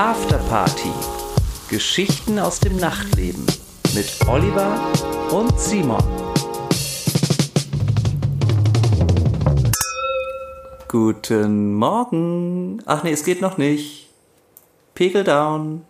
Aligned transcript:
Afterparty. 0.00 0.92
Geschichten 1.68 2.38
aus 2.38 2.58
dem 2.58 2.76
Nachtleben 2.76 3.44
mit 3.94 4.08
Oliver 4.26 4.80
und 5.30 5.60
Simon. 5.60 6.02
Guten 10.88 11.74
Morgen. 11.74 12.82
Ach 12.86 13.02
nee, 13.02 13.12
es 13.12 13.24
geht 13.24 13.42
noch 13.42 13.58
nicht. 13.58 14.08
Pegel 14.94 15.22
down. 15.22 15.84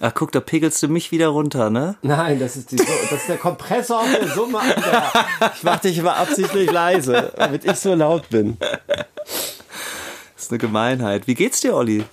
Ach 0.00 0.14
guck, 0.14 0.32
da 0.32 0.40
pegelst 0.40 0.82
du 0.82 0.88
mich 0.88 1.12
wieder 1.12 1.28
runter, 1.28 1.70
ne? 1.70 1.94
Nein, 2.02 2.40
das 2.40 2.56
ist, 2.56 2.72
die, 2.72 2.76
das 2.76 3.12
ist 3.12 3.28
der 3.28 3.38
Kompressor 3.38 4.00
auf 4.00 4.10
der 4.10 4.26
Summe. 4.30 4.58
Alter. 4.58 5.12
Ich 5.54 5.62
mach 5.62 5.78
dich 5.78 5.96
immer 5.96 6.16
absichtlich 6.16 6.68
leise, 6.72 7.32
damit 7.36 7.64
ich 7.64 7.76
so 7.76 7.94
laut 7.94 8.28
bin. 8.30 8.56
Das 10.34 10.46
ist 10.46 10.50
eine 10.50 10.58
Gemeinheit. 10.58 11.28
Wie 11.28 11.36
geht's 11.36 11.60
dir, 11.60 11.76
Olli? 11.76 12.04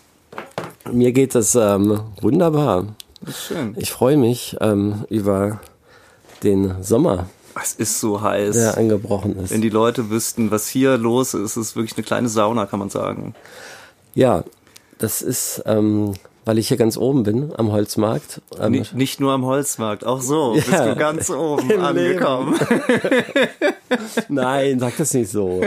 Mir 0.91 1.11
geht 1.11 1.35
es 1.35 1.55
ähm, 1.55 1.99
wunderbar. 2.21 2.85
Schön. 3.31 3.75
Ich 3.77 3.91
freue 3.91 4.17
mich 4.17 4.55
ähm, 4.61 5.05
über 5.09 5.59
den 6.43 6.81
Sommer, 6.81 7.27
Es 7.61 7.73
ist 7.73 7.99
so 7.99 8.21
heiß. 8.21 8.55
der 8.55 8.77
angebrochen 8.77 9.35
ist. 9.37 9.51
Wenn 9.51 9.61
die 9.61 9.69
Leute 9.69 10.09
wüssten, 10.09 10.51
was 10.51 10.67
hier 10.67 10.97
los 10.97 11.33
ist, 11.33 11.57
ist 11.57 11.75
wirklich 11.75 11.97
eine 11.97 12.05
kleine 12.05 12.29
Sauna, 12.29 12.65
kann 12.65 12.79
man 12.79 12.89
sagen. 12.89 13.35
Ja, 14.15 14.43
das 14.99 15.21
ist, 15.21 15.61
ähm, 15.65 16.13
weil 16.49 16.57
ich 16.57 16.67
hier 16.69 16.77
ganz 16.77 16.97
oben 16.97 17.21
bin 17.21 17.53
am 17.57 17.71
Holzmarkt. 17.71 18.41
Ähm, 18.59 18.71
Ni- 18.71 18.83
Nicht 18.93 19.19
nur 19.19 19.33
am 19.33 19.45
Holzmarkt, 19.45 20.03
auch 20.03 20.19
so 20.19 20.53
bist 20.55 20.67
Ja. 20.71 20.87
du 20.87 20.95
ganz 20.95 21.29
oben 21.29 21.71
angekommen. 21.79 22.59
Nein, 24.29 24.79
sag 24.79 24.97
das 24.97 25.13
nicht 25.13 25.29
so. 25.31 25.61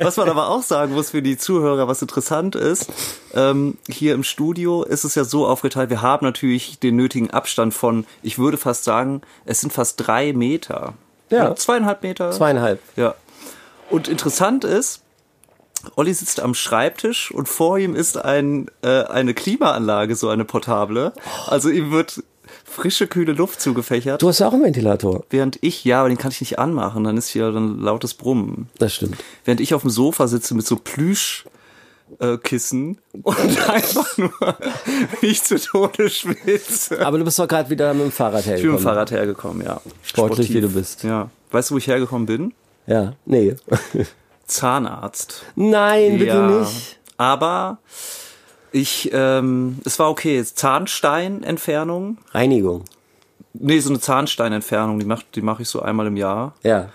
Was 0.00 0.16
man 0.16 0.30
aber 0.30 0.48
auch 0.48 0.62
sagen 0.62 0.94
muss 0.94 1.10
für 1.10 1.20
die 1.20 1.36
Zuhörer, 1.36 1.86
was 1.86 2.00
interessant 2.00 2.54
ist, 2.54 2.88
ähm, 3.34 3.76
hier 3.90 4.14
im 4.14 4.24
Studio 4.24 4.84
ist 4.84 5.04
es 5.04 5.16
ja 5.16 5.24
so 5.24 5.46
aufgeteilt, 5.46 5.90
wir 5.90 6.00
haben 6.00 6.24
natürlich 6.24 6.78
den 6.78 6.96
nötigen 6.96 7.30
Abstand 7.30 7.74
von, 7.74 8.06
ich 8.22 8.38
würde 8.38 8.56
fast 8.56 8.84
sagen, 8.84 9.20
es 9.44 9.60
sind 9.60 9.70
fast 9.70 10.06
drei 10.06 10.32
Meter. 10.32 10.94
Ja. 11.28 11.54
Zweieinhalb 11.54 12.02
Meter. 12.02 12.30
Zweieinhalb. 12.30 12.80
Ja. 12.96 13.14
Und 13.90 14.08
interessant 14.08 14.64
ist, 14.64 15.02
Olli 15.96 16.14
sitzt 16.14 16.40
am 16.40 16.54
Schreibtisch 16.54 17.30
und 17.32 17.48
vor 17.48 17.78
ihm 17.78 17.94
ist 17.94 18.16
ein, 18.16 18.66
äh, 18.82 19.02
eine 19.04 19.34
Klimaanlage, 19.34 20.14
so 20.16 20.28
eine 20.28 20.44
portable. 20.44 21.12
Also 21.46 21.68
ihm 21.68 21.90
wird 21.90 22.22
frische, 22.64 23.06
kühle 23.06 23.32
Luft 23.32 23.60
zugefächert. 23.60 24.22
Du 24.22 24.28
hast 24.28 24.38
ja 24.40 24.48
auch 24.48 24.52
einen 24.52 24.64
Ventilator. 24.64 25.24
Während 25.30 25.58
ich, 25.62 25.84
ja, 25.84 26.00
aber 26.00 26.08
den 26.08 26.18
kann 26.18 26.30
ich 26.30 26.40
nicht 26.40 26.58
anmachen, 26.58 27.04
dann 27.04 27.16
ist 27.16 27.28
hier 27.28 27.50
dann 27.52 27.80
lautes 27.80 28.14
Brummen. 28.14 28.68
Das 28.78 28.94
stimmt. 28.94 29.16
Während 29.44 29.60
ich 29.60 29.74
auf 29.74 29.82
dem 29.82 29.90
Sofa 29.90 30.28
sitze 30.28 30.54
mit 30.54 30.66
so 30.66 30.76
Plüsch, 30.76 31.44
äh, 32.18 32.36
Kissen 32.38 32.98
und 33.22 33.68
einfach 33.70 34.18
nur 34.18 34.32
mich 35.22 35.42
zu 35.42 35.58
Tode 35.58 36.10
schwitze. 36.10 37.04
Aber 37.06 37.18
du 37.18 37.24
bist 37.24 37.38
doch 37.38 37.48
gerade 37.48 37.70
wieder 37.70 37.92
mit 37.94 38.04
dem 38.04 38.12
Fahrrad 38.12 38.40
Ich 38.40 38.44
bin 38.46 38.52
mit 38.54 38.60
hergekommen. 38.62 38.78
dem 38.78 38.82
Fahrrad 38.84 39.10
hergekommen, 39.10 39.66
ja. 39.66 39.80
Sportlich, 40.02 40.52
wie 40.52 40.60
du 40.60 40.68
bist. 40.68 41.04
Ja. 41.04 41.30
Weißt 41.50 41.70
du, 41.70 41.74
wo 41.74 41.78
ich 41.78 41.86
hergekommen 41.86 42.26
bin? 42.26 42.54
Ja, 42.86 43.14
nee. 43.24 43.54
Zahnarzt. 44.52 45.44
Nein, 45.56 46.18
bitte 46.18 46.36
ja. 46.36 46.46
nicht. 46.46 46.98
Aber 47.16 47.78
ich, 48.70 49.10
ähm, 49.12 49.78
es 49.84 49.98
war 49.98 50.10
okay. 50.10 50.42
Zahnsteinentfernung. 50.44 52.18
Reinigung. 52.32 52.84
Nee, 53.54 53.80
so 53.80 53.90
eine 53.90 54.00
Zahnsteinentfernung, 54.00 54.98
die 54.98 55.06
mache 55.06 55.24
die 55.34 55.42
mach 55.42 55.60
ich 55.60 55.68
so 55.68 55.82
einmal 55.82 56.06
im 56.06 56.16
Jahr. 56.16 56.54
Ja. 56.62 56.88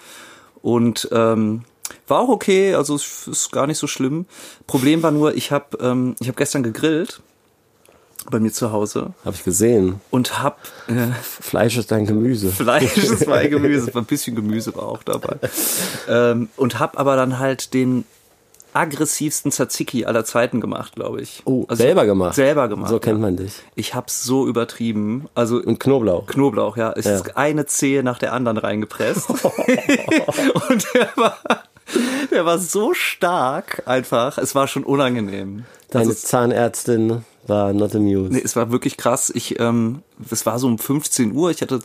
Und 0.61 1.07
ähm, 1.11 1.63
war 2.07 2.19
auch 2.19 2.29
okay, 2.29 2.73
also 2.73 2.95
es 2.95 3.27
ist 3.27 3.51
gar 3.51 3.67
nicht 3.67 3.77
so 3.77 3.87
schlimm. 3.87 4.25
Problem 4.65 5.03
war 5.03 5.11
nur, 5.11 5.35
ich 5.35 5.51
habe 5.51 5.77
ähm, 5.79 6.15
ich 6.19 6.27
hab 6.27 6.35
gestern 6.35 6.63
gegrillt 6.63 7.21
bei 8.29 8.39
mir 8.39 8.51
zu 8.51 8.71
Hause 8.71 9.13
Habe 9.23 9.35
ich 9.35 9.43
gesehen. 9.43 10.01
und 10.11 10.41
hab 10.43 10.59
äh, 10.87 11.13
Fleisch 11.21 11.77
ist 11.77 11.91
dein 11.91 12.05
Gemüse. 12.05 12.49
Fleisch, 12.51 12.97
es 12.97 13.25
war 13.27 13.37
ein 13.37 13.49
Gemüse, 13.49 13.91
ein 13.95 14.05
bisschen 14.05 14.35
Gemüse 14.35 14.75
war 14.75 14.83
auch 14.83 15.03
dabei. 15.03 15.37
Ähm, 16.09 16.49
und 16.57 16.79
hab 16.79 16.99
aber 16.99 17.15
dann 17.15 17.39
halt 17.39 17.73
den 17.73 18.03
aggressivsten 18.73 19.51
Tzatziki 19.51 20.05
aller 20.05 20.23
Zeiten 20.23 20.61
gemacht, 20.61 20.93
glaube 20.95 21.21
ich. 21.21 21.41
Oh, 21.45 21.65
Also 21.67 21.81
selber 21.81 22.05
gemacht. 22.05 22.35
Selber 22.35 22.67
gemacht. 22.67 22.89
So 22.89 22.99
kennt 22.99 23.19
man 23.19 23.35
dich. 23.37 23.53
Ich 23.75 23.95
hab's 23.95 24.23
so 24.23 24.45
übertrieben. 24.47 25.27
Also 25.33 25.57
Und 25.57 25.79
Knoblauch. 25.79 26.27
Knoblauch, 26.27 26.77
ja. 26.77 26.91
Es 26.95 27.05
Ja. 27.05 27.15
ist 27.15 27.37
eine 27.37 27.65
Zehe 27.65 28.03
nach 28.03 28.19
der 28.19 28.33
anderen 28.33 28.57
reingepresst. 28.59 29.29
und 29.31 30.87
der 30.93 31.09
war, 31.15 31.37
der 32.31 32.45
war 32.45 32.59
so 32.59 32.93
stark 32.93 33.83
einfach. 33.85 34.37
Es 34.37 34.55
war 34.55 34.67
schon 34.67 34.83
unangenehm. 34.83 35.65
Deine 35.89 36.09
Also 36.09 36.13
Zahnärztin 36.13 37.23
war 37.47 37.73
not 37.73 37.95
amused. 37.95 38.31
nee, 38.31 38.41
es 38.43 38.55
war 38.55 38.71
wirklich 38.71 38.97
krass. 38.97 39.31
Ich, 39.33 39.59
ähm, 39.59 40.01
es 40.29 40.45
war 40.45 40.59
so 40.59 40.67
um 40.67 40.77
15 40.77 41.33
Uhr. 41.33 41.49
Ich 41.51 41.61
hatte, 41.61 41.79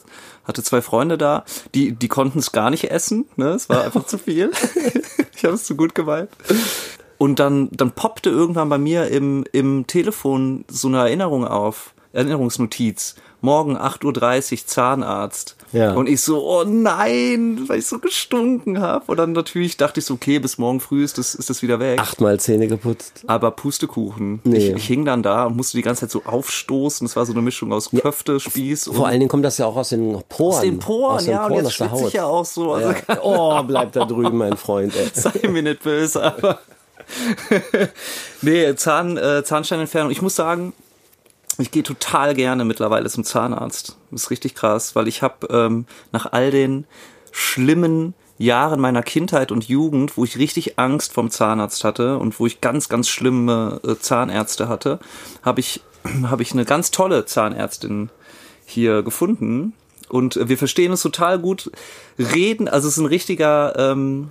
hatte 0.45 0.63
zwei 0.63 0.83
Freunde 0.83 1.19
da, 1.19 1.45
die, 1.75 1.93
die 1.93 2.09
konnten 2.09 2.41
es 2.41 2.53
gar 2.53 2.71
nicht 2.71 2.91
essen. 2.91 3.27
Ne? 3.37 3.51
Es 3.51 3.69
war 3.69 3.85
einfach 3.85 4.07
zu 4.07 4.19
viel. 4.19 4.51
ich 5.37 5.45
habe 5.45 5.55
es 5.55 5.65
zu 5.65 5.77
gut 5.77 5.95
gemeint. 5.95 6.31
Und 7.19 7.39
dann, 7.39 7.69
dann 7.71 7.93
poppte 7.93 8.31
irgendwann 8.31 8.69
bei 8.69 8.79
mir 8.79 9.09
im, 9.09 9.45
im 9.53 9.87
Telefon 9.87 10.65
so 10.69 10.89
eine 10.89 10.99
Erinnerung 10.99 11.47
auf. 11.47 11.95
Erinnerungsnotiz. 12.13 13.15
Morgen 13.41 13.77
8.30 13.77 14.53
Uhr 14.53 14.67
Zahnarzt. 14.67 15.57
Ja. 15.73 15.93
Und 15.93 16.09
ich 16.09 16.21
so, 16.21 16.47
oh 16.47 16.65
nein, 16.65 17.65
weil 17.67 17.79
ich 17.79 17.87
so 17.87 17.99
gestunken 17.99 18.81
habe. 18.81 19.05
Und 19.07 19.17
dann 19.17 19.33
natürlich 19.33 19.77
dachte 19.77 20.01
ich 20.01 20.07
so, 20.07 20.15
okay, 20.15 20.39
bis 20.39 20.59
morgen 20.59 20.81
früh 20.81 21.05
ist 21.05 21.19
das, 21.19 21.35
ist 21.35 21.51
das 21.51 21.63
wieder 21.63 21.81
weg. 21.81 21.99
Achtmal 22.01 22.39
Zähne 22.39 22.67
geputzt. 22.69 23.25
Aber 23.27 23.51
Pustekuchen. 23.51 24.41
Nee. 24.45 24.59
Ich, 24.59 24.77
ich 24.77 24.87
hing 24.87 25.05
dann 25.05 25.23
da 25.23 25.47
und 25.47 25.57
musste 25.57 25.77
die 25.77 25.83
ganze 25.83 26.03
Zeit 26.03 26.11
so 26.11 26.23
aufstoßen. 26.25 27.07
Es 27.07 27.17
war 27.17 27.27
so 27.27 27.33
eine 27.33 27.43
Mischung 27.43 27.73
aus 27.73 27.91
Köfte, 27.91 28.41
Spieß 28.41 28.89
und 28.89 28.97
Vor 28.97 29.07
allen 29.07 29.21
Dingen 29.21 29.31
kommt 29.31 29.45
das 29.45 29.59
ja 29.59 29.67
auch 29.67 29.77
aus 29.77 29.91
den 29.91 30.23
Poren. 30.29 30.55
aus 30.55 30.61
den 30.61 30.79
Poren. 30.79 31.17
Aus 31.17 31.25
den 31.25 31.33
ja, 31.33 31.43
und 31.43 31.49
Poren, 31.49 31.65
jetzt 31.65 31.67
aus 31.67 31.77
der 31.79 31.89
schwitze 31.89 32.09
ich 32.09 32.13
ja 32.15 32.25
auch 32.25 32.45
so. 32.45 32.73
Also 32.73 32.91
Ja. 32.91 33.19
Oh, 33.23 33.63
bleib 33.63 33.93
da 33.93 34.05
drüben, 34.05 34.37
mein 34.39 34.57
Freund. 34.57 34.95
Ey. 34.97 35.09
sei 35.13 35.49
mir 35.49 35.63
nicht 35.63 35.83
böse, 35.83 36.23
aber 36.23 36.59
nee, 38.43 38.75
Zahn, 38.75 39.17
äh, 39.17 39.43
Zahnsteinentfernung. 39.45 40.11
Ich 40.11 40.23
muss 40.23 40.37
sagen, 40.37 40.73
ich 41.59 41.71
gehe 41.71 41.83
total 41.83 42.35
gerne 42.35 42.65
mittlerweile 42.65 43.09
zum 43.09 43.25
Zahnarzt. 43.25 43.97
Das 44.11 44.25
ist 44.25 44.31
richtig 44.31 44.55
krass, 44.55 44.95
weil 44.97 45.09
ich 45.09 45.23
habe 45.23 45.47
ähm, 45.49 45.87
nach 46.13 46.33
all 46.33 46.51
den 46.51 46.87
schlimmen 47.31 48.15
Jahren 48.39 48.81
meiner 48.81 49.03
Kindheit 49.03 49.53
und 49.53 49.69
Jugend, 49.69 50.17
wo 50.17 50.25
ich 50.25 50.39
richtig 50.39 50.79
Angst 50.79 51.13
vom 51.13 51.31
Zahnarzt 51.31 51.85
hatte 51.85 52.19
und 52.19 52.39
wo 52.41 52.47
ich 52.47 52.61
ganz, 52.61 52.89
ganz 52.89 53.09
schlimme 53.09 53.81
äh, 53.85 53.97
Zahnärzte 53.99 54.69
hatte, 54.69 54.99
habe 55.43 55.61
ich, 55.61 55.83
hab 56.25 56.41
ich 56.41 56.53
eine 56.53 56.65
ganz 56.65 56.91
tolle 56.91 57.25
Zahnärztin 57.25 58.11
hier 58.65 59.03
gefunden. 59.03 59.75
Und 60.09 60.37
äh, 60.37 60.49
wir 60.49 60.59
verstehen 60.59 60.91
uns 60.91 61.03
total 61.03 61.39
gut 61.39 61.71
reden. 62.19 62.69
Also 62.69 62.89
es 62.89 62.95
ist 62.95 63.01
ein 63.03 63.07
richtiger, 63.07 63.75
ähm, 63.79 64.31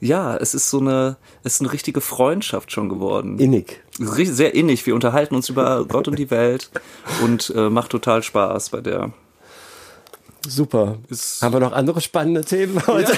ja, 0.00 0.36
es 0.36 0.54
ist 0.54 0.70
so 0.70 0.78
eine, 0.80 1.16
es 1.44 1.54
ist 1.54 1.60
eine 1.62 1.72
richtige 1.72 2.00
Freundschaft 2.00 2.70
schon 2.72 2.88
geworden. 2.88 3.38
Innig. 3.38 3.82
Sehr 3.98 4.54
innig. 4.54 4.86
Wir 4.86 4.94
unterhalten 4.94 5.34
uns 5.34 5.48
über 5.48 5.84
Gott 5.88 6.08
und 6.08 6.18
die 6.18 6.30
Welt 6.30 6.70
und 7.22 7.52
äh, 7.56 7.68
macht 7.70 7.90
total 7.90 8.22
Spaß 8.22 8.70
bei 8.70 8.80
der. 8.80 9.10
Super. 10.46 10.96
Ist- 11.10 11.42
Haben 11.42 11.54
wir 11.54 11.60
noch 11.60 11.72
andere 11.72 12.00
spannende 12.00 12.42
Themen 12.44 12.80
heute? 12.86 13.12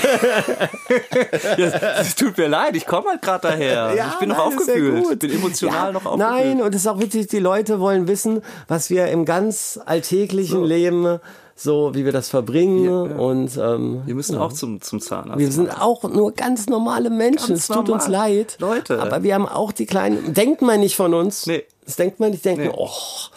Es 1.98 2.14
tut 2.16 2.36
mir 2.38 2.48
leid, 2.48 2.74
ich 2.76 2.86
komme 2.86 3.10
halt 3.10 3.22
gerade 3.22 3.48
daher. 3.48 3.92
ich 4.12 4.18
bin 4.18 4.30
noch 4.30 4.38
nein, 4.38 4.58
aufgewühlt. 4.58 5.04
gut. 5.04 5.12
Ich 5.12 5.18
bin 5.18 5.30
emotional 5.32 5.86
Ja, 5.88 5.92
noch 5.92 6.06
aufgewühlt. 6.06 6.30
Nein, 6.30 6.62
und 6.62 6.74
es 6.74 6.82
ist 6.82 6.86
auch 6.88 6.98
wichtig, 6.98 7.28
die 7.28 7.38
Leute 7.38 7.78
wollen 7.80 8.08
wissen, 8.08 8.42
was 8.68 8.90
wir 8.90 9.06
im 9.08 9.24
ganz 9.24 9.78
alltäglichen 9.84 10.64
Leben, 10.64 11.18
so 11.62 11.94
wie 11.94 12.04
wir 12.06 12.12
das 12.12 12.28
verbringen. 12.30 12.88
Und 13.12 13.56
ähm, 13.58 14.02
Wir 14.06 14.14
müssen 14.14 14.38
auch 14.38 14.52
zum, 14.52 14.80
zum 14.80 15.00
Zahnarzt. 15.00 15.38
wir 15.38 15.52
sind 15.52 15.70
auch 15.80 16.02
nur 16.04 16.32
ganz 16.32 16.66
normale 16.68 17.10
Menschen. 17.10 17.48
Ganz 17.48 17.60
es 17.60 17.66
tut 17.68 17.88
uns 17.90 18.06
normal. 18.08 18.30
leid. 18.32 18.56
Leute. 18.60 19.00
Aber 19.00 19.22
wir 19.22 19.34
haben 19.34 19.46
auch 19.46 19.72
die 19.72 19.84
kleinen. 19.86 20.32
Denkt 20.32 20.62
man 20.62 20.80
nicht 20.80 20.96
von 20.96 21.12
uns. 21.12 21.46
Nee. 21.46 21.64
Das 21.84 21.96
denkt 21.96 22.20
man 22.20 22.30
nicht. 22.30 22.44
Denkt 22.44 22.60
Nee. 22.62 22.68
man, 22.68 22.76
oh, 22.78 22.88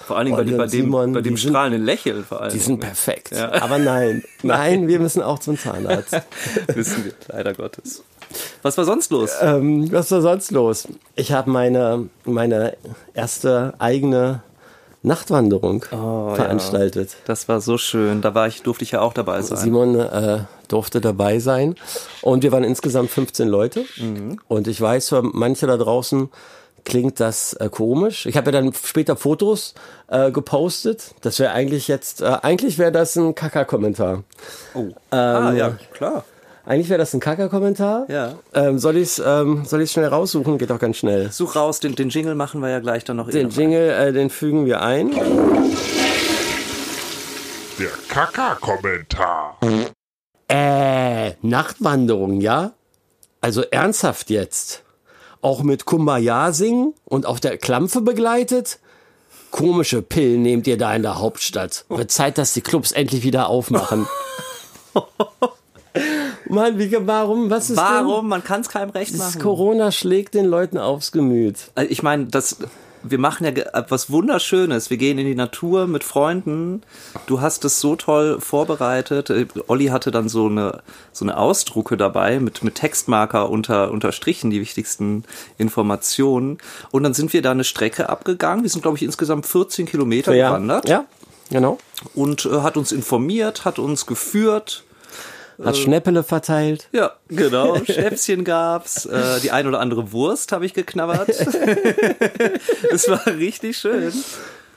Vor 0.05 0.15
allen 0.17 0.25
Dingen 0.27 0.37
bei, 0.37 0.43
dem- 0.43 0.57
bei 0.57 0.63
und 0.63 0.71
dem, 0.73 0.81
Simon, 0.83 1.13
bei 1.13 1.21
dem 1.21 1.35
sind- 1.37 1.49
strahlenden 1.49 1.83
Lächeln 1.83 2.23
vor 2.23 2.39
allem. 2.41 2.51
Die 2.53 2.59
sind 2.59 2.79
perfekt. 2.79 3.31
Ja. 3.31 3.51
Aber 3.63 3.77
nein, 3.79 4.23
nein, 4.43 4.87
wir 4.87 4.99
müssen 4.99 5.21
auch 5.23 5.39
zum 5.39 5.57
Zahnarzt. 5.57 6.13
Wissen 6.73 7.03
wir, 7.05 7.13
leider 7.29 7.53
Gottes. 7.55 8.03
Was 8.61 8.77
war 8.77 8.85
sonst 8.85 9.11
los? 9.11 9.31
ähm, 9.41 9.91
was 9.91 10.09
war 10.11 10.21
sonst 10.21 10.51
los? 10.51 10.87
Ich 11.15 11.31
habe 11.33 11.49
meine, 11.51 12.09
meine 12.25 12.77
erste 13.13 13.73
eigene 13.79 14.41
Nachtwanderung 15.03 15.85
Oh, 15.91 16.33
veranstaltet. 16.33 17.17
Das 17.25 17.47
war 17.49 17.61
so 17.61 17.77
schön. 17.77 18.21
Da 18.21 18.33
war 18.33 18.47
ich, 18.47 18.63
durfte 18.63 18.83
ich 18.83 18.91
ja 18.91 19.01
auch 19.01 19.13
dabei 19.13 19.41
sein. 19.41 19.57
Simon 19.57 19.99
äh, 19.99 20.39
durfte 20.69 21.01
dabei 21.01 21.39
sein. 21.39 21.75
Und 22.21 22.43
wir 22.43 22.51
waren 22.51 22.63
insgesamt 22.63 23.11
15 23.11 23.47
Leute. 23.47 23.85
Mhm. 23.97 24.39
Und 24.47 24.67
ich 24.67 24.79
weiß, 24.79 25.09
für 25.09 25.21
manche 25.21 25.67
da 25.67 25.77
draußen 25.77 26.29
klingt 26.85 27.19
das 27.19 27.53
äh, 27.53 27.69
komisch. 27.69 28.25
Ich 28.25 28.37
habe 28.37 28.51
ja 28.51 28.61
dann 28.61 28.73
später 28.73 29.15
Fotos 29.15 29.73
äh, 30.07 30.31
gepostet. 30.31 31.13
Das 31.21 31.39
wäre 31.39 31.51
eigentlich 31.51 31.87
jetzt, 31.87 32.21
äh, 32.21 32.37
eigentlich 32.41 32.77
wäre 32.77 32.91
das 32.91 33.15
ein 33.15 33.35
Kaka-Kommentar. 33.35 34.23
Oh. 34.73 34.87
ah, 35.11 35.51
ja, 35.53 35.77
klar. 35.93 36.23
Eigentlich 36.65 36.87
wäre 36.87 36.97
das 36.97 37.13
ein 37.13 37.19
Kacker-Kommentar. 37.19 38.05
Ja. 38.09 38.35
Ähm, 38.53 38.79
soll 38.79 38.95
ich 38.95 39.03
es 39.03 39.23
ähm, 39.25 39.65
soll 39.65 39.85
schnell 39.85 40.07
raussuchen? 40.07 40.57
Geht 40.57 40.69
doch 40.69 40.79
ganz 40.79 40.95
schnell. 40.95 41.29
Such 41.29 41.57
raus, 41.57 41.81
den, 41.81 41.95
den 41.95 42.07
Jingle 42.07 42.35
machen 42.35 42.61
wir 42.61 42.69
ja 42.69 42.79
gleich 42.79 43.03
dann 43.03 43.17
noch 43.17 43.29
Den 43.29 43.49
eh 43.49 43.53
Jingle, 43.53 43.89
äh, 43.89 44.13
den 44.13 44.29
fügen 44.29 44.65
wir 44.65 44.81
ein. 44.81 45.11
Der 47.79 47.89
Kaka-Kommentar. 48.07 49.57
Äh, 50.47 51.31
Nachtwanderung, 51.41 52.39
ja? 52.39 52.71
Also 53.41 53.63
ernsthaft 53.63 54.29
jetzt. 54.29 54.83
Auch 55.41 55.63
mit 55.63 55.83
Kumbaya 55.83 56.53
singen 56.53 56.93
und 57.03 57.25
auf 57.25 57.41
der 57.41 57.57
Klampfe 57.57 57.99
begleitet? 57.99 58.79
Komische 59.51 60.01
Pillen 60.01 60.43
nehmt 60.43 60.65
ihr 60.67 60.77
da 60.77 60.95
in 60.95 61.01
der 61.01 61.19
Hauptstadt. 61.19 61.83
Wird 61.89 62.09
Zeit, 62.09 62.37
dass 62.37 62.53
die 62.53 62.61
Clubs 62.61 62.93
endlich 62.93 63.23
wieder 63.23 63.49
aufmachen. 63.49 64.07
Mann, 66.49 66.77
wie, 66.79 66.91
warum, 67.07 67.49
was 67.49 67.69
ist 67.69 67.77
Warum? 67.77 68.27
Man 68.27 68.43
kann 68.43 68.61
es 68.61 68.69
keinem 68.69 68.89
recht 68.91 69.11
denn? 69.11 69.19
machen. 69.19 69.41
Corona 69.41 69.91
schlägt 69.91 70.33
den 70.33 70.45
Leuten 70.45 70.77
aufs 70.77 71.11
Gemüt. 71.11 71.57
Also 71.75 71.89
ich 71.91 72.03
meine, 72.03 72.25
das, 72.25 72.57
wir 73.01 73.17
machen 73.19 73.43
ja 73.45 73.51
etwas 73.51 74.09
Wunderschönes. 74.11 74.89
Wir 74.89 74.97
gehen 74.97 75.17
in 75.17 75.25
die 75.25 75.35
Natur 75.35 75.87
mit 75.87 76.03
Freunden. 76.03 76.81
Du 77.27 77.41
hast 77.41 77.65
es 77.65 77.79
so 77.79 77.95
toll 77.95 78.37
vorbereitet. 78.39 79.31
Olli 79.67 79.87
hatte 79.87 80.11
dann 80.11 80.29
so 80.29 80.47
eine, 80.47 80.81
so 81.11 81.25
eine 81.25 81.37
Ausdrucke 81.37 81.97
dabei 81.97 82.39
mit, 82.39 82.63
mit 82.63 82.75
Textmarker 82.75 83.49
unter, 83.49 83.91
unterstrichen, 83.91 84.51
die 84.51 84.61
wichtigsten 84.61 85.23
Informationen. 85.57 86.57
Und 86.91 87.03
dann 87.03 87.13
sind 87.13 87.33
wir 87.33 87.41
da 87.41 87.51
eine 87.51 87.63
Strecke 87.63 88.09
abgegangen. 88.09 88.63
Wir 88.63 88.69
sind, 88.69 88.81
glaube 88.81 88.97
ich, 88.97 89.03
insgesamt 89.03 89.45
14 89.45 89.85
Kilometer 89.85 90.33
Ja, 90.33 90.49
gewandert. 90.49 90.87
ja, 90.89 91.05
genau. 91.49 91.77
Und 92.15 92.45
äh, 92.45 92.61
hat 92.61 92.77
uns 92.77 92.91
informiert, 92.91 93.65
hat 93.65 93.79
uns 93.79 94.05
geführt. 94.05 94.83
Hat 95.63 95.77
Schnäppele 95.77 96.23
verteilt. 96.23 96.87
Ja, 96.91 97.11
genau. 97.27 97.77
Schnäpschen 97.83 98.43
gab's. 98.43 99.05
Äh, 99.05 99.39
die 99.41 99.51
ein 99.51 99.67
oder 99.67 99.79
andere 99.79 100.11
Wurst 100.11 100.51
habe 100.51 100.65
ich 100.65 100.73
geknabbert. 100.73 101.29
Es 102.91 103.09
war 103.09 103.25
richtig 103.27 103.77
schön. 103.77 104.13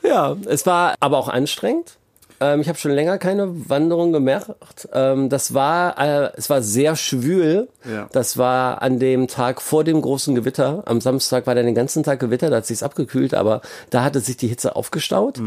Ja, 0.02 0.36
es 0.46 0.66
war 0.66 0.94
aber 1.00 1.18
auch 1.18 1.28
anstrengend. 1.28 1.96
Ähm, 2.40 2.60
ich 2.60 2.68
habe 2.68 2.78
schon 2.78 2.90
länger 2.90 3.18
keine 3.18 3.68
Wanderung 3.68 4.12
gemacht. 4.12 4.88
Ähm, 4.92 5.28
das 5.28 5.54
war, 5.54 5.98
äh, 5.98 6.30
es 6.36 6.50
war 6.50 6.62
sehr 6.62 6.96
schwül. 6.96 7.68
Ja. 7.84 8.08
Das 8.12 8.36
war 8.36 8.82
an 8.82 8.98
dem 8.98 9.28
Tag 9.28 9.62
vor 9.62 9.84
dem 9.84 10.02
großen 10.02 10.34
Gewitter. 10.34 10.82
Am 10.86 11.00
Samstag 11.00 11.46
war 11.46 11.54
dann 11.54 11.66
den 11.66 11.74
ganzen 11.74 12.02
Tag 12.02 12.20
Gewitter, 12.20 12.50
da 12.50 12.56
hat 12.56 12.66
sich's 12.66 12.82
abgekühlt, 12.82 13.34
aber 13.34 13.62
da 13.90 14.04
hatte 14.04 14.20
sich 14.20 14.36
die 14.36 14.48
Hitze 14.48 14.76
aufgestaut. 14.76 15.40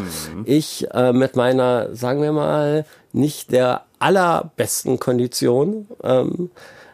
Ich 0.46 0.88
äh, 0.92 1.14
mit 1.14 1.36
meiner, 1.36 1.96
sagen 1.96 2.22
wir 2.22 2.32
mal, 2.32 2.86
nicht 3.12 3.52
der 3.52 3.86
allerbesten 4.00 5.00
Kondition. 5.00 5.88
Ähm, 6.04 6.52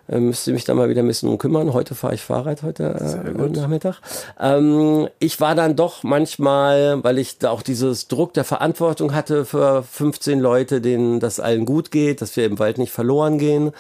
äh, 0.08 0.20
müsste 0.20 0.52
mich 0.52 0.66
da 0.66 0.74
mal 0.76 0.90
wieder 0.90 1.02
ein 1.02 1.08
bisschen 1.08 1.30
um 1.30 1.38
kümmern. 1.38 1.74
Heute 1.74 1.96
fahre 1.96 2.14
ich 2.14 2.22
Fahrrad 2.22 2.62
heute 2.62 3.24
äh, 3.26 3.32
Nachmittag. 3.32 4.02
Ähm, 4.40 5.08
ich 5.20 5.42
war 5.42 5.56
dann 5.56 5.76
doch 5.76 6.04
manchmal, 6.04 7.04
weil 7.04 7.18
ich 7.18 7.40
da 7.40 7.50
auch 7.50 7.64
dieses 7.64 8.08
Druck 8.08 8.34
der 8.34 8.44
Verantwortung 8.44 9.16
hatte 9.16 9.46
für 9.46 9.84
15 9.84 10.40
Leute, 10.40 10.80
denen 10.80 11.20
das 11.20 11.40
allen 11.40 11.66
gut 11.66 11.90
geht, 11.90 12.22
dass 12.22 12.36
wir 12.38 12.46
im 12.46 12.60
Wald 12.60 12.78
nicht 12.78 12.92
verloren 12.92 13.40
gehen, 13.40 13.72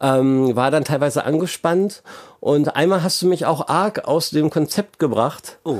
ähm, 0.00 0.54
war 0.54 0.70
dann 0.70 0.84
teilweise 0.84 1.24
angespannt. 1.24 2.02
Und 2.40 2.76
einmal 2.76 3.02
hast 3.02 3.22
du 3.22 3.26
mich 3.26 3.46
auch 3.46 3.68
arg 3.68 4.04
aus 4.06 4.30
dem 4.30 4.50
Konzept 4.50 4.98
gebracht. 4.98 5.58
Oh, 5.64 5.78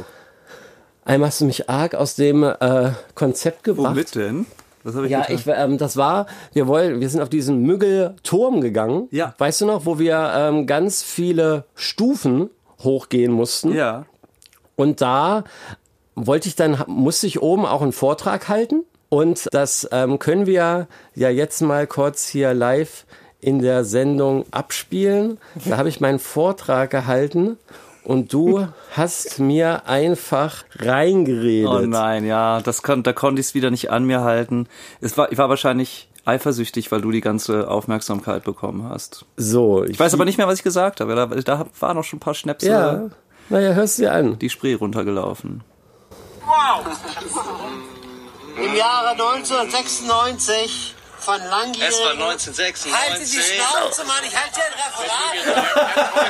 Einmal 1.05 1.29
hast 1.29 1.41
du 1.41 1.47
mich 1.47 1.69
arg 1.69 1.95
aus 1.95 2.15
dem 2.15 2.45
äh, 2.45 2.91
Konzept 3.15 3.65
gebracht. 3.65 3.97
womit 3.97 4.15
denn? 4.15 4.47
Was 4.83 4.95
habe 4.95 5.07
ich 5.07 5.13
Ja, 5.13 5.21
getan? 5.21 5.37
ich, 5.37 5.47
ähm, 5.47 5.79
das 5.79 5.97
war, 5.97 6.27
wir 6.53 6.67
wollen, 6.67 7.01
wir 7.01 7.09
sind 7.09 7.21
auf 7.21 7.29
diesen 7.29 7.63
Müggelturm 7.63 8.61
gegangen. 8.61 9.09
Ja. 9.11 9.35
Weißt 9.39 9.61
du 9.61 9.67
noch, 9.67 9.87
wo 9.87 9.99
wir 9.99 10.33
ähm, 10.35 10.67
ganz 10.67 11.03
viele 11.03 11.65
Stufen 11.75 12.51
hochgehen 12.83 13.33
mussten. 13.33 13.73
Ja. 13.75 14.07
Und 14.77 15.01
da 15.01 15.45
wollte 16.15 16.49
ich 16.49 16.57
dann, 16.57 16.83
musste 16.87 17.27
ich 17.27 17.43
oben 17.43 17.67
auch 17.67 17.83
einen 17.83 17.93
Vortrag 17.93 18.49
halten. 18.49 18.85
Und 19.09 19.49
das 19.53 19.89
ähm, 19.93 20.19
können 20.19 20.47
wir 20.47 20.87
ja 21.15 21.29
jetzt 21.29 21.61
mal 21.61 21.87
kurz 21.87 22.29
hier 22.29 22.55
live 22.55 23.05
in 23.41 23.59
der 23.61 23.85
Sendung 23.85 24.45
abspielen. 24.51 25.39
Da 25.65 25.77
habe 25.79 25.89
ich 25.89 26.01
meinen 26.01 26.19
Vortrag 26.19 26.91
gehalten 26.91 27.57
und 28.05 28.33
du 28.33 28.67
hast 28.97 29.39
mir 29.39 29.87
einfach 29.87 30.65
reingeredet. 30.79 31.69
Oh 31.71 31.81
nein, 31.87 32.25
ja, 32.25 32.61
das 32.61 32.83
kon 32.83 33.03
da 33.03 33.13
konnte 33.13 33.41
ich 33.41 33.49
es 33.49 33.55
wieder 33.55 33.71
nicht 33.71 33.91
an 33.91 34.05
mir 34.05 34.21
halten. 34.23 34.67
Es 35.01 35.17
war, 35.19 35.31
ich 35.33 35.39
war 35.39 35.49
wahrscheinlich 35.49 36.09
eifersüchtig, 36.25 36.93
weil 36.93 37.01
du 37.01 37.11
die 37.11 37.21
ganze 37.21 37.69
Aufmerksamkeit 37.71 38.45
bekommen 38.45 38.89
hast. 38.89 39.25
So, 39.37 39.85
Ich 39.85 39.99
weiß 39.99 40.15
aber 40.15 40.25
nicht 40.25 40.39
mehr, 40.39 40.47
was 40.47 40.59
ich 40.59 40.63
gesagt 40.65 41.01
habe. 41.01 41.15
Da, 41.15 41.27
da 41.27 41.67
waren 41.81 41.97
noch 41.97 42.05
schon 42.05 42.19
ein 42.19 42.21
paar 42.21 42.35
Schnäpse 42.35 42.69
Ja, 42.69 43.09
naja, 43.49 43.73
hörst 43.73 43.99
du 43.99 44.03
dir 44.03 44.13
an. 44.13 44.39
die 44.39 44.51
Spree 44.51 44.75
runtergelaufen. 44.75 45.63
Im 48.57 48.75
Jahre 48.77 49.11
1996 49.13 50.95
von 51.21 51.37
langjährigen... 51.51 51.89
Es 51.89 52.01
war 52.01 52.13
1996. 52.13 52.93
Halten 52.95 53.25
Sie 53.25 53.37
die 53.37 53.43
Schnauze, 53.43 54.05
Mann, 54.05 54.17
ich 54.27 54.37
halte 54.37 54.61
ein 54.61 54.73
Referat. 54.81 56.21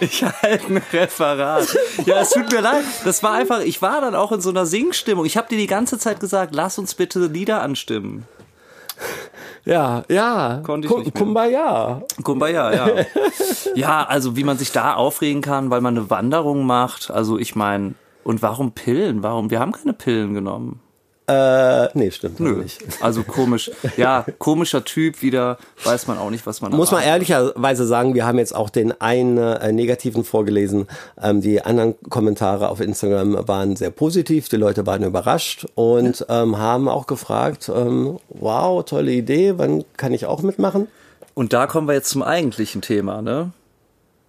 Ich 0.00 0.22
halte 0.24 0.66
ein 0.66 0.82
Referat. 0.92 1.76
Ja, 2.06 2.20
es 2.20 2.30
tut 2.30 2.50
mir 2.52 2.60
leid. 2.60 2.84
Das 3.04 3.22
war 3.22 3.32
einfach, 3.32 3.60
ich 3.60 3.80
war 3.82 4.00
dann 4.00 4.14
auch 4.14 4.32
in 4.32 4.40
so 4.40 4.50
einer 4.50 4.66
Singstimmung. 4.66 5.24
Ich 5.24 5.36
habe 5.36 5.48
dir 5.48 5.58
die 5.58 5.66
ganze 5.66 5.98
Zeit 5.98 6.20
gesagt, 6.20 6.54
lass 6.54 6.78
uns 6.78 6.94
bitte 6.94 7.20
Lieder 7.26 7.62
anstimmen. 7.62 8.26
Ja, 9.64 10.04
ja. 10.08 10.60
Konnte 10.64 10.86
ich 10.86 10.92
Kum- 10.92 11.02
nicht 11.02 11.14
mehr. 11.14 11.22
Kumbaya. 11.24 12.02
Kumbaya, 12.22 12.72
ja. 12.72 12.88
Ja, 13.74 14.04
also 14.04 14.36
wie 14.36 14.44
man 14.44 14.58
sich 14.58 14.72
da 14.72 14.94
aufregen 14.94 15.40
kann, 15.42 15.70
weil 15.70 15.80
man 15.80 15.96
eine 15.96 16.10
Wanderung 16.10 16.66
macht. 16.66 17.10
Also 17.10 17.38
ich 17.38 17.56
meine, 17.56 17.94
und 18.24 18.42
warum 18.42 18.72
Pillen? 18.72 19.22
Warum? 19.22 19.50
Wir 19.50 19.60
haben 19.60 19.72
keine 19.72 19.94
Pillen 19.94 20.34
genommen. 20.34 20.80
Äh, 21.26 21.88
nee, 21.94 22.10
stimmt 22.10 22.38
Nö. 22.38 22.56
nicht. 22.56 22.82
Also 23.00 23.22
komisch. 23.22 23.70
Ja, 23.96 24.26
komischer 24.38 24.84
Typ 24.84 25.22
wieder. 25.22 25.56
Weiß 25.82 26.06
man 26.06 26.18
auch 26.18 26.28
nicht, 26.28 26.46
was 26.46 26.60
man 26.60 26.72
Muss 26.72 26.90
man 26.90 27.02
ehrlicherweise 27.02 27.86
sagen, 27.86 28.14
wir 28.14 28.26
haben 28.26 28.36
jetzt 28.36 28.54
auch 28.54 28.68
den 28.68 29.00
einen 29.00 29.38
äh, 29.38 29.72
negativen 29.72 30.22
vorgelesen. 30.24 30.86
Ähm, 31.20 31.40
die 31.40 31.62
anderen 31.62 31.94
Kommentare 32.10 32.68
auf 32.68 32.80
Instagram 32.80 33.48
waren 33.48 33.74
sehr 33.76 33.90
positiv. 33.90 34.50
Die 34.50 34.56
Leute 34.56 34.84
waren 34.86 35.02
überrascht 35.02 35.66
und 35.74 36.26
ähm, 36.28 36.58
haben 36.58 36.88
auch 36.88 37.06
gefragt, 37.06 37.70
ähm, 37.74 38.18
wow, 38.28 38.84
tolle 38.84 39.12
Idee, 39.12 39.54
wann 39.56 39.84
kann 39.96 40.12
ich 40.12 40.26
auch 40.26 40.42
mitmachen? 40.42 40.88
Und 41.32 41.54
da 41.54 41.66
kommen 41.66 41.88
wir 41.88 41.94
jetzt 41.94 42.10
zum 42.10 42.22
eigentlichen 42.22 42.82
Thema, 42.82 43.22
ne? 43.22 43.52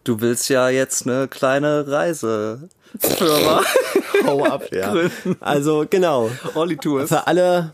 Du 0.05 0.21
willst 0.21 0.49
ja 0.49 0.69
jetzt 0.69 1.07
eine 1.07 1.27
kleine 1.27 1.87
Reisefirma. 1.87 3.63
Hau 4.25 4.43
ab, 4.43 4.63
ja. 4.71 4.93
Also 5.39 5.85
genau. 5.89 6.29
Olli 6.53 6.77
Tours. 6.77 7.09
Für 7.09 7.27
alle, 7.27 7.73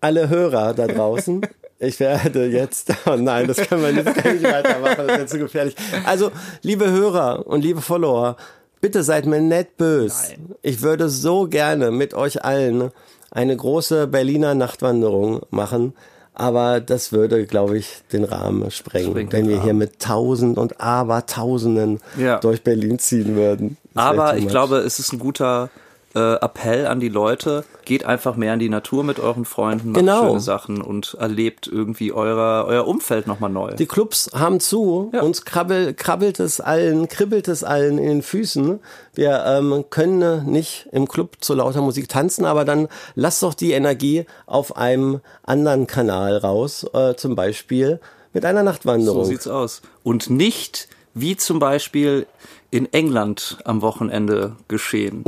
alle 0.00 0.28
Hörer 0.28 0.74
da 0.74 0.86
draußen. 0.86 1.46
Ich 1.78 1.98
werde 1.98 2.46
jetzt, 2.46 2.92
oh 3.06 3.16
nein, 3.16 3.48
das 3.48 3.56
können 3.56 3.82
wir 3.82 3.92
nicht, 3.92 4.06
das 4.06 4.14
kann 4.14 4.36
ich 4.36 4.42
nicht 4.42 4.52
weitermachen, 4.52 4.98
das 4.98 5.06
wäre 5.08 5.26
zu 5.26 5.38
gefährlich. 5.38 5.74
Also, 6.06 6.30
liebe 6.62 6.88
Hörer 6.88 7.46
und 7.46 7.62
liebe 7.62 7.80
Follower, 7.80 8.36
bitte 8.80 9.02
seid 9.02 9.26
mir 9.26 9.40
nett 9.40 9.76
böse. 9.76 10.34
Ich 10.62 10.82
würde 10.82 11.08
so 11.08 11.48
gerne 11.48 11.90
mit 11.90 12.14
euch 12.14 12.44
allen 12.44 12.92
eine 13.32 13.56
große 13.56 14.06
Berliner 14.06 14.54
Nachtwanderung 14.54 15.40
machen, 15.50 15.94
aber 16.34 16.80
das 16.80 17.12
würde, 17.12 17.46
glaube 17.46 17.76
ich, 17.78 17.98
den 18.12 18.24
Rahmen 18.24 18.70
sprengen, 18.70 19.10
Sprengt 19.10 19.32
den 19.32 19.38
wenn 19.40 19.48
wir 19.48 19.56
hier 19.60 19.70
Rahmen. 19.70 19.78
mit 19.78 19.98
Tausend 20.00 20.58
und 20.58 20.80
Abertausenden 20.80 22.00
Ja. 22.16 22.38
durch 22.38 22.62
Berlin 22.62 22.98
ziehen 22.98 23.34
würden. 23.36 23.76
Das 23.94 24.04
Aber 24.04 24.36
ich 24.36 24.48
glaube, 24.48 24.78
es 24.78 24.98
ist 24.98 25.12
ein 25.12 25.18
guter 25.18 25.68
äh, 26.14 26.34
Appell 26.36 26.86
an 26.86 27.00
die 27.00 27.08
Leute. 27.08 27.64
Geht 27.84 28.04
einfach 28.04 28.36
mehr 28.36 28.54
in 28.54 28.60
die 28.60 28.68
Natur 28.68 29.02
mit 29.04 29.18
euren 29.18 29.44
Freunden, 29.44 29.92
macht 29.92 30.00
Genau. 30.00 30.26
schöne 30.28 30.40
Sachen 30.40 30.80
und 30.82 31.14
erlebt 31.18 31.66
irgendwie 31.66 32.12
euer, 32.12 32.64
euer 32.66 32.86
Umfeld 32.86 33.26
nochmal 33.26 33.50
neu. 33.50 33.74
Die 33.74 33.86
Clubs 33.86 34.30
haben 34.34 34.60
zu, 34.60 35.10
Ja. 35.12 35.22
uns 35.22 35.44
krabbel, 35.44 35.94
krabbelt 35.94 36.38
es 36.40 36.60
allen, 36.60 37.08
kribbelt 37.08 37.48
es 37.48 37.64
allen 37.64 37.98
in 37.98 38.06
den 38.08 38.22
Füßen. 38.22 38.80
Wir 39.14 39.44
ähm, 39.46 39.84
können 39.90 40.46
nicht 40.46 40.88
im 40.92 41.08
Club 41.08 41.36
zu 41.40 41.54
lauter 41.54 41.80
Musik 41.82 42.08
tanzen, 42.08 42.44
aber 42.44 42.64
dann 42.64 42.88
lass 43.14 43.40
doch 43.40 43.54
die 43.54 43.72
Energie 43.72 44.26
auf 44.46 44.76
einem 44.76 45.20
anderen 45.42 45.86
Kanal 45.86 46.36
raus, 46.36 46.86
äh, 46.94 47.14
zum 47.16 47.34
Beispiel 47.34 48.00
mit 48.32 48.44
einer 48.44 48.60
so 48.60 48.64
Nachtwanderung. 48.64 49.24
sieht's 49.24 49.48
aus. 49.48 49.82
Und 50.02 50.30
nicht 50.30 50.88
wie 51.14 51.36
zum 51.36 51.58
Beispiel 51.58 52.26
in 52.72 52.90
England 52.92 53.58
am 53.64 53.82
Wochenende 53.82 54.56
geschehen. 54.66 55.22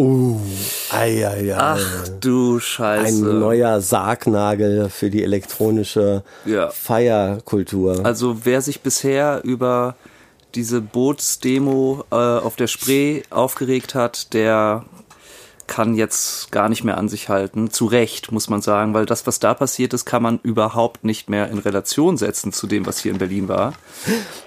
ei, 0.90 1.24
ei, 1.28 1.52
ei. 1.52 1.56
Ach 1.56 2.08
du 2.20 2.54
Ein 2.54 2.60
Scheiße. 2.60 3.24
neuer 3.34 3.80
Sargnagel 3.82 4.88
für 4.88 5.10
die 5.10 5.22
elektronische 5.22 6.24
Ja. 6.46 6.70
Feierkultur. 6.70 8.00
Also 8.04 8.38
wer 8.44 8.60
sich 8.62 8.80
bisher 8.80 9.42
über 9.44 9.94
diese 10.54 10.80
Bootsdemo 10.80 12.04
äh, 12.10 12.14
auf 12.14 12.56
der 12.56 12.66
Spree 12.66 13.22
aufgeregt 13.30 13.94
hat, 13.94 14.32
der 14.32 14.84
kann 15.66 15.94
jetzt 15.94 16.52
gar 16.52 16.68
nicht 16.68 16.84
mehr 16.84 16.98
an 16.98 17.08
sich 17.08 17.28
halten. 17.28 17.70
Zu 17.70 17.86
Recht, 17.86 18.32
muss 18.32 18.48
man 18.48 18.60
sagen, 18.62 18.94
weil 18.94 19.06
das, 19.06 19.26
was 19.26 19.40
da 19.40 19.54
passiert 19.54 19.94
ist, 19.94 20.04
kann 20.04 20.22
man 20.22 20.38
überhaupt 20.42 21.04
nicht 21.04 21.28
mehr 21.30 21.48
in 21.48 21.58
Relation 21.58 22.16
setzen 22.16 22.52
zu 22.52 22.66
dem, 22.66 22.86
was 22.86 22.98
hier 22.98 23.12
in 23.12 23.18
Berlin 23.18 23.48
war. 23.48 23.72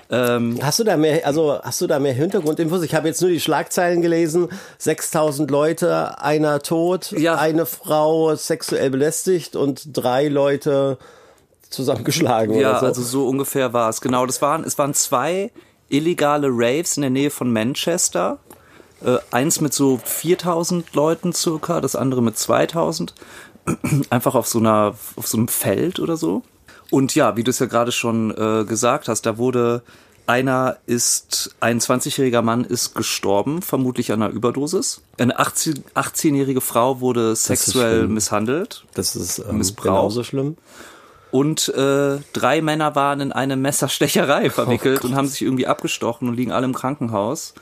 Ähm, 0.09 0.59
Hast 0.62 0.79
du 0.79 0.83
da 0.83 0.95
mehr, 0.95 1.25
also 1.25 1.59
hast 1.62 1.81
du 1.81 1.88
da 1.88 2.00
mehr 2.00 2.13
Hintergrundinfos? 2.13 2.81
Ich 2.83 2.95
habe 2.95 3.07
jetzt 3.07 3.21
nur 3.21 3.29
die 3.31 3.39
Schlagzeilen 3.41 4.01
gelesen. 4.01 4.47
6000 4.77 5.50
Leute, 5.51 6.21
einer 6.21 6.62
tot, 6.62 7.12
Ja. 7.12 7.36
eine 7.36 7.65
Frau 7.65 8.36
sexuell 8.36 8.89
belästigt 8.89 9.55
und 9.55 9.97
drei 9.97 10.27
Leute 10.27 10.97
zusammengeschlagen 11.69 12.55
Ja, 12.57 12.79
so. 12.79 12.86
also 12.86 13.01
so 13.01 13.27
ungefähr 13.27 13.74
war 13.74 13.89
es. 13.89 14.00
Genau, 14.01 14.25
das 14.25 14.41
waren, 14.41 14.63
es 14.63 14.77
waren 14.77 14.93
zwei 14.93 15.51
illegale 15.89 16.47
Raves 16.50 16.95
in 16.97 17.01
der 17.01 17.09
Nähe 17.09 17.29
von 17.29 17.51
Manchester. 17.51 18.39
Äh, 19.03 19.17
eins 19.31 19.61
mit 19.61 19.73
so 19.73 19.99
4000 20.03 20.93
Leuten 20.93 21.33
circa, 21.33 21.81
das 21.81 21.95
andere 21.95 22.21
mit 22.21 22.37
2000. 22.37 23.13
Einfach 24.09 24.35
auf 24.35 24.47
so 24.47 24.59
einer, 24.59 24.95
auf 25.15 25.27
so 25.27 25.37
einem 25.37 25.47
Feld 25.47 25.99
oder 25.99 26.17
so. 26.17 26.43
Und 26.89 27.15
ja, 27.15 27.35
wie 27.35 27.43
du 27.43 27.51
es 27.51 27.59
ja 27.59 27.65
gerade 27.65 27.91
schon 27.91 28.31
äh, 28.31 28.63
gesagt 28.65 29.07
hast, 29.07 29.25
da 29.25 29.37
wurde 29.37 29.83
einer 30.25 30.77
ist, 30.85 31.55
ein 31.61 31.79
20-jähriger 31.79 32.41
Mann 32.41 32.65
ist 32.65 32.95
gestorben, 32.95 33.61
vermutlich 33.61 34.11
an 34.11 34.21
einer 34.21 34.33
Überdosis. 34.33 35.01
Eine 35.17 35.39
18 35.39 35.83
18-jährige 35.95 36.61
Frau 36.61 36.99
wurde 36.99 37.35
sexuell 37.35 38.07
misshandelt. 38.07 38.85
das 38.93 39.15
ist 39.15 39.39
ähm, 39.39 39.59
Missbrauch. 39.59 39.83
genauso 39.83 40.23
schlimm. 40.23 40.57
Und 41.31 41.69
äh, 41.69 42.17
drei 42.33 42.61
Männer 42.61 42.95
waren 42.95 43.21
in 43.21 43.31
eine 43.31 43.55
Messerstecherei 43.55 44.49
verwickelt 44.49 45.01
Oh 45.03 45.07
und 45.07 45.15
haben 45.15 45.27
sich 45.27 45.41
irgendwie 45.41 45.67
abgestochen 45.67 46.27
und 46.27 46.35
liegen 46.35 46.51
alle 46.51 46.65
im 46.65 46.73
Krankenhaus. 46.73 47.53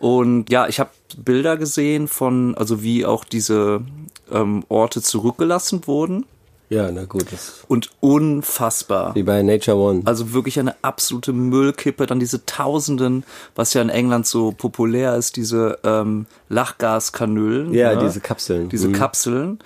Und 0.00 0.50
ja, 0.50 0.68
ich 0.68 0.80
habe 0.80 0.90
Bilder 1.16 1.56
gesehen 1.56 2.08
von, 2.08 2.54
also 2.56 2.82
wie 2.82 3.06
auch 3.06 3.24
diese 3.24 3.82
ähm, 4.30 4.64
Orte 4.68 5.00
zurückgelassen 5.02 5.86
wurden. 5.86 6.26
Ja, 6.70 6.90
na 6.90 7.04
gut. 7.04 7.26
Und 7.68 7.90
unfassbar. 8.00 9.14
wie 9.14 9.22
bei 9.22 9.42
Nature 9.42 9.76
One. 9.76 10.02
Also 10.06 10.32
wirklich 10.32 10.58
eine 10.58 10.74
absolute 10.82 11.32
Müllkippe. 11.32 12.06
Dann 12.06 12.18
diese 12.18 12.46
Tausenden, 12.46 13.24
was 13.54 13.74
ja 13.74 13.82
in 13.82 13.90
England 13.90 14.26
so 14.26 14.52
populär 14.52 15.14
ist, 15.16 15.36
diese 15.36 15.78
ähm, 15.84 16.26
Lachgaskanülen. 16.48 17.74
ja, 17.74 17.94
ne? 17.94 18.00
diese 18.02 18.20
Kapseln. 18.20 18.68
diese 18.70 18.88
Mhm. 18.88 18.92
Kapseln. 18.94 19.58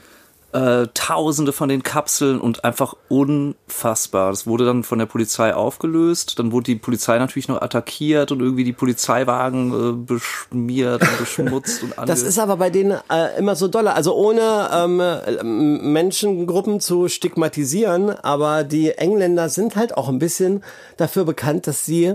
Äh, 0.50 0.86
tausende 0.94 1.52
von 1.52 1.68
den 1.68 1.82
Kapseln 1.82 2.40
und 2.40 2.64
einfach 2.64 2.94
unfassbar. 3.08 4.30
Das 4.30 4.46
wurde 4.46 4.64
dann 4.64 4.82
von 4.82 4.98
der 4.98 5.04
Polizei 5.04 5.52
aufgelöst. 5.52 6.38
Dann 6.38 6.52
wurde 6.52 6.64
die 6.64 6.76
Polizei 6.76 7.18
natürlich 7.18 7.48
noch 7.48 7.60
attackiert 7.60 8.32
und 8.32 8.40
irgendwie 8.40 8.64
die 8.64 8.72
Polizeiwagen 8.72 9.72
äh, 9.72 9.92
beschmiert 9.92 11.02
und 11.02 11.18
beschmutzt 11.18 11.82
und 11.82 11.92
Das 12.06 12.22
ist 12.22 12.38
aber 12.38 12.56
bei 12.56 12.70
denen 12.70 12.98
äh, 13.10 13.38
immer 13.38 13.56
so 13.56 13.68
dolle. 13.68 13.92
Also 13.92 14.14
ohne 14.14 14.70
ähm, 14.72 15.00
äh, 15.00 15.44
Menschengruppen 15.44 16.80
zu 16.80 17.08
stigmatisieren, 17.08 18.08
aber 18.08 18.64
die 18.64 18.92
Engländer 18.92 19.50
sind 19.50 19.76
halt 19.76 19.98
auch 19.98 20.08
ein 20.08 20.18
bisschen 20.18 20.64
dafür 20.96 21.26
bekannt, 21.26 21.66
dass 21.66 21.84
sie 21.84 22.14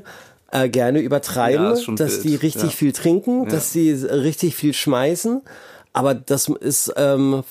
äh, 0.49 0.69
gerne 0.69 1.01
übertreiben, 1.01 1.75
Ja, 1.75 1.93
dass 1.95 2.15
wild, 2.15 2.23
die 2.23 2.35
richtig 2.35 2.63
ja. 2.63 2.69
viel 2.69 2.93
trinken, 2.93 3.47
dass 3.47 3.71
sie 3.71 3.91
richtig 3.91 4.55
viel 4.55 4.73
schmeißen. 4.73 5.43
Aber 5.93 6.15
das 6.15 6.49
ist 6.49 6.91
ähm, 6.97 7.43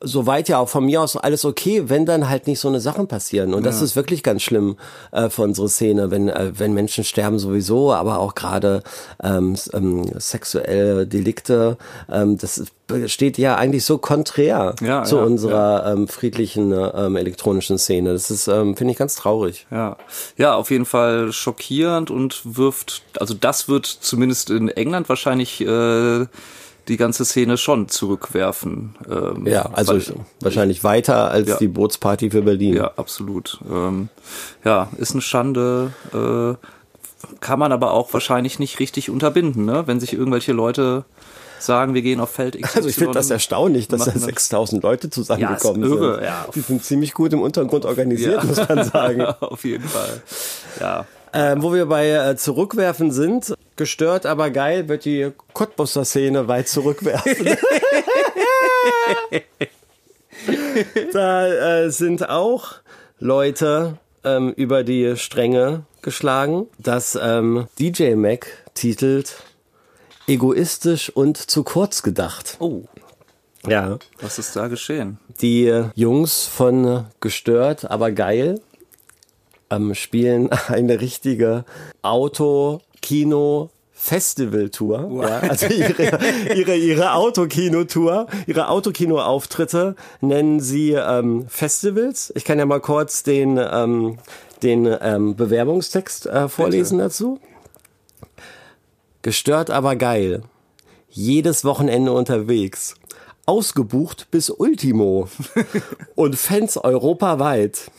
soweit 0.00 0.48
ja 0.48 0.58
auch 0.58 0.68
von 0.68 0.84
mir 0.84 1.02
aus 1.02 1.16
alles 1.16 1.44
okay, 1.44 1.88
wenn 1.88 2.06
dann 2.06 2.28
halt 2.28 2.46
nicht 2.46 2.60
so 2.60 2.68
eine 2.68 2.80
Sachen 2.80 3.08
passieren. 3.08 3.52
Und 3.52 3.66
das 3.66 3.82
ist 3.82 3.96
wirklich 3.96 4.22
ganz 4.22 4.42
schlimm 4.42 4.76
äh, 5.10 5.28
für 5.28 5.42
unsere 5.42 5.68
Szene, 5.68 6.10
wenn, 6.10 6.28
äh, 6.28 6.52
wenn 6.54 6.72
Menschen 6.72 7.04
sterben 7.04 7.38
sowieso, 7.38 7.92
aber 7.92 8.20
auch 8.20 8.34
gerade 8.34 8.82
ähm, 9.22 9.56
ähm, 9.72 10.04
sexuelle 10.18 11.06
Delikte, 11.06 11.78
ähm, 12.10 12.38
das 12.38 12.64
steht 13.06 13.38
ja 13.38 13.56
eigentlich 13.56 13.84
so 13.84 13.98
konträr 13.98 14.74
Ja, 14.80 15.04
zu 15.04 15.16
ja, 15.16 15.22
unserer 15.22 15.92
Ähm, 15.92 16.08
friedlichen 16.08 16.72
ähm, 16.72 17.16
elektronischen 17.16 17.78
Szene. 17.78 18.12
Das 18.12 18.30
ist, 18.30 18.48
ähm, 18.48 18.76
finde 18.76 18.92
ich, 18.92 18.98
ganz 18.98 19.14
traurig. 19.16 19.66
Ja. 19.70 19.96
ja, 20.36 20.54
auf 20.54 20.70
jeden 20.70 20.86
Fall 20.86 21.32
schockierend 21.32 22.10
und 22.10 22.40
wirft, 22.44 23.02
also 23.18 23.34
das 23.34 23.68
wird 23.68 23.86
zumindest 23.86 24.50
in 24.50 24.68
England 24.68 25.08
wahrscheinlich 25.08 25.60
äh, 25.60 26.26
die 26.88 26.96
ganze 26.96 27.24
Szene 27.24 27.56
schon 27.58 27.88
zurückwerfen. 27.88 28.96
Ähm, 29.10 29.46
Ja, 29.46 29.70
also 29.72 29.92
weil- 29.92 29.98
ich, 29.98 30.12
wahrscheinlich 30.40 30.82
weiter 30.84 31.30
als 31.30 31.48
Ja. 31.48 31.56
die 31.58 31.68
Bootsparty 31.68 32.30
für 32.30 32.42
Berlin. 32.42 32.74
Ja, 32.74 32.92
absolut. 32.96 33.58
Ähm, 33.70 34.08
ja, 34.64 34.88
ist 34.98 35.12
eine 35.12 35.20
Schande. 35.22 35.92
Äh, 36.14 36.56
kann 37.40 37.58
man 37.58 37.72
aber 37.72 37.92
auch 37.92 38.12
wahrscheinlich 38.12 38.58
nicht 38.58 38.78
richtig 38.80 39.10
unterbinden, 39.10 39.64
ne? 39.64 39.82
wenn 39.86 39.98
sich 40.00 40.12
irgendwelche 40.12 40.52
Leute 40.52 41.04
sagen, 41.58 41.92
wir 41.94 42.02
gehen 42.02 42.20
auf 42.20 42.30
Feld 42.30 42.54
XY. 42.54 42.76
Also 42.76 42.88
ich 42.88 42.94
finde 42.94 43.14
das 43.14 43.28
erstaunlich, 43.30 43.88
dass 43.88 44.00
da 44.02 44.06
machen 44.06 44.20
das. 44.20 44.24
6000 44.26 44.82
Leute 44.84 45.10
zusammengekommen 45.10 45.82
Ja, 45.82 45.88
irre, 45.88 46.14
sind. 46.14 46.24
ja. 46.24 46.46
Die 46.54 46.60
sind 46.60 46.84
ziemlich 46.84 47.12
gut 47.14 47.32
im 47.32 47.42
Untergrund 47.42 47.84
organisiert, 47.84 48.42
Ja. 48.42 48.44
muss 48.44 48.68
man 48.68 48.84
sagen. 48.84 49.22
auf 49.40 49.64
jeden 49.64 49.82
Fall. 49.88 50.22
Ja. 50.80 51.06
Ähm, 51.32 51.60
wo 51.62 51.74
wir 51.74 51.86
bei 51.86 52.08
äh, 52.08 52.36
Zurückwerfen 52.36 53.10
sind, 53.10 53.52
gestört, 53.78 54.26
aber 54.26 54.50
geil, 54.50 54.88
wird 54.88 55.06
die 55.06 55.30
Cottbusser-Szene 55.54 56.46
weit 56.48 56.68
zurückwerfen. 56.68 57.56
da 61.12 61.46
äh, 61.84 61.90
sind 61.90 62.28
auch 62.28 62.74
Leute 63.18 63.98
ähm, 64.24 64.52
über 64.56 64.84
die 64.84 65.16
Stränge 65.16 65.84
geschlagen. 66.02 66.66
Das 66.78 67.18
ähm, 67.20 67.66
DJ 67.78 68.14
Mac 68.14 68.46
titelt 68.74 69.42
Egoistisch 70.26 71.08
und 71.10 71.38
zu 71.38 71.64
kurz 71.64 72.02
gedacht. 72.02 72.56
Oh, 72.60 72.82
Ja. 73.66 73.98
was 74.20 74.38
ist 74.38 74.54
da 74.56 74.68
geschehen? 74.68 75.18
Die 75.40 75.66
äh, 75.66 75.86
Jungs 75.94 76.44
von 76.44 77.06
Gestört, 77.20 77.90
aber 77.90 78.12
geil 78.12 78.60
ähm, 79.70 79.94
spielen 79.94 80.50
eine 80.68 81.00
richtige 81.00 81.64
Auto-Kino-Festival-Tour. 83.08 85.22
Ja, 85.22 85.38
also 85.40 85.66
ihre, 85.66 86.18
ihre, 86.54 86.76
ihre 86.76 87.12
Autokino-Tour, 87.12 88.26
ihre 88.46 88.68
Autokino-Auftritte 88.68 89.96
nennen 90.20 90.60
sie 90.60 90.92
ähm, 90.92 91.46
Festivals. 91.48 92.32
Ich 92.36 92.44
kann 92.44 92.58
ja 92.58 92.66
mal 92.66 92.80
kurz 92.80 93.22
den, 93.22 93.58
ähm, 93.58 94.18
den 94.62 94.86
ähm, 95.00 95.36
Bewerbungstext 95.36 96.26
äh, 96.26 96.48
vorlesen 96.48 96.98
dazu. 96.98 97.40
Gestört, 99.22 99.70
aber 99.70 99.96
geil. 99.96 100.42
Jedes 101.10 101.64
Wochenende 101.64 102.12
unterwegs. 102.12 102.94
Ausgebucht 103.46 104.30
bis 104.30 104.50
Ultimo. 104.50 105.28
Und 106.14 106.36
Fans 106.36 106.76
europaweit. 106.76 107.90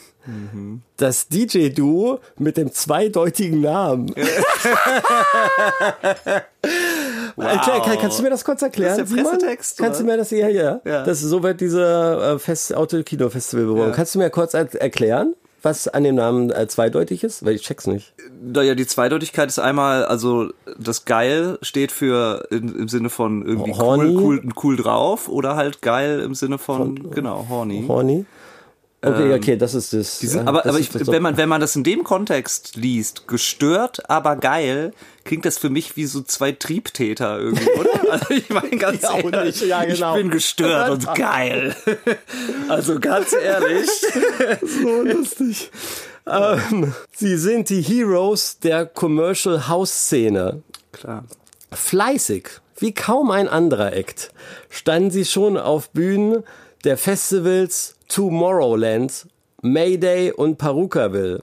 Das 0.97 1.27
DJ-Duo 1.27 2.19
mit 2.37 2.57
dem 2.57 2.71
zweideutigen 2.71 3.61
Namen. 3.61 4.13
Erklär, 7.37 7.79
kann, 7.81 7.97
kannst 7.99 8.19
du 8.19 8.23
mir 8.23 8.29
das 8.29 8.43
kurz 8.43 8.61
erklären? 8.61 8.97
Das 8.97 9.09
ist 9.09 9.17
der? 9.17 9.23
Pressetext, 9.23 9.77
Kannst 9.77 10.01
du 10.01 10.03
mir 10.03 10.17
das 10.17 10.29
hier, 10.29 10.49
ja? 10.49 10.81
Ja. 10.83 11.03
Das, 11.03 11.21
so 11.21 11.41
wird 11.41 11.61
diese 11.61 12.35
äh, 12.35 12.39
Fest 12.39 12.75
Autokino-Festival 12.75 13.65
beworben. 13.65 13.89
Ja. 13.91 13.95
Kannst 13.95 14.15
du 14.15 14.19
mir 14.19 14.29
kurz 14.29 14.53
er 14.53 14.73
erklären, 14.75 15.35
was 15.61 15.87
an 15.87 16.03
dem 16.03 16.15
Namen 16.15 16.51
äh, 16.51 16.67
zweideutig 16.67 17.23
ist? 17.23 17.45
Weil 17.45 17.55
ich 17.55 17.63
check's 17.63 17.87
nicht. 17.87 18.13
Naja, 18.41 18.75
die 18.75 18.87
Zweideutigkeit 18.87 19.49
ist 19.49 19.59
einmal, 19.59 20.05
also 20.05 20.49
das 20.77 21.05
geil 21.05 21.57
steht 21.61 21.91
für 21.91 22.47
in, 22.51 22.75
im 22.75 22.87
Sinne 22.87 23.09
von 23.09 23.45
irgendwie 23.45 23.73
Horny? 23.73 24.15
cool, 24.15 24.41
cool, 24.43 24.53
cool 24.63 24.75
drauf 24.77 25.29
oder 25.29 25.55
halt 25.55 25.81
geil 25.81 26.19
im 26.19 26.35
Sinne 26.35 26.57
von, 26.57 27.11
genau, 27.11 27.47
horny. 27.49 27.85
Horny? 27.87 28.25
Okay, 29.01 29.33
okay, 29.33 29.55
das 29.55 29.75
ist 29.75 29.93
das. 29.93 30.19
Sind, 30.19 30.41
ja, 30.41 30.47
aber 30.47 30.61
das 30.61 30.67
aber 30.75 30.79
ich, 30.79 31.07
wenn 31.07 31.21
man 31.21 31.37
wenn 31.37 31.47
man 31.47 31.61
das 31.61 31.73
in 31.77 31.85
dem 31.85 32.03
Kontext 32.03 32.75
liest, 32.75 33.29
gestört, 33.29 34.09
aber 34.09 34.35
geil, 34.35 34.93
klingt 35.23 35.45
das 35.45 35.57
für 35.57 35.69
mich 35.69 35.95
wie 35.95 36.05
so 36.05 36.21
zwei 36.21 36.51
Triebtäter 36.51 37.39
irgendwie, 37.39 37.69
oder? 37.71 37.89
Also 38.11 38.33
ich 38.33 38.49
meine 38.49 38.75
ganz 38.77 39.03
Ja, 39.03 39.17
ehrlich, 39.19 39.61
Ja, 39.61 39.85
genau. 39.85 40.15
ich 40.15 40.21
bin 40.21 40.31
gestört 40.31 40.89
und 40.89 41.13
geil. 41.15 41.75
Also 42.67 42.99
ganz 42.99 43.33
ehrlich, 43.33 43.89
so 44.61 45.03
lustig. 45.03 45.71
Ähm, 46.27 46.93
sie 47.15 47.37
sind 47.37 47.69
die 47.69 47.81
Heroes 47.81 48.59
der 48.59 48.85
Commercial 48.85 49.67
House 49.67 49.91
Szene. 49.91 50.61
klar. 50.91 51.23
Fleißig, 51.71 52.49
wie 52.79 52.93
kaum 52.93 53.29
ein 53.31 53.47
anderer 53.47 53.93
Act, 53.93 54.31
standen 54.69 55.11
sie 55.11 55.25
schon 55.25 55.55
auf 55.55 55.91
Bühnen 55.91 56.43
der 56.83 56.97
Festivals 56.97 57.95
Tomorrowland, 58.09 59.27
Mayday 59.61 60.31
und 60.31 60.57
Perukaville. 60.57 61.41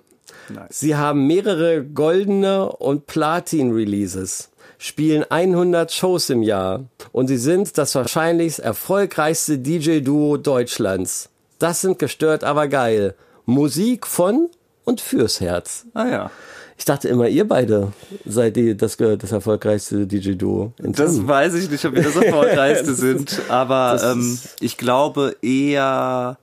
Nice. 0.49 0.80
Sie 0.80 0.94
haben 0.94 1.26
mehrere 1.26 1.82
goldene 1.82 2.70
und 2.70 3.06
Platin-Releases, 3.06 4.50
spielen 4.78 5.25
100 5.28 5.90
Shows 5.90 6.30
im 6.30 6.42
Jahr 6.42 6.85
und 7.12 7.28
sie 7.28 7.38
sind 7.38 7.78
das 7.78 7.94
wahrscheinlich 7.94 8.62
erfolgreichste 8.62 9.58
DJ-Duo 9.58 10.37
Deutschlands. 10.37 11.30
Das 11.58 11.80
sind 11.80 11.99
gestört, 11.99 12.44
aber 12.44 12.68
geil. 12.68 13.14
Musik 13.46 14.06
von 14.06 14.50
und 14.85 15.00
fürs 15.00 15.40
Herz. 15.40 15.87
Ah 15.94 16.06
ja. 16.06 16.30
Ich 16.78 16.85
dachte 16.85 17.08
immer, 17.08 17.28
ihr 17.28 17.49
beide 17.49 17.92
seid 18.26 18.56
die, 18.56 18.76
das, 18.76 18.99
das 18.99 19.32
erfolgreichste 19.32 20.06
DJ-Duo. 20.06 20.73
Das 20.78 21.26
weiß 21.26 21.54
ich 21.54 21.70
nicht, 21.70 21.85
ob 21.87 21.94
wir 21.94 22.02
das 22.02 22.16
erfolgreichste 22.23 22.94
sind, 22.94 23.40
aber 23.49 23.99
ähm, 24.12 24.38
ich 24.61 24.76
glaube 24.76 25.37
eher, 25.40 26.38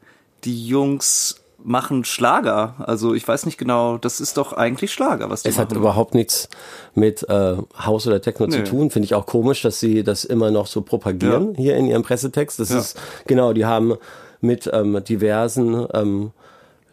die 0.45 0.67
Jungs 0.67 1.37
machen 1.65 2.03
Schlager. 2.03 2.75
Also 2.79 3.13
ich 3.13 3.25
weiß 3.25 3.45
nicht 3.45 3.57
genau, 3.57 3.97
das 3.97 4.19
ist 4.19 4.35
doch 4.37 4.51
eigentlich 4.51 4.91
Schlager, 4.91 5.29
was 5.29 5.43
die 5.43 5.49
Es 5.49 5.57
hat 5.57 5.69
machen. 5.69 5.79
überhaupt 5.79 6.13
nichts 6.13 6.49
mit 6.93 7.23
äh, 7.29 7.55
Haus 7.85 8.05
oder 8.05 8.21
Techno 8.21 8.47
zu 8.47 8.57
Nee. 8.59 8.63
tun. 8.65 8.89
Finde 8.91 9.05
ich 9.05 9.15
auch 9.15 9.25
komisch, 9.25 9.61
dass 9.61 9.79
sie 9.79 10.03
das 10.03 10.25
immer 10.25 10.51
noch 10.51 10.67
so 10.67 10.81
propagieren 10.81 11.55
hier 11.55 11.77
in 11.77 11.85
ihrem 11.87 12.03
Pressetext. 12.03 12.59
Das 12.59 12.69
Ja. 12.69 12.79
ist 12.79 12.99
genau, 13.27 13.53
die 13.53 13.65
haben 13.65 13.93
mit 14.41 14.69
ähm, 14.73 15.01
diversen 15.07 15.87
ähm, 15.93 16.31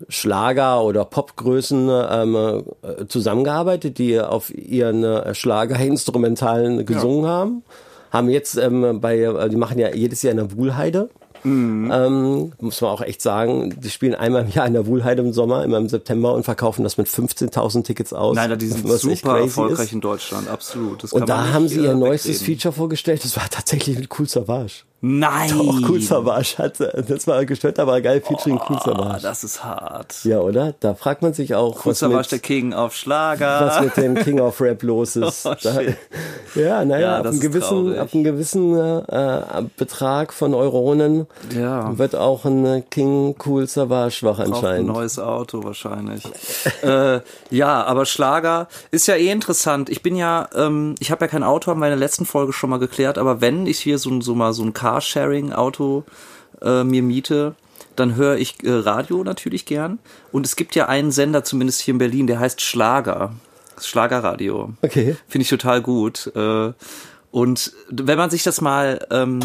Schlager- 0.09 0.83
oder 0.85 1.05
Popgrößen 1.05 1.91
ähm, 1.91 2.63
äh, 2.83 3.07
zusammengearbeitet, 3.09 3.99
die 3.99 4.21
auf 4.21 4.55
ihren 4.55 5.03
äh, 5.05 5.35
Schlager-Instrumentalen 5.35 6.87
gesungen 6.87 7.27
haben. 7.27 7.63
Haben 8.13 8.29
jetzt 8.31 8.57
ähm, 8.57 9.01
bei, 9.01 9.19
äh, 9.19 9.49
die 9.49 9.57
machen 9.57 9.79
ja 9.79 9.93
jedes 9.95 10.23
Jahr 10.23 10.31
in 10.33 10.37
der 10.39 10.53
Wuhlheide. 10.57 11.11
Mhm. 11.45 11.91
Ähm, 11.93 12.53
muss 12.61 12.81
man 12.81 12.91
auch 12.91 13.01
echt 13.01 13.23
sagen, 13.23 13.75
die 13.81 13.91
spielen 13.91 14.15
einmal 14.15 14.43
im 14.43 14.51
Jahr 14.51 14.67
in 14.67 14.73
der 14.73 14.87
Wuhlheide 14.87 15.23
im 15.23 15.33
Sommer, 15.33 15.65
immer 15.65 15.79
im 15.79 15.89
September 15.89 16.35
und 16.35 16.45
verkaufen 16.45 16.85
das 16.85 16.97
mit 16.99 17.07
15.000 17.09 17.85
Tickets 17.85 18.13
aus. 18.13 18.37
Nein, 18.37 18.59
die 18.59 18.67
sind 18.67 18.87
super 18.87 19.41
erfolgreich 19.41 19.87
ist. 19.87 19.93
in 19.93 20.01
Deutschland, 20.01 20.49
absolut. 20.49 21.13
Und 21.13 21.29
da 21.29 21.53
haben 21.53 21.69
sie 21.69 21.81
ihr 21.81 21.95
neuestes. 21.95 22.43
Feature 22.43 22.73
vorgestellt. 22.73 23.23
Das 23.25 23.37
war 23.37 23.49
tatsächlich 23.51 23.99
mit 23.99 24.09
Cool 24.19 24.29
Savage. 24.29 24.85
Nein! 25.03 25.51
Doch, 25.51 25.89
Cool 25.89 26.01
Savage 26.03 26.57
hat, 26.59 26.79
das 26.79 27.27
war 27.27 27.45
gestört, 27.47 27.79
aber 27.79 28.01
geil 28.03 28.21
featuring 28.21 28.61
Cool 28.69 28.77
Ah, 28.77 28.85
Savage. 28.85 29.23
das 29.23 29.45
ist 29.45 29.65
hart. 29.65 30.25
Ja, 30.25 30.41
oder? 30.41 30.75
Da 30.81 30.95
fragt 30.95 31.23
man 31.23 31.33
sich 31.33 31.55
auch, 31.55 31.77
Cool 31.87 31.93
was 31.93 32.01
Savage, 32.01 32.29
der 32.29 32.37
mit, 32.37 32.43
King 32.43 32.75
auf 32.75 32.95
Schlager. 32.95 33.61
was 33.67 33.81
mit 33.81 33.97
dem 33.97 34.15
King 34.15 34.41
of 34.41 34.61
Rap 34.61 34.83
los 34.83 35.17
ist. 35.17 35.47
Oh, 35.47 35.55
da, 35.63 35.81
ja, 36.55 36.85
naja, 36.85 37.01
Ja, 37.01 37.19
ab, 37.21 37.27
einem 37.27 37.41
gewissen, 37.41 37.99
ab 37.99 38.09
einem 38.13 38.25
gewissen 38.25 38.77
äh, 38.79 39.63
Betrag 39.79 40.35
von 40.35 40.53
Euronen 40.53 41.27
Ja. 41.57 41.97
wird 41.97 42.15
auch 42.15 42.45
ein 42.45 42.67
äh, 42.67 42.83
King 42.91 43.37
Cool 43.47 43.67
Savage 43.67 44.19
wach 44.23 44.37
Braucht 44.37 44.41
ein 44.49 44.53
anscheinend. 44.53 44.89
neues 44.89 45.19
Auto 45.19 45.65
wahrscheinlich. 45.65 46.25
äh, 46.83 47.21
ja, 47.51 47.85
aber 47.85 48.05
Schlager 48.05 48.69
ist 48.91 49.07
ja 49.07 49.15
eh 49.15 49.31
interessant. 49.31 49.89
Ich 49.89 50.03
bin 50.03 50.15
ja, 50.15 50.49
ähm, 50.55 50.95
ich 50.99 51.11
habe 51.11 51.25
ja 51.25 51.29
kein 51.29 51.43
Auto, 51.43 51.71
haben 51.71 51.81
wir 51.81 51.87
in 51.87 51.93
der 51.93 51.99
letzten 51.99 52.27
Folge 52.27 52.53
schon 52.53 52.69
mal 52.69 52.79
geklärt, 52.79 53.17
aber 53.17 53.41
wenn 53.41 53.67
ich 53.67 53.79
hier 53.79 53.99
so, 53.99 54.11
ein- 54.11 54.21
so 54.21 54.35
mal 54.35 54.53
so 54.53 54.63
ein 54.63 54.75
Carsharing-Auto 54.91 56.05
äh, 56.63 56.83
mir 56.85 57.03
miete, 57.03 57.55
dann 57.97 58.17
höre 58.17 58.37
ich 58.37 58.63
äh, 58.65 58.71
Radio 58.71 59.23
natürlich 59.23 59.67
gern. 59.67 59.99
Und 60.33 60.47
es 60.47 60.57
gibt 60.57 60.75
ja 60.75 60.87
einen 60.87 61.13
Sender, 61.13 61.45
zumindest 61.45 61.81
hier 61.81 61.93
in 61.93 61.99
Berlin, 61.99 62.27
der 62.27 62.41
heißt 62.41 62.61
Schlager. 62.61 63.35
Schlagerradio. 63.81 64.75
Okay. 64.83 65.17
Finde 65.29 65.43
ich 65.43 65.49
total 65.49 65.81
gut. 65.81 66.31
Äh, 66.35 66.73
Und 67.31 67.73
wenn 67.89 68.19
man 68.19 68.31
sich 68.31 68.43
das 68.43 68.61
mal 68.61 69.07
ähm, 69.11 69.41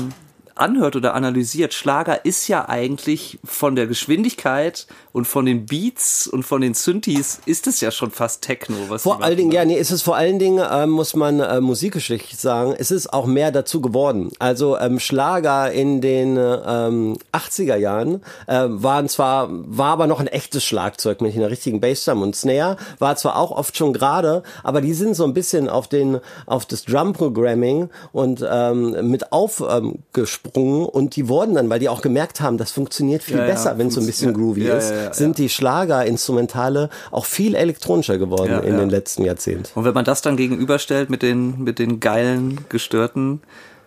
anhört 0.55 0.95
oder 0.95 1.13
analysiert, 1.13 1.73
Schlager 1.73 2.25
ist 2.25 2.47
ja 2.47 2.67
eigentlich 2.67 3.39
von 3.43 3.75
der 3.75 3.85
Geschwindigkeit 3.85 4.87
und 5.15 5.25
von 5.25 5.45
den 5.45 5.65
Beats 5.65 6.27
und 6.27 6.43
von 6.43 6.60
den 6.60 6.74
Synthes 6.74 7.39
ist 7.45 7.67
es 7.67 7.79
ja 7.79 7.89
schon 7.89 8.12
fast 8.12 8.41
Techno. 8.41 8.75
Was 8.89 9.03
Vor 9.03 9.24
allen 9.24 9.38
Dingen, 9.38 9.51
ja, 9.53 9.63
nee, 9.63 9.77
es 9.77 9.89
ist 9.89 10.01
vor 10.01 10.17
allen 10.17 10.39
Dingen, 10.39 10.62
ähm, 10.69 10.89
muss 10.89 11.15
man 11.15 11.39
äh, 11.39 11.62
musikgeschichtlich 11.62 12.38
sagen, 12.38 12.75
es 12.77 12.91
ist 12.91 13.13
auch 13.13 13.25
mehr 13.25 13.53
dazu 13.53 13.79
geworden. 13.79 14.29
Also 14.39 14.77
ähm, 14.77 15.00
Schlager 15.00 15.72
in 15.72 16.01
den 16.01 16.36
ähm, 16.36 17.15
80er 17.31 17.77
Jahren 17.77 18.24
äh, 18.48 18.65
waren 18.67 19.07
zwar, 19.07 19.48
war 19.50 19.93
aber 19.93 20.07
noch 20.07 20.19
ein 20.19 20.27
echtes 20.27 20.65
Schlagzeug 20.65 21.22
mit 21.22 21.34
einer 21.34 21.50
richtigen 21.50 21.79
Bassdrum 21.79 22.22
und 22.22 22.36
Snare, 22.36 22.75
war 23.00 23.15
zwar 23.15 23.38
auch 23.38 23.51
oft 23.51 23.77
schon 23.77 23.93
gerade, 23.93 24.43
aber 24.63 24.81
die 24.81 24.93
sind 24.93 25.15
so 25.15 25.24
ein 25.24 25.34
bisschen 25.34 25.69
auf 25.69 25.88
den, 25.88 26.19
auf 26.45 26.65
das 26.65 26.84
Drum-Programming 26.84 27.89
und 28.12 28.45
ähm, 28.45 29.10
mit 29.10 29.31
aufgesprungen 29.31 30.86
und 30.86 31.15
die 31.15 31.29
wurden 31.29 31.55
dann, 31.55 31.69
weil 31.69 31.79
die 31.79 31.88
auch 31.88 32.01
gemerkt 32.01 32.41
haben, 32.41 32.57
das 32.57 32.72
funktioniert 32.72 33.24
viel 33.24 33.38
Ja, 33.38 33.43
ja, 33.43 33.53
besser, 33.53 33.77
wenn 33.77 33.88
es 33.88 33.93
so 33.93 34.01
ein 34.01 34.05
bisschen 34.05 34.34
groovy 34.34 34.65
Ja, 34.65 34.75
ist, 34.75 35.04
ja, 35.05 35.13
sind 35.13 35.38
die 35.38 35.50
Schlagerinstrumentale 35.50 36.89
auch 37.12 37.25
viel 37.25 37.55
elektronischer 37.55 38.17
geworden 38.17 38.63
in 38.63 38.77
den 38.77 38.89
letzten 38.89 39.24
Jahrzehnten. 39.24 39.67
Und 39.75 39.85
wenn 39.85 39.93
man 39.93 40.05
das 40.05 40.21
dann 40.21 40.38
gegenüberstellt 40.38 41.09
mit 41.09 41.21
den, 41.21 41.63
mit 41.63 41.79
den 41.79 42.00
geilen, 42.00 42.59
gestörten, 42.69 43.41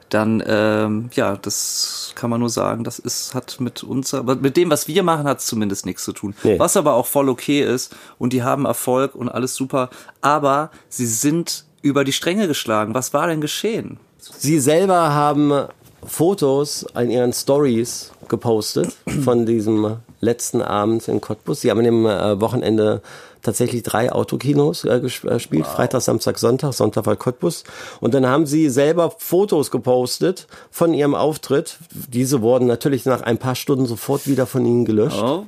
dann, 0.09 0.43
ähm, 0.47 1.11
ja, 1.13 1.37
das 1.37 2.13
kann 2.15 2.31
man 2.31 2.41
nur 2.41 2.51
sagen, 2.51 2.85
das 2.85 2.99
ist, 2.99 3.35
hat 3.35 3.61
mit 3.61 3.83
uns, 3.83 4.15
aber 4.15 4.37
mit 4.37 4.57
dem, 4.57 4.71
was 4.71 4.89
wir 4.89 5.03
machen, 5.03 5.27
hat 5.27 5.41
es 5.41 5.47
zumindest 5.47 5.87
nichts 5.87 6.05
zu 6.05 6.13
tun. 6.13 6.35
Nee. 6.43 6.59
Was 6.59 6.77
aber 6.77 6.95
auch 6.95 7.07
voll 7.07 7.29
okay 7.29 7.63
ist 7.63 7.95
und 8.19 8.33
die 8.33 8.43
haben 8.43 8.65
Erfolg 8.65 9.15
und 9.15 9.29
alles 9.29 9.55
super, 9.55 9.91
aber 10.21 10.71
sie 10.89 11.07
sind 11.07 11.65
über 11.83 12.05
die 12.05 12.13
Stränge 12.13 12.49
geschlagen. 12.49 12.95
Was 12.95 13.13
war 13.13 13.27
denn 13.27 13.41
geschehen? 13.41 13.99
Sie 14.19 14.59
selber 14.59 15.15
haben 15.15 15.67
Fotos 16.05 16.87
in 16.99 17.11
ihren 17.11 17.33
Stories 17.33 18.13
gepostet 18.29 18.97
von 19.25 19.47
diesem 19.47 19.99
letzten 20.21 20.63
Abend 20.63 21.07
in 21.09 21.21
Cottbus. 21.21 21.61
Sie 21.61 21.71
haben 21.71 21.79
an 21.79 21.85
dem 21.85 22.07
äh, 22.07 22.41
Wochenende 22.41 23.03
tatsächlich 23.43 23.83
drei 23.83 24.13
Autokinos 24.13 24.85
äh, 24.85 24.97
äh, 24.97 25.01
gespielt. 25.01 25.67
Freitag, 25.67 26.03
Samstag, 26.03 26.39
Sonntag. 26.39 26.73
Sonntag 26.75 27.07
war 27.07 27.17
Cottbus. 27.17 27.65
Und 28.01 28.15
dann 28.15 28.27
haben 28.27 28.47
sie 28.47 28.69
selber 28.69 29.13
Fotos 29.19 29.71
gepostet 29.71 30.47
von 30.71 30.93
ihrem 30.95 31.15
Auftritt. 31.15 31.79
Diese 31.91 32.43
wurden 32.43 32.67
natürlich 32.67 33.05
nach 33.07 33.23
ein 33.23 33.39
paar 33.39 33.55
Stunden 33.55 33.87
sofort 33.87 34.27
wieder 34.27 34.47
von 34.47 34.65
ihnen 34.67 34.85
gelöscht, 34.85 35.23
Oh. 35.23 35.45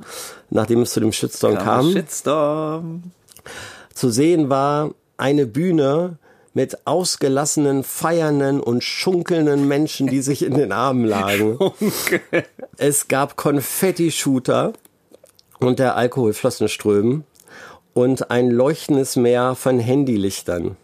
nachdem 0.51 0.83
es 0.83 0.93
zu 0.93 1.01
dem 1.01 1.13
Shitstorm 1.13 1.59
kam. 1.59 1.93
Shitstorm. 1.93 3.03
Zu 3.95 4.11
sehen 4.11 4.49
war 4.49 4.91
eine 5.17 5.47
Bühne 5.47 6.19
mit 6.53 6.87
ausgelassenen, 6.87 7.85
feiernden 7.85 8.61
und 8.61 8.83
schunkelnden 8.83 9.69
Menschen, 9.69 10.09
die 10.09 10.21
sich 10.21 10.43
in 10.43 10.55
den 10.55 10.73
Armen 10.73 11.05
lagen. 11.05 11.59
Es 12.77 13.09
gab 13.09 13.37
Konfetti-Shooter 13.37 14.73
und 15.59 15.79
der 15.79 15.97
Alkohol 15.97 16.33
floss 16.33 16.61
in 16.63 16.69
Strömen 16.69 17.25
und 17.93 18.31
ein 18.31 18.51
leuchtendes 18.51 19.17
Meer 19.17 19.55
von 19.55 19.79
Handylichtern. 19.79 20.77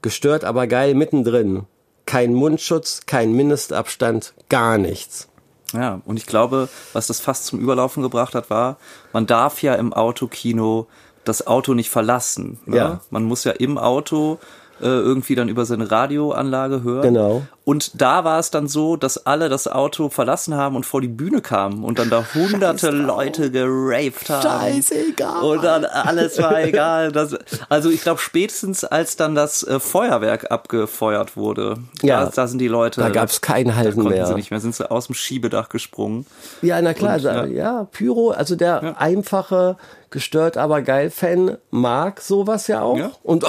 Gestört, 0.00 0.44
aber 0.44 0.68
geil 0.68 0.94
mittendrin. 0.94 1.64
Kein 2.06 2.34
Mundschutz, 2.34 3.02
kein 3.06 3.32
Mindestabstand, 3.32 4.32
gar 4.48 4.78
nichts. 4.78 5.28
Ja, 5.74 6.00
und 6.06 6.16
ich 6.16 6.26
glaube, 6.26 6.68
was 6.92 7.08
das 7.08 7.20
fast 7.20 7.46
zum 7.46 7.58
Überlaufen 7.58 8.02
gebracht 8.02 8.34
hat, 8.34 8.48
war, 8.48 8.78
man 9.12 9.26
darf 9.26 9.60
ja 9.62 9.74
im 9.74 9.92
Autokino 9.92 10.86
das 11.24 11.46
Auto 11.46 11.74
nicht 11.74 11.90
verlassen. 11.90 12.58
Ne? 12.64 12.76
Ja. 12.76 13.00
Man 13.10 13.24
muss 13.24 13.44
ja 13.44 13.52
im 13.52 13.76
Auto 13.76 14.38
irgendwie 14.80 15.34
dann 15.34 15.48
über 15.48 15.64
seine 15.64 15.90
Radioanlage 15.90 16.82
hören. 16.82 17.02
Genau. 17.02 17.42
Und 17.68 18.00
da 18.00 18.24
war 18.24 18.38
es 18.38 18.50
dann 18.50 18.66
so, 18.66 18.96
dass 18.96 19.26
alle 19.26 19.50
das 19.50 19.68
Auto 19.68 20.08
verlassen 20.08 20.54
haben 20.54 20.74
und 20.74 20.86
vor 20.86 21.02
die 21.02 21.06
Bühne 21.08 21.42
kamen 21.42 21.84
und 21.84 21.98
dann 21.98 22.08
da 22.08 22.24
hunderte 22.34 22.88
Leute 22.88 23.50
geraved 23.50 24.30
haben. 24.30 24.42
Scheißegal. 24.42 25.42
Und 25.42 25.62
dann 25.62 25.84
alles 25.84 26.38
war 26.38 26.62
egal. 26.62 27.12
Das, 27.12 27.36
also 27.68 27.90
ich 27.90 28.00
glaube 28.00 28.20
spätestens 28.22 28.84
als 28.84 29.16
dann 29.16 29.34
das 29.34 29.64
äh, 29.64 29.80
Feuerwerk 29.80 30.50
abgefeuert 30.50 31.36
wurde, 31.36 31.76
Ja. 32.00 32.24
da, 32.24 32.30
da 32.34 32.46
sind 32.46 32.58
die 32.58 32.68
Leute. 32.68 33.02
Da 33.02 33.10
gab's 33.10 33.42
kein 33.42 33.76
Halten 33.76 33.96
konnten 33.96 34.12
mehr. 34.12 34.24
Sie 34.26 34.34
nicht 34.34 34.50
mehr, 34.50 34.60
sind 34.60 34.74
sie 34.74 34.90
aus 34.90 35.04
dem 35.08 35.14
Schiebedach 35.14 35.68
gesprungen. 35.68 36.24
Ja, 36.62 36.80
na 36.80 36.94
klar, 36.94 37.16
Und, 37.16 37.22
ja. 37.22 37.44
ja. 37.44 37.52
ja, 37.52 37.84
Pyro, 37.92 38.30
also 38.30 38.56
der 38.56 38.98
einfache, 38.98 39.76
gestört, 40.10 40.56
aber 40.56 40.80
geil 40.80 41.10
Fan 41.10 41.58
mag 41.70 42.22
sowas 42.22 42.66
ja 42.66 42.80
auch. 42.80 42.96
Ja. 42.96 43.10
Und 43.22 43.44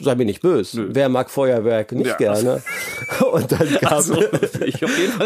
sei 0.00 0.14
mir 0.14 0.24
nicht 0.26 0.40
böse, 0.40 0.94
wer 0.94 1.08
mag 1.08 1.28
Feuerwerk 1.28 1.90
nicht 1.90 2.06
Ja. 2.06 2.16
gerne? 2.16 2.62
Und 3.32 3.50
dann 3.50 3.68
gab 3.80 3.92
Also, 3.92 4.14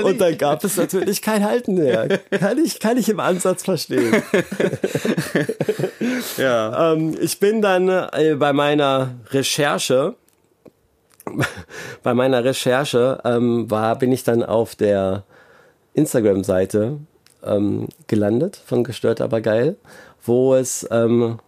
und 0.03 0.21
dann 0.21 0.38
gab 0.38 0.62
es 0.62 0.77
natürlich 0.77 1.23
kein 1.23 1.45
Halten 1.45 1.75
mehr. 1.75 2.21
Kann 2.31 2.59
ich, 2.64 2.79
kann 2.79 2.97
ich 2.97 3.09
im 3.09 3.21
Ansatz 3.21 3.64
verstehen. 3.64 4.23
Ja. 6.38 6.92
Ähm, 6.92 7.16
ich 7.21 7.40
bin 7.40 7.62
dann 7.62 7.88
äh, 7.88 8.37
bei 8.38 8.53
meiner 8.53 9.14
Recherche, 9.31 10.14
bei 12.03 12.14
meiner 12.14 12.45
Recherche 12.45 13.21
ähm, 13.25 13.71
war, 13.71 13.99
bin 13.99 14.12
ich 14.12 14.23
dann 14.23 14.42
auf 14.42 14.75
der 14.75 15.25
Instagram-Seite 15.95 16.99
ähm, 17.45 17.88
gelandet 18.07 18.61
von 18.64 18.85
Gestört 18.85 19.21
aber 19.21 19.40
geil, 19.40 19.77
wo 20.25 20.55
es 20.55 20.87
ähm, 20.90 21.38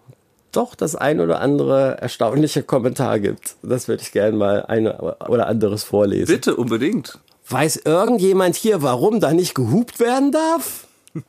doch 0.52 0.74
das 0.74 0.94
ein 0.96 1.20
oder 1.20 1.40
andere 1.40 1.98
erstaunliche 2.00 2.62
Kommentar 2.62 3.20
gibt. 3.20 3.56
Das 3.62 3.88
würde 3.88 4.02
ich 4.02 4.12
gerne 4.12 4.36
mal 4.36 4.64
ein 4.66 4.86
oder 4.88 5.46
anderes 5.46 5.84
vorlesen. 5.84 6.26
Bitte, 6.26 6.56
unbedingt. 6.56 7.18
Weiß 7.48 7.76
irgendjemand 7.84 8.56
hier, 8.56 8.82
warum 8.82 9.20
da 9.20 9.32
nicht 9.32 9.54
gehupt 9.54 10.00
werden 10.00 10.32
darf? 10.32 10.86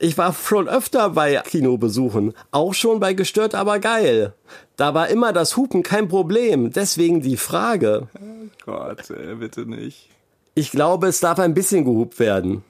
Ich 0.00 0.16
war 0.16 0.32
schon 0.32 0.68
öfter 0.68 1.10
bei 1.10 1.34
Kinobesuchen, 1.44 2.32
auch 2.52 2.72
schon 2.72 3.00
bei 3.00 3.14
Gestört 3.14 3.56
aber 3.56 3.80
geil. 3.80 4.32
Da 4.76 4.94
war 4.94 5.08
immer 5.08 5.32
das 5.32 5.56
Hupen 5.56 5.82
kein 5.82 6.06
Problem, 6.06 6.70
deswegen 6.70 7.20
die 7.20 7.36
Frage. 7.36 8.06
Gott, 8.64 9.10
ey, 9.10 9.34
bitte 9.34 9.62
nicht. 9.62 10.08
Ich 10.54 10.70
glaube, 10.70 11.08
es 11.08 11.18
darf 11.18 11.40
ein 11.40 11.52
bisschen 11.52 11.84
gehupt 11.84 12.20
werden. 12.20 12.62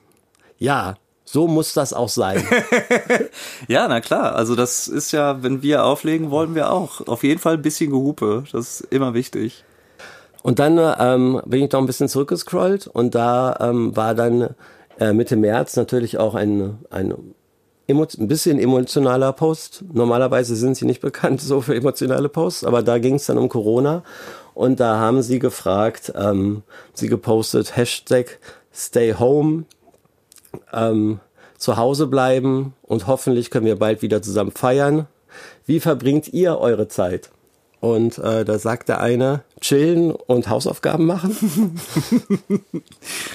Ja, 0.56 0.96
So 1.30 1.46
muss 1.46 1.74
das 1.74 1.92
auch 1.92 2.08
sein. 2.08 2.42
Ja, 3.68 3.86
na 3.86 4.00
klar. 4.00 4.34
Also 4.34 4.54
das 4.54 4.88
ist 4.88 5.12
ja, 5.12 5.42
wenn 5.42 5.62
wir 5.62 5.84
auflegen, 5.84 6.30
wollen 6.30 6.54
wir 6.54 6.72
auch. 6.72 7.06
Auf 7.06 7.22
jeden 7.22 7.38
Fall 7.38 7.54
ein 7.54 7.62
bisschen 7.62 7.90
Gehupe. 7.90 8.44
Das 8.50 8.80
ist 8.80 8.92
immer 8.92 9.12
wichtig. 9.12 9.64
Und 10.42 10.58
dann 10.58 10.78
ähm, 10.98 11.42
bin 11.44 11.64
ich 11.64 11.70
noch 11.70 11.80
ein 11.80 11.86
bisschen 11.86 12.08
zurückgescrollt 12.08 12.86
und 12.86 13.14
da 13.14 13.58
ähm, 13.60 13.94
war 13.94 14.14
dann 14.14 14.54
äh, 14.98 15.12
Mitte 15.12 15.36
März 15.36 15.76
natürlich 15.76 16.16
auch 16.16 16.34
ein, 16.34 16.78
ein, 16.88 17.12
ein 17.88 18.28
bisschen 18.28 18.58
emotionaler 18.58 19.34
Post. 19.34 19.84
Normalerweise 19.92 20.56
sind 20.56 20.76
sie 20.76 20.86
nicht 20.86 21.02
bekannt 21.02 21.42
so 21.42 21.60
für 21.60 21.74
emotionale 21.74 22.30
Posts, 22.30 22.64
aber 22.64 22.82
da 22.82 22.98
ging 22.98 23.16
es 23.16 23.26
dann 23.26 23.36
um 23.36 23.50
Corona 23.50 24.02
und 24.54 24.80
da 24.80 24.96
haben 24.96 25.20
sie 25.20 25.40
gefragt, 25.40 26.12
ähm, 26.16 26.62
sie 26.94 27.08
gepostet 27.08 27.76
Hashtag 27.76 28.38
Stay 28.72 29.14
Home, 29.18 29.64
ähm, 30.72 31.20
zu 31.56 31.76
Hause 31.76 32.06
bleiben 32.06 32.74
und 32.82 33.06
hoffentlich 33.06 33.50
können 33.50 33.66
wir 33.66 33.76
bald 33.76 34.02
wieder 34.02 34.22
zusammen 34.22 34.52
feiern. 34.52 35.06
Wie 35.66 35.80
verbringt 35.80 36.32
ihr 36.32 36.58
eure 36.58 36.88
Zeit? 36.88 37.30
Und 37.80 38.18
äh, 38.18 38.44
da 38.44 38.58
sagt 38.58 38.88
der 38.88 39.00
eine, 39.00 39.44
chillen 39.60 40.10
und 40.10 40.48
Hausaufgaben 40.48 41.06
machen. 41.06 41.80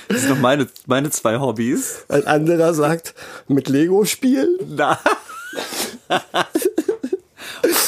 Das 0.10 0.22
sind 0.22 0.32
doch 0.32 0.38
meine, 0.38 0.68
meine 0.86 1.10
zwei 1.10 1.40
Hobbys. 1.40 2.06
Ein 2.08 2.28
anderer 2.28 2.74
sagt, 2.74 3.16
mit 3.48 3.68
Lego 3.70 4.06
spielen. 4.06 4.58
Na. 4.68 5.00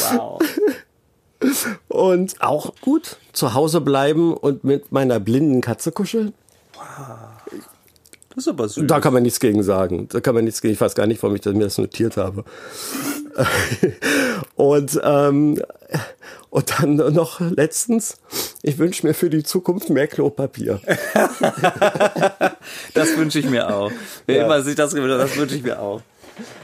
wow. 0.10 0.42
Und 1.88 2.42
auch 2.42 2.74
gut, 2.82 3.18
zu 3.34 3.54
Hause 3.54 3.82
bleiben 3.82 4.34
und 4.34 4.64
mit 4.64 4.92
meiner 4.92 5.20
blinden 5.20 5.62
Katze 5.62 5.92
kuscheln. 5.92 6.34
Das 8.36 8.44
ist 8.46 8.48
aber 8.50 8.68
süß. 8.68 8.84
Da 8.88 9.00
kann 9.00 9.14
man 9.14 9.24
nichts 9.24 9.40
gegen 9.40 9.64
sagen. 9.64 10.08
Da 10.12 10.20
kann 10.20 10.36
man 10.36 10.44
nichts 10.44 10.62
gegen. 10.62 10.74
Ich 10.74 10.82
weiß 10.82 10.94
gar 10.96 11.08
nicht, 11.08 11.24
warum 11.24 11.36
ich 11.36 11.42
das- 11.42 11.54
mir 11.54 11.64
das 11.64 11.78
notiert 11.78 12.18
habe. 12.18 12.44
und, 14.56 15.00
ähm, 15.04 15.62
und 16.50 16.74
dann 16.80 16.96
noch 16.96 17.40
letztens, 17.40 18.18
ich 18.62 18.78
wünsche 18.78 19.06
mir 19.06 19.14
für 19.14 19.30
die 19.30 19.44
Zukunft 19.44 19.90
mehr 19.90 20.08
Klopapier. 20.08 20.80
Das 22.94 23.18
wünsche 23.18 23.40
ich 23.40 23.50
mir 23.50 23.74
auch. 23.74 23.92
Wer 24.26 24.46
immer 24.46 24.62
sich 24.62 24.76
das 24.76 24.94
gewünscht 24.94 25.20
das 25.20 25.38
wünsche 25.38 25.56
ich 25.56 25.64
mir 25.64 25.80
auch. 25.80 26.02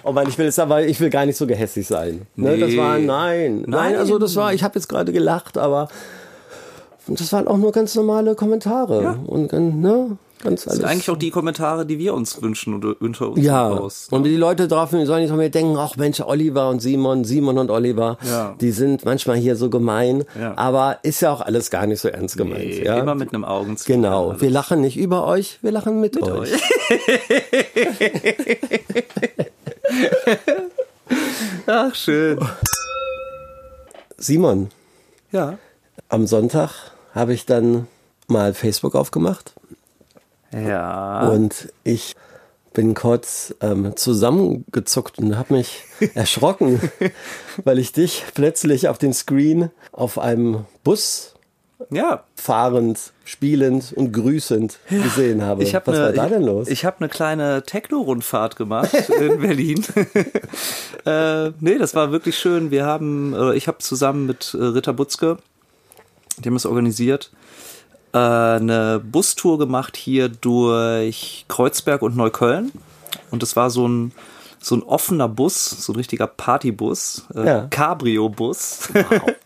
Oh 0.03 0.12
Mann, 0.12 0.27
ich 0.27 0.38
will 0.38 0.45
jetzt 0.45 0.60
aber, 0.60 0.84
ich 0.84 0.99
will 0.99 1.10
gar 1.10 1.25
nicht 1.25 1.38
so 1.38 1.47
gehässig 1.47 1.88
sein. 1.88 2.21
Ne, 2.36 2.57
das 2.57 2.71
Nee. 2.71 2.77
war, 2.77 2.97
nein, 2.97 3.62
nein, 3.62 3.65
Nein. 3.67 3.95
also 3.95 4.17
das 4.19 4.36
war, 4.36 4.53
ich 4.53 4.63
habe 4.63 4.75
jetzt 4.75 4.88
gerade 4.88 5.12
gelacht, 5.13 5.57
aber 5.57 5.88
das 7.07 7.31
waren 7.31 7.47
auch 7.47 7.57
nur 7.57 7.71
ganz 7.71 7.95
normale 7.95 8.36
Kommentare. 8.36 9.03
Ja. 9.03 9.12
Und 9.25 9.53
ne, 9.53 10.17
ganz 10.41 10.63
Das 10.65 10.75
sind 10.75 10.86
eigentlich 10.86 11.10
auch 11.10 11.17
die 11.17 11.30
Kommentare, 11.32 11.86
die 11.86 11.97
wir 11.99 12.13
uns 12.13 12.41
wünschen 12.41 12.73
oder 12.75 12.95
unter 12.99 13.30
uns 13.30 13.43
Ja, 13.43 13.67
raus. 13.67 14.08
und 14.12 14.23
die 14.23 14.36
Leute 14.36 14.67
drauf 14.67 14.91
sollen 14.91 15.21
nicht 15.21 15.30
von 15.30 15.38
mir 15.38 15.49
denken, 15.49 15.75
ach 15.77 15.95
Mensch, 15.97 16.19
Oliver 16.21 16.69
und 16.69 16.82
Simon, 16.82 17.23
Simon 17.23 17.58
und 17.58 17.69
Oliver, 17.71 18.17
Ja. 18.27 18.56
die 18.60 18.71
sind 18.71 19.06
manchmal 19.06 19.38
hier 19.38 19.56
so 19.56 19.69
gemein, 19.69 20.25
Ja. 20.39 20.58
aber 20.58 20.99
ist 21.04 21.21
ja 21.21 21.32
auch 21.32 21.41
alles 21.41 21.69
gar 21.69 21.86
nicht 21.88 21.99
so 22.01 22.08
ernst 22.10 22.38
gemeint. 22.38 22.60
Nee, 22.65 22.84
ja? 22.84 22.97
Immer 22.99 23.15
mit 23.15 23.34
einem 23.34 23.45
Augenzwinkern. 23.45 24.01
Genau, 24.04 24.30
alles. 24.32 24.41
wir 24.41 24.49
lachen 24.49 24.82
nicht 24.82 24.97
über 24.97 25.25
euch, 25.27 25.60
wir 25.62 25.71
lachen 25.71 25.99
mit, 26.01 26.21
euch. 26.21 26.49
Ach, 31.67 31.95
schön. 31.95 32.39
Simon, 34.17 34.69
Ja. 35.32 35.58
am 36.10 36.27
Sonntag 36.27 36.91
habe 37.13 37.34
ich 37.34 37.45
dann 37.45 37.88
mal 38.27 38.54
Facebook 38.54 38.95
aufgemacht 38.95 39.54
Ja. 40.54 41.30
und 41.30 41.72
ich 41.84 42.16
bin 42.74 42.94
kurz 42.94 43.54
ähm, 43.62 43.96
zusammengezuckt 43.96 45.20
und 45.20 45.38
habe 45.38 45.56
mich 45.56 45.84
erschrocken, 46.14 46.80
weil 47.64 47.80
ich 47.80 47.92
dich 47.92 48.24
plötzlich 48.34 48.88
auf 48.88 48.98
dem 48.98 49.14
Screen 49.14 49.72
auf 49.92 50.18
einem 50.18 50.66
Bus 50.84 51.36
ja. 51.90 52.24
fahrend, 52.36 53.12
spielend 53.26 53.92
und 53.94 54.14
grüßend 54.14 54.80
gesehen 54.90 55.44
habe. 55.44 55.64
Ich 55.64 55.76
hab 55.76 55.88
Was 55.88 55.98
ne, 55.98 56.04
war 56.04 56.12
da 56.14 56.30
denn 56.30 56.44
los? 56.44 56.68
Ich, 56.68 56.74
ich 56.74 56.86
habe 56.86 56.98
eine 57.00 57.10
kleine 57.10 57.64
Techno-Rundfahrt 57.64 58.56
gemacht 58.56 58.94
in 59.20 59.42
Berlin. 59.42 59.84
äh, 61.06 61.50
nee, 61.60 61.78
das 61.78 61.96
war 61.96 62.12
wirklich 62.12 62.38
schön. 62.38 62.72
Wir 62.72 62.86
haben, 62.86 63.52
ich 63.54 63.68
habe 63.68 63.80
zusammen 63.80 64.28
mit 64.28 64.54
äh, 64.54 64.64
Ritter 64.64 64.94
Butzke, 64.94 65.38
die 66.38 66.48
haben 66.48 66.56
es 66.56 66.66
organisiert, 66.66 67.32
äh, 68.13 68.17
eine 68.17 69.02
Bustour 69.04 69.58
gemacht 69.58 69.97
hier 69.97 70.30
durch 70.30 71.45
Kreuzberg 71.47 72.02
und 72.02 72.15
Neukölln. 72.15 72.71
Und 73.30 73.41
das 73.43 73.56
war 73.56 73.69
so 73.69 73.88
ein 73.88 74.12
so 74.63 74.76
ein 74.76 74.84
offener 74.84 75.28
Bus, 75.28 75.65
so 75.69 75.91
ein 75.91 75.95
richtiger 75.95 76.28
Partybus, 76.28 77.26
äh, 77.36 77.45
Ja. 77.45 77.67
Cabrio-Bus. 77.71 78.89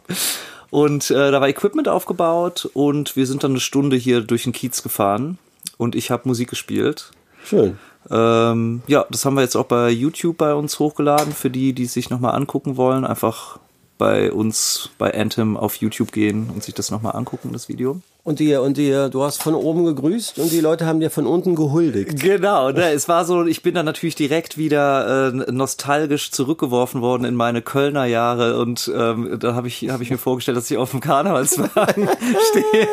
Und 0.72 1.10
äh, 1.10 1.32
da 1.32 1.40
war 1.40 1.48
Equipment 1.48 1.88
aufgebaut 1.88 2.70
und 2.74 3.16
wir 3.16 3.26
sind 3.28 3.46
dann 3.46 3.52
eine 3.52 3.60
Stunde 3.62 3.96
hier 3.96 4.20
durch 4.20 4.44
den 4.44 4.52
Kiez 4.52 4.84
gefahren 4.84 5.38
und 5.78 5.96
ich 5.96 6.12
habe 6.12 6.28
Musik 6.28 6.50
gespielt. 6.50 7.12
Schön. 7.46 7.80
Ähm, 8.10 8.82
ja, 8.88 9.06
das 9.10 9.24
haben 9.24 9.36
wir 9.36 9.42
jetzt 9.42 9.56
auch 9.56 9.68
bei 9.68 9.90
YouTube 9.90 10.36
bei 10.38 10.54
uns 10.54 10.78
hochgeladen. 10.80 11.32
Für 11.32 11.50
die, 11.50 11.72
die 11.72 11.86
sich 11.86 12.10
nochmal 12.10 12.36
angucken 12.36 12.76
wollen, 12.76 13.06
einfach 13.06 13.58
bei 13.98 14.32
uns 14.32 14.90
bei 14.98 15.14
Anthem 15.14 15.58
auf 15.58 15.76
YouTube 15.78 16.12
gehen 16.12 16.50
und 16.54 16.64
sich 16.64 16.74
das 16.74 16.92
nochmal 16.92 17.16
angucken, 17.16 17.54
das 17.54 17.70
Video. 17.70 18.02
Und 18.24 18.40
die, 18.40 18.56
und 18.56 18.78
die, 18.78 18.90
du 19.12 19.24
hast 19.24 19.44
von 19.44 19.54
oben 19.54 19.86
gegrüßt 19.86 20.40
und 20.40 20.52
die 20.52 20.60
Leute 20.60 20.88
haben 20.88 21.00
dir 21.00 21.12
von 21.12 21.28
unten 21.28 21.54
gehuldigt. 21.54 22.20
Genau, 22.20 22.72
ne, 22.72 22.90
es 22.90 23.08
war 23.08 23.24
so, 23.24 23.46
ich 23.46 23.62
bin 23.62 23.76
dann 23.76 23.86
natürlich 23.86 24.16
direkt 24.16 24.58
wieder 24.58 25.28
äh, 25.28 25.52
nostalgisch 25.52 26.32
zurückgeworfen 26.32 27.02
worden 27.02 27.24
in 27.24 27.36
meine 27.36 27.62
Kölner 27.62 28.06
Jahre 28.06 28.60
und 28.60 28.92
ähm, 28.96 29.38
da 29.40 29.54
habe 29.54 29.68
ich, 29.68 29.88
hab 29.90 30.02
ich 30.02 30.10
mir 30.10 30.18
vorgestellt, 30.18 30.58
dass 30.58 30.72
ich 30.72 30.78
auf 30.78 30.90
dem 30.90 31.02
Karnevalswagen 31.02 32.10
stehe 32.50 32.88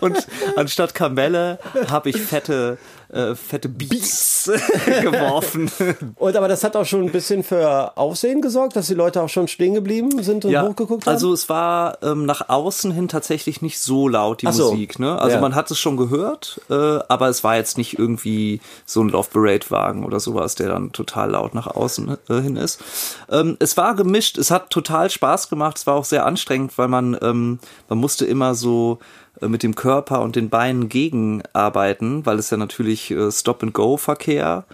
und 0.00 0.26
anstatt 0.56 0.94
Kamelle 0.94 1.58
habe 1.90 2.08
ich 2.08 2.16
fette, 2.16 2.78
äh, 3.10 3.34
fette 3.34 3.68
Beats 3.68 4.50
geworfen. 5.02 5.70
Und 6.16 6.36
aber 6.36 6.48
das 6.48 6.64
hat 6.64 6.76
auch 6.76 6.84
schon 6.84 7.04
ein 7.04 7.12
bisschen 7.12 7.42
für 7.42 7.96
Aufsehen 7.96 8.42
gesorgt, 8.42 8.76
dass 8.76 8.86
die 8.86 8.94
Leute 8.94 9.22
auch 9.22 9.28
schon 9.28 9.48
stehen 9.48 9.74
geblieben 9.74 10.22
sind 10.22 10.44
und 10.44 10.56
hochgeguckt 10.60 11.06
haben. 11.06 11.12
Also 11.12 11.32
es 11.32 11.48
war 11.48 11.98
ähm, 12.02 12.26
nach 12.26 12.48
außen 12.48 12.90
hin 12.92 13.08
tatsächlich 13.08 13.62
nicht 13.62 13.78
so 13.78 14.08
laut, 14.08 14.42
die 14.42 14.52
so. 14.52 14.70
Musik. 14.70 14.98
Ne? 14.98 15.18
Also 15.18 15.36
Ja. 15.36 15.40
man 15.40 15.54
hat 15.54 15.70
es 15.70 15.78
schon 15.78 15.96
gehört, 15.96 16.60
äh, 16.70 16.74
aber 16.74 17.28
es 17.28 17.44
war 17.44 17.56
jetzt 17.56 17.78
nicht 17.78 17.98
irgendwie 17.98 18.60
so 18.84 19.02
ein 19.02 19.08
Love 19.08 19.28
Parade 19.32 19.70
Wagen 19.70 20.04
oder 20.04 20.20
sowas, 20.20 20.54
der 20.54 20.68
dann 20.68 20.92
total 20.92 21.30
laut 21.30 21.54
nach 21.54 21.66
außen 21.66 22.16
äh, 22.28 22.40
hin 22.40 22.56
ist. 22.56 22.80
Ähm, 23.30 23.56
es 23.58 23.76
war 23.76 23.94
gemischt, 23.94 24.38
es 24.38 24.50
hat 24.50 24.70
total 24.70 25.10
Spaß 25.10 25.48
gemacht, 25.48 25.78
es 25.78 25.86
war 25.86 25.94
auch 25.94 26.04
sehr 26.04 26.26
anstrengend, 26.26 26.76
weil 26.78 26.88
man, 26.88 27.16
ähm, 27.22 27.58
man 27.88 27.98
musste 27.98 28.24
immer 28.26 28.54
so 28.54 28.98
mit 29.40 29.62
dem 29.62 29.74
Körper 29.74 30.22
und 30.22 30.36
den 30.36 30.48
Beinen 30.48 30.88
gegenarbeiten, 30.88 32.26
weil 32.26 32.38
es 32.38 32.50
ja 32.50 32.56
natürlich 32.56 33.10
äh, 33.10 33.30
Stop-and-Go-Verkehr 33.30 34.64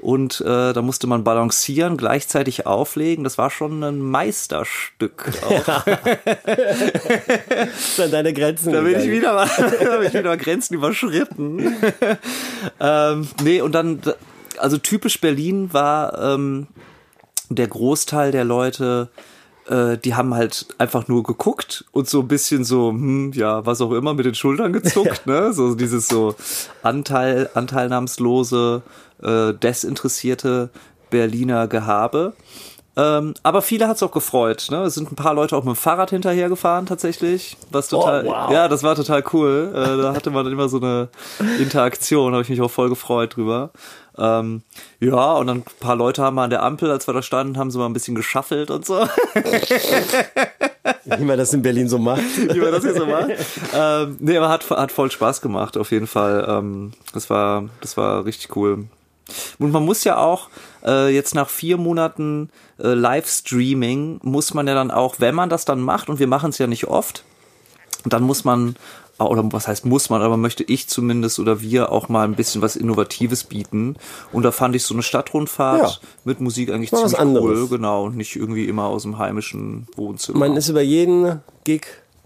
und 0.00 0.40
äh, 0.40 0.72
da 0.72 0.80
musste 0.82 1.06
man 1.06 1.24
balancieren, 1.24 1.98
gleichzeitig 1.98 2.66
auflegen. 2.66 3.22
Das 3.22 3.36
war 3.36 3.50
schon 3.50 3.84
ein 3.84 4.00
Meisterstück. 4.00 5.30
Auch. 5.42 5.64
dann 7.96 8.10
deine 8.10 8.32
Grenzen. 8.32 8.72
Da 8.72 8.80
bin 8.80 8.98
ich 8.98 9.10
wieder 9.10 9.34
mal, 9.34 9.46
da 9.58 9.98
bin 9.98 10.06
ich 10.06 10.14
wieder 10.14 10.30
mal 10.30 10.38
Grenzen 10.38 10.74
überschritten. 10.74 11.76
ähm, 12.80 13.28
nee, 13.42 13.60
und 13.60 13.72
dann, 13.72 14.00
also 14.56 14.78
typisch 14.78 15.20
Berlin 15.20 15.74
war 15.74 16.34
ähm, 16.34 16.66
der 17.50 17.68
Großteil 17.68 18.32
der 18.32 18.44
Leute, 18.44 19.10
äh, 19.70 19.96
die 19.96 20.14
haben 20.14 20.34
halt 20.34 20.66
einfach 20.78 21.08
nur 21.08 21.22
geguckt 21.22 21.84
und 21.92 22.08
so 22.08 22.20
ein 22.20 22.28
bisschen 22.28 22.64
so, 22.64 22.90
hm, 22.90 23.32
ja, 23.34 23.64
was 23.64 23.80
auch 23.80 23.92
immer, 23.92 24.12
mit 24.14 24.26
den 24.26 24.34
Schultern 24.34 24.72
gezuckt, 24.72 25.26
ne? 25.26 25.52
So 25.52 25.74
dieses 25.74 26.08
so 26.08 26.34
Anteil, 26.82 27.48
anteilnahmslose, 27.54 28.82
äh, 29.22 29.52
desinteressierte 29.54 30.70
Berliner 31.10 31.66
Gehabe. 31.68 32.34
Ähm, 32.96 33.34
aber 33.44 33.62
viele 33.62 33.86
hat's 33.86 34.02
auch 34.02 34.10
gefreut. 34.10 34.66
Ne? 34.70 34.78
Es 34.82 34.94
sind 34.94 35.10
ein 35.12 35.16
paar 35.16 35.32
Leute 35.32 35.56
auch 35.56 35.62
mit 35.64 35.74
dem 35.74 35.76
Fahrrad 35.76 36.10
hinterhergefahren 36.10 36.86
tatsächlich. 36.86 37.56
Was 37.70 37.88
total, 37.88 38.26
Oh, 38.26 38.30
wow. 38.30 38.50
ja, 38.50 38.66
das 38.68 38.82
war 38.82 38.96
total 38.96 39.22
cool. 39.32 39.70
Äh, 39.72 40.02
da 40.02 40.12
hatte 40.12 40.30
man 40.30 40.46
immer 40.48 40.68
so 40.68 40.78
eine 40.78 41.08
Interaktion, 41.60 42.32
habe 42.32 42.42
ich 42.42 42.48
mich 42.48 42.60
auch 42.60 42.70
voll 42.70 42.88
gefreut 42.88 43.36
drüber. 43.36 43.70
Ähm, 44.20 44.62
ja, 45.00 45.32
und 45.34 45.46
dann 45.46 45.58
ein 45.58 45.64
paar 45.80 45.96
Leute 45.96 46.22
haben 46.22 46.38
an 46.38 46.50
der 46.50 46.62
Ampel, 46.62 46.90
als 46.90 47.06
wir 47.08 47.14
da 47.14 47.22
standen, 47.22 47.56
haben 47.56 47.70
sie 47.70 47.78
mal 47.78 47.86
ein 47.86 47.94
bisschen 47.94 48.14
geschaffelt 48.14 48.70
und 48.70 48.84
so, 48.84 49.06
Wie 51.04 51.24
man 51.24 51.38
das 51.38 51.52
in 51.54 51.62
Berlin 51.62 51.88
so 51.88 51.98
macht. 51.98 52.20
wie 52.36 52.58
man 52.58 52.72
das 52.72 52.82
hier 52.84 52.94
so 52.94 53.06
macht. 53.06 53.30
ähm, 53.74 54.16
nee, 54.20 54.36
aber 54.36 54.48
hat, 54.48 54.68
hat 54.70 54.92
voll 54.92 55.10
Spaß 55.10 55.40
gemacht, 55.40 55.76
auf 55.76 55.90
jeden 55.90 56.06
Fall. 56.06 56.46
Ähm, 56.48 56.92
das 57.14 57.30
war, 57.30 57.64
das 57.80 57.96
war 57.96 58.24
richtig 58.24 58.54
cool. 58.56 58.84
Und 59.58 59.70
man 59.72 59.84
muss 59.84 60.04
ja 60.04 60.18
auch 60.18 60.48
äh, 60.84 61.08
jetzt 61.14 61.34
nach 61.34 61.48
vier 61.48 61.76
Monaten 61.76 62.50
äh, 62.78 62.88
Livestreaming 62.88 64.20
muss 64.22 64.54
man 64.54 64.66
ja 64.66 64.74
dann 64.74 64.90
auch, 64.90 65.16
wenn 65.18 65.34
man 65.34 65.48
das 65.48 65.64
dann 65.64 65.80
macht, 65.80 66.08
und 66.08 66.18
wir 66.18 66.26
machen 66.26 66.50
es 66.50 66.58
ja 66.58 66.66
nicht 66.66 66.88
oft, 66.88 67.24
dann 68.04 68.22
muss 68.22 68.44
man, 68.44 68.76
oder 69.28 69.42
was 69.52 69.68
heißt 69.68 69.84
muss 69.86 70.08
man, 70.10 70.22
aber 70.22 70.36
möchte 70.36 70.62
ich 70.64 70.88
zumindest 70.88 71.38
oder 71.38 71.60
wir 71.60 71.92
auch 71.92 72.08
mal 72.08 72.24
ein 72.24 72.34
bisschen 72.34 72.62
was 72.62 72.76
Innovatives 72.76 73.44
bieten. 73.44 73.96
Und 74.32 74.42
da 74.44 74.52
fand 74.52 74.74
ich 74.76 74.84
so 74.84 74.94
eine 74.94 75.02
Stadtrundfahrt 75.02 75.82
Ja. 75.82 76.08
mit 76.24 76.40
Musik 76.40 76.70
eigentlich 76.70 76.92
Mal 76.92 77.02
was 77.04 77.12
ziemlich 77.12 77.42
cool, 77.42 77.50
anderes. 77.52 77.70
genau. 77.70 78.04
Und 78.04 78.16
nicht 78.16 78.36
irgendwie 78.36 78.66
immer 78.66 78.84
aus 78.84 79.02
dem 79.02 79.18
heimischen 79.18 79.86
Wohnzimmer. 79.96 80.38
Man 80.38 80.56
ist 80.56 80.68
über 80.68 80.82
jeden 80.82 81.40
Gig 81.64 81.82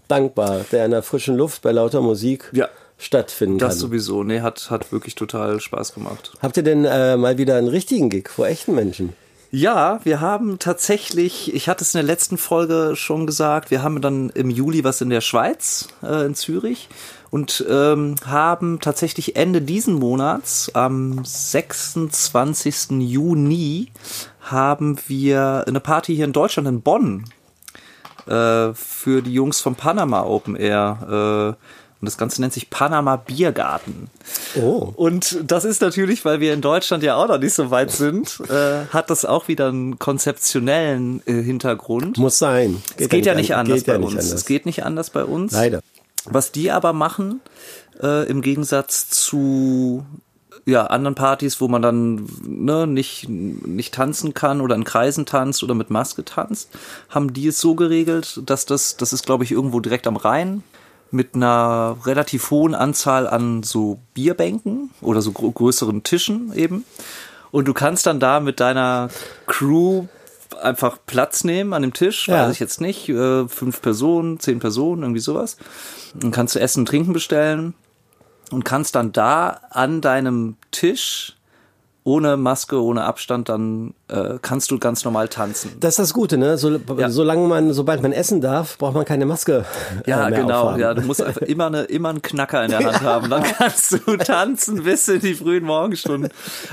dankbar, 0.07 0.61
der 0.71 0.85
in 0.85 0.91
der 0.91 1.03
frischen 1.03 1.35
Luft 1.35 1.61
bei 1.63 1.71
lauter 1.71 2.01
Musik 2.01 2.49
Ja. 2.53 2.69
stattfinden 2.97 3.57
das 3.57 3.69
kann. 3.73 3.79
sowieso, 3.79 4.23
nee, 4.23 4.41
hat, 4.41 4.69
hat 4.69 4.91
wirklich 4.91 5.15
total 5.15 5.59
Spaß 5.59 5.93
gemacht. 5.93 6.31
Habt 6.41 6.57
ihr 6.57 6.63
denn 6.63 6.85
äh, 6.85 7.17
mal 7.17 7.37
wieder 7.37 7.55
einen 7.57 7.67
richtigen 7.67 8.09
Gig 8.09 8.29
vor 8.29 8.47
echten 8.47 8.75
Menschen? 8.75 9.13
Ja, 9.55 10.01
wir 10.03 10.19
haben 10.19 10.59
tatsächlich, 10.59 11.53
ich 11.53 11.69
hatte 11.69 11.85
es 11.85 11.95
in 11.95 11.99
der 11.99 12.05
letzten 12.05 12.37
Folge 12.37 12.97
schon 12.97 13.25
gesagt, 13.25 13.71
wir 13.71 13.83
haben 13.83 14.01
dann 14.01 14.29
im 14.31 14.49
Juli 14.49 14.83
was 14.83 14.99
in 14.99 15.09
der 15.09 15.21
Schweiz, 15.21 15.87
äh, 16.03 16.25
in 16.25 16.35
Zürich 16.35 16.89
und 17.31 17.65
ähm, 17.69 18.15
haben 18.25 18.81
tatsächlich 18.81 19.37
Ende 19.37 19.61
diesen 19.61 19.93
Monats, 19.93 20.75
am 20.75 21.23
26. 21.23 22.99
Juni, 22.99 23.93
haben 24.41 24.97
wir 25.07 25.63
eine 25.65 25.79
Party 25.79 26.17
hier 26.17 26.25
in 26.25 26.33
Deutschland, 26.33 26.67
in 26.67 26.81
Bonn, 26.81 27.23
äh, 28.27 28.73
für 28.73 29.21
die 29.21 29.33
Jungs 29.33 29.61
vom 29.61 29.75
Panama 29.75 30.23
Open 30.23 30.57
Air. 30.57 31.55
Äh, 31.57 31.65
und 32.01 32.05
das 32.07 32.17
Ganze 32.17 32.41
nennt 32.41 32.53
sich 32.53 32.69
Panama 32.69 33.15
Biergarten. 33.15 34.09
Oh. 34.55 34.91
Und 34.95 35.39
das 35.43 35.65
ist 35.65 35.81
natürlich, 35.81 36.25
weil 36.25 36.39
wir 36.39 36.53
in 36.53 36.61
Deutschland 36.61 37.03
ja 37.03 37.15
auch 37.15 37.27
noch 37.27 37.39
nicht 37.39 37.53
so 37.53 37.71
weit 37.71 37.91
sind, 37.91 38.39
äh, 38.49 38.85
hat 38.89 39.09
das 39.09 39.25
auch 39.25 39.47
wieder 39.47 39.69
einen 39.69 39.97
konzeptionellen 39.97 41.21
äh, 41.25 41.41
Hintergrund. 41.41 42.17
Muss 42.17 42.37
sein. 42.37 42.81
es 42.97 43.09
geht 43.09 43.25
ja 43.25 43.33
nicht 43.33 43.53
an- 43.53 43.61
anders 43.61 43.79
geht 43.79 43.87
ja 43.87 43.93
bei 43.93 43.99
nicht 43.99 44.07
uns. 44.13 44.23
anders. 44.25 44.39
Es 44.39 44.45
geht 44.45 44.65
nicht 44.65 44.83
anders 44.83 45.09
bei 45.09 45.23
uns. 45.23 45.53
Leider. 45.53 45.81
Was 46.25 46.51
die 46.51 46.71
aber 46.71 46.91
machen, 46.93 47.39
äh, 48.01 48.27
im 48.27 48.41
Gegensatz 48.41 49.09
zu 49.09 50.05
ja, 50.65 50.87
anderen 50.87 51.15
Partys, 51.15 51.61
wo 51.61 51.67
man 51.67 51.81
dann 51.81 52.27
ne, 52.43 52.87
nicht, 52.87 53.29
nicht 53.29 53.93
tanzen 53.93 54.33
kann 54.33 54.61
oder 54.61 54.75
in 54.75 54.83
Kreisen 54.83 55.25
tanzt 55.25 55.63
oder 55.63 55.75
mit 55.75 55.91
Maske 55.91 56.25
tanzt, 56.25 56.69
haben 57.09 57.33
die 57.33 57.47
es 57.47 57.59
so 57.59 57.75
geregelt, 57.75 58.41
dass 58.45 58.65
das, 58.65 58.97
das 58.97 59.13
ist 59.13 59.25
glaube 59.25 59.43
ich 59.43 59.51
irgendwo 59.51 59.79
direkt 59.79 60.07
am 60.07 60.15
Rhein 60.17 60.63
mit 61.11 61.35
einer 61.35 61.97
relativ 62.05 62.51
hohen 62.51 62.75
Anzahl 62.75 63.27
an 63.27 63.63
so 63.63 63.99
Bierbänken 64.13 64.91
oder 65.01 65.21
so 65.21 65.31
gro- 65.31 65.51
größeren 65.51 66.03
Tischen 66.03 66.51
eben. 66.53 66.83
Und 67.51 67.67
du 67.67 67.73
kannst 67.73 68.05
dann 68.05 68.19
da 68.19 68.39
mit 68.39 68.59
deiner 68.59 69.09
Crew 69.47 70.05
einfach 70.61 70.97
Platz 71.05 71.43
nehmen 71.43 71.73
an 71.73 71.81
dem 71.83 71.93
Tisch, 71.93 72.27
Ja. 72.27 72.43
weiß 72.45 72.53
ich 72.53 72.59
jetzt 72.59 72.81
nicht, 72.81 73.07
äh, 73.09 73.47
fünf 73.47 73.81
Personen, 73.81 74.39
zehn 74.39 74.59
Personen, 74.59 75.03
irgendwie 75.03 75.21
sowas. 75.21 75.57
Dann 76.13 76.31
kannst 76.31 76.55
du 76.55 76.59
Essen 76.59 76.81
und 76.81 76.85
Trinken 76.87 77.13
bestellen 77.13 77.73
und 78.51 78.63
kannst 78.65 78.95
dann 78.95 79.11
da 79.11 79.61
an 79.69 80.01
deinem 80.01 80.55
Tisch 80.71 81.34
ohne 82.05 82.37
Maske, 82.37 82.81
ohne 82.81 83.03
Abstand, 83.03 83.49
dann 83.49 83.95
äh, 84.09 84.37
kannst 84.39 84.69
du 84.69 84.77
ganz 84.77 85.03
normal 85.03 85.27
tanzen. 85.27 85.71
Das 85.79 85.93
ist 85.93 85.99
das 85.99 86.13
Gute, 86.13 86.37
ne? 86.37 86.55
So, 86.57 86.79
Ja. 86.97 87.09
Solange 87.09 87.47
man, 87.47 87.73
sobald 87.73 88.03
man 88.03 88.13
essen 88.13 88.41
darf, 88.41 88.77
braucht 88.77 88.93
man 88.93 89.05
keine 89.05 89.25
Maske. 89.25 89.65
Ja, 90.05 90.27
äh, 90.27 90.29
mehr 90.29 90.41
genau. 90.41 90.61
aufhaben. 90.61 90.81
Ja, 90.81 90.93
du 90.93 91.01
musst 91.01 91.23
einfach 91.23 91.41
immer, 91.41 91.65
eine, 91.65 91.81
immer 91.85 92.09
einen 92.09 92.21
Knacker 92.21 92.63
in 92.63 92.69
der 92.69 92.85
Hand 92.85 93.01
haben. 93.01 93.29
Dann 93.31 93.41
kannst 93.43 93.91
du 93.91 94.17
tanzen 94.17 94.83
bis 94.83 95.07
in 95.07 95.19
die 95.19 95.33
frühen 95.33 95.65
Morgenstunden. 95.65 96.29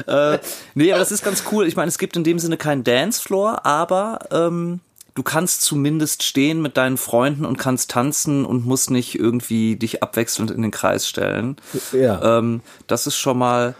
Äh, 0.06 0.38
nee, 0.74 0.92
aber 0.92 0.98
das 1.00 1.10
ist 1.10 1.24
ganz 1.24 1.44
cool. 1.50 1.66
Ich 1.66 1.76
meine, 1.76 1.88
es 1.88 1.96
gibt 1.96 2.14
in 2.14 2.24
dem 2.24 2.38
Sinne 2.38 2.58
keinen 2.58 2.84
Dancefloor, 2.84 3.64
aber 3.64 4.18
ähm, 4.30 4.80
du 5.14 5.22
kannst 5.22 5.62
zumindest 5.62 6.22
stehen 6.22 6.62
mit 6.62 6.76
deinen 6.76 6.96
Freunden 6.96 7.44
und 7.44 7.58
kannst 7.58 7.90
tanzen 7.90 8.44
und 8.44 8.64
musst 8.64 8.90
nicht 8.90 9.18
irgendwie 9.18 9.76
dich 9.76 10.02
abwechselnd 10.02 10.50
in 10.50 10.62
den 10.62 10.70
Kreis 10.70 11.06
stellen. 11.06 11.56
Ja. 11.92 12.38
Ähm, 12.38 12.60
das 12.86 13.06
ist 13.06 13.16
schon 13.16 13.38
mal 13.38 13.74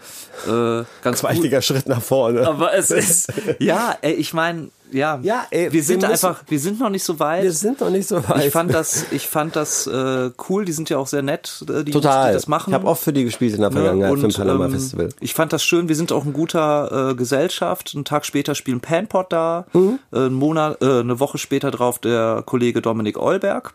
äh, 0.47 0.83
ganz. 1.01 1.21
Gewaltiger 1.21 1.61
Schritt 1.61 1.87
nach 1.87 2.01
vorne. 2.01 2.47
Aber 2.47 2.73
es 2.73 2.91
ist, 2.91 3.33
ja, 3.59 3.97
ey, 4.01 4.13
ich 4.13 4.33
meine, 4.33 4.69
ja, 4.93 5.19
Ja, 5.21 5.45
ey, 5.51 5.71
wir 5.73 5.83
sind 5.83 6.01
wir 6.03 6.09
einfach, 6.09 6.43
wir 6.47 6.59
sind 6.59 6.79
noch 6.79 6.89
nicht 6.89 7.03
so 7.03 7.19
weit. 7.19 7.43
Wir 7.43 7.51
sind 7.51 7.81
noch 7.81 7.89
nicht 7.89 8.07
so 8.07 8.17
weit. 8.29 8.45
Ich 8.45 8.51
fand 8.51 8.73
das, 8.73 9.05
ich 9.11 9.27
fand 9.27 9.55
das 9.55 9.87
äh, 9.87 10.31
cool. 10.49 10.63
Die 10.65 10.71
sind 10.71 10.89
ja 10.89 10.97
auch 10.97 11.07
sehr 11.07 11.21
nett, 11.21 11.65
äh, 11.69 11.83
die 11.83 11.91
Total. 11.91 12.29
die 12.29 12.33
das 12.35 12.47
machen. 12.47 12.69
Ich 12.69 12.73
habe 12.75 12.87
oft 12.87 13.03
für 13.03 13.11
die 13.13 13.23
gespielt 13.25 13.53
in 13.55 13.61
der 13.61 13.71
Vergangenheit 13.71 14.11
Ne? 14.11 14.17
für 14.19 14.25
Und, 14.25 14.33
dem 14.33 14.37
Panama 14.37 14.65
ähm, 14.65 14.71
Festival. 14.71 15.09
Ich 15.19 15.33
fand 15.33 15.51
das 15.53 15.63
schön. 15.63 15.89
Wir 15.89 15.95
sind 15.95 16.11
auch 16.11 16.25
in 16.25 16.33
guter 16.33 17.09
äh, 17.11 17.15
Gesellschaft. 17.15 17.91
Einen 17.95 18.05
Tag 18.05 18.25
später 18.25 18.55
spielen 18.55 18.79
Panpot 18.79 19.31
da. 19.33 19.65
Mhm. 19.73 19.99
Äh, 20.11 20.17
einen 20.17 20.33
Monat, 20.35 20.81
äh, 20.81 20.99
eine 21.01 21.19
Woche 21.19 21.37
später 21.37 21.71
drauf 21.71 21.99
der 21.99 22.43
Kollege 22.45 22.81
Dominik 22.81 23.17
Eulberg. 23.19 23.73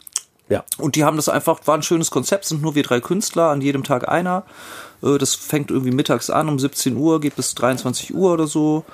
Ja. 0.49 0.65
Und 0.79 0.97
die 0.97 1.05
haben 1.05 1.17
das 1.17 1.29
einfach, 1.29 1.61
war 1.67 1.75
ein 1.77 1.83
schönes 1.83 2.11
Konzept, 2.11 2.47
sind 2.47 2.63
nur 2.63 2.75
wir 2.75 2.83
drei 2.83 3.01
Künstler, 3.01 3.51
an 3.51 3.61
jedem 3.61 3.85
Tag 3.85 4.09
einer. 4.09 4.45
Äh, 5.03 5.19
Das 5.19 5.35
fängt 5.35 5.71
irgendwie 5.71 5.91
mittags 5.91 6.31
an, 6.31 6.49
um 6.49 6.59
17 6.59 6.97
Uhr, 6.97 7.21
geht 7.21 7.37
bis 7.37 7.55
23 7.55 8.15
Uhr 8.15 8.33
oder 8.33 8.47
so. 8.47 8.85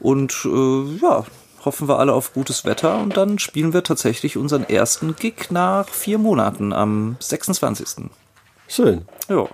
Und 0.00 0.44
äh, 0.44 0.98
ja, 1.02 1.24
hoffen 1.68 1.86
wir 1.86 1.98
alle 1.98 2.14
auf 2.14 2.32
gutes 2.32 2.64
Wetter 2.64 2.98
und 2.98 3.16
dann 3.18 3.38
spielen 3.38 3.74
wir 3.74 3.82
tatsächlich 3.82 4.38
unseren 4.38 4.64
ersten 4.66 5.14
Gig 5.16 5.50
nach 5.50 5.86
vier 5.88 6.16
Monaten 6.16 6.72
am 6.72 7.16
26. 7.20 8.06
Schön. 8.68 9.02
Ja. 9.28 9.46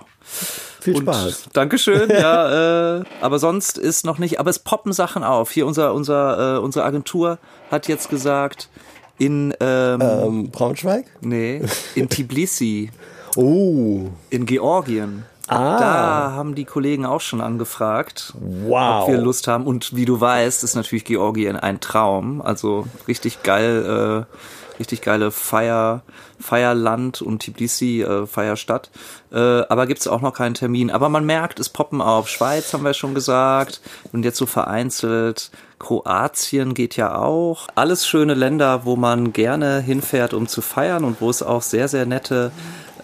Viel 0.79 0.95
Und 0.95 1.01
Spaß. 1.03 1.49
Dankeschön, 1.51 2.09
ja, 2.09 2.99
äh, 2.99 3.03
aber 3.19 3.37
sonst 3.39 3.77
ist 3.77 4.05
noch 4.05 4.17
nicht, 4.17 4.39
aber 4.39 4.49
es 4.49 4.59
poppen 4.59 4.93
Sachen 4.93 5.25
auf. 5.25 5.51
Hier 5.51 5.65
unser, 5.67 5.93
unser, 5.93 6.55
äh, 6.55 6.59
unsere 6.59 6.85
Agentur 6.85 7.37
hat 7.69 7.89
jetzt 7.89 8.09
gesagt, 8.09 8.69
in, 9.17 9.53
ähm, 9.59 10.01
Ähm, 10.01 10.51
Braunschweig? 10.51 11.05
nee, 11.21 11.61
in 11.95 12.07
Tbilisi, 12.09 12.91
Oh. 13.35 14.07
in 14.29 14.45
Georgien. 14.45 15.25
Ah. 15.47 15.77
Da 15.79 16.31
haben 16.33 16.55
die 16.55 16.65
Kollegen 16.65 17.05
auch 17.05 17.21
schon 17.21 17.41
angefragt, 17.41 18.33
Wow. 18.39 19.03
ob 19.03 19.09
wir 19.09 19.17
Lust 19.17 19.47
haben. 19.47 19.65
Und 19.67 19.95
wie 19.95 20.05
du 20.05 20.19
weißt, 20.19 20.63
ist 20.63 20.75
natürlich 20.75 21.05
Georgien 21.05 21.55
ein 21.55 21.79
Traum. 21.79 22.41
Also 22.41 22.87
richtig 23.07 23.43
geil, 23.43 24.25
äh, 24.27 24.79
richtig 24.79 25.01
geile 25.01 25.31
Feier, 25.31 26.01
Feierland 26.39 27.21
und 27.21 27.43
Tbilisi, 27.43 28.01
äh, 28.01 28.25
Feierstadt. 28.25 28.89
Äh, 29.31 29.37
aber 29.37 29.87
gibt's 29.87 30.07
auch 30.07 30.21
noch 30.21 30.33
keinen 30.33 30.55
Termin. 30.55 30.89
Aber 30.91 31.09
man 31.09 31.25
merkt, 31.25 31.59
es 31.59 31.69
poppen 31.69 32.01
auf. 32.01 32.27
Schweiz 32.27 32.73
haben 32.73 32.83
wir 32.83 32.93
schon 32.93 33.13
gesagt. 33.13 33.81
Und 34.11 34.23
jetzt 34.25 34.37
so 34.37 34.45
vereinzelt. 34.47 35.51
Kroatien 35.79 36.73
geht 36.73 36.95
ja 36.97 37.15
auch. 37.17 37.67
Alles 37.75 38.07
schöne 38.07 38.33
Länder, 38.33 38.85
wo 38.85 38.95
man 38.95 39.31
gerne 39.33 39.79
hinfährt, 39.79 40.33
um 40.33 40.47
zu 40.47 40.61
feiern 40.61 41.03
und 41.03 41.21
wo 41.21 41.29
es 41.29 41.43
auch 41.43 41.61
sehr, 41.61 41.87
sehr 41.87 42.05
nette 42.05 42.51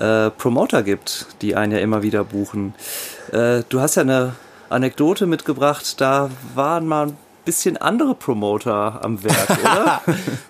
äh, 0.02 0.30
Promoter 0.32 0.84
gibt, 0.84 1.28
die 1.42 1.56
einen 1.56 1.72
ja 1.74 1.80
immer 1.80 2.02
wieder 2.04 2.24
buchen. 2.24 2.74
Äh, 3.32 3.62
du 3.70 3.80
hast 3.80 3.96
ja 3.96 4.02
eine 4.02 4.34
Anekdote 4.70 5.26
mitgebracht, 5.28 6.00
da 6.02 6.30
waren 6.56 6.88
mal 6.88 7.08
ein 7.08 7.18
bisschen 7.46 7.78
andere 7.78 8.16
Promoter 8.16 9.00
am 9.04 9.24
Werk, 9.24 9.50
oder? 9.62 10.02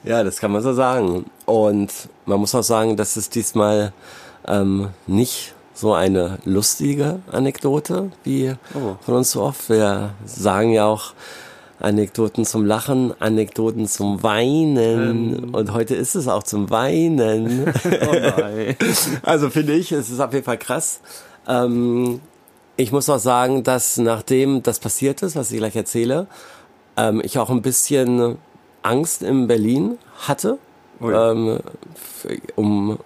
Ja, 0.04 0.24
das 0.24 0.38
kann 0.38 0.52
man 0.52 0.62
so 0.62 0.74
sagen. 0.74 1.26
Und 1.46 1.92
man 2.26 2.40
muss 2.40 2.54
auch 2.56 2.64
sagen, 2.64 2.98
dass 2.98 3.16
es 3.16 3.30
diesmal 3.30 3.94
ähm, 4.48 4.90
nicht 5.08 5.54
so 5.74 5.94
eine 5.94 6.38
lustige 6.46 7.20
Anekdote 7.32 8.12
wie 8.24 8.54
Oh. 8.76 8.98
von 9.02 9.16
uns 9.16 9.32
so 9.32 9.42
oft. 9.42 9.70
Wir 9.70 10.12
sagen 10.26 10.72
ja 10.72 10.86
auch 10.86 11.14
Anekdoten 11.82 12.46
zum 12.46 12.66
Lachen, 12.66 13.14
Anekdoten 13.20 13.88
zum 13.88 14.24
Weinen. 14.24 15.54
Und 15.54 15.74
heute 15.74 15.96
ist 15.96 16.16
es 16.16 16.28
auch 16.28 16.44
zum 16.44 16.70
Weinen. 16.70 17.68
oh. 17.86 18.86
Also 19.24 19.50
finde 19.50 19.74
ich, 19.74 19.92
es 19.92 20.10
ist 20.10 20.20
auf 20.20 20.34
jeden 20.34 20.46
Fall 20.46 20.58
krass. 20.58 21.02
Ähm, 21.48 22.22
ich 22.78 22.92
muss 22.92 23.10
auch 23.10 23.20
sagen, 23.20 23.64
dass 23.64 23.98
nachdem 23.98 24.64
das 24.64 24.80
passiert 24.80 25.22
ist, 25.22 25.36
was 25.36 25.52
ich 25.52 25.58
gleich 25.58 25.76
erzähle, 25.76 26.28
ähm, 26.98 27.22
ich 27.24 27.38
auch 27.38 27.50
ein 27.50 27.62
bisschen 27.62 28.38
Angst 28.84 29.22
in 29.22 29.48
Berlin 29.48 29.98
hatte. 30.28 30.58
ja. 31.00 31.32
Ähm, 31.32 31.60
um 32.56 33.00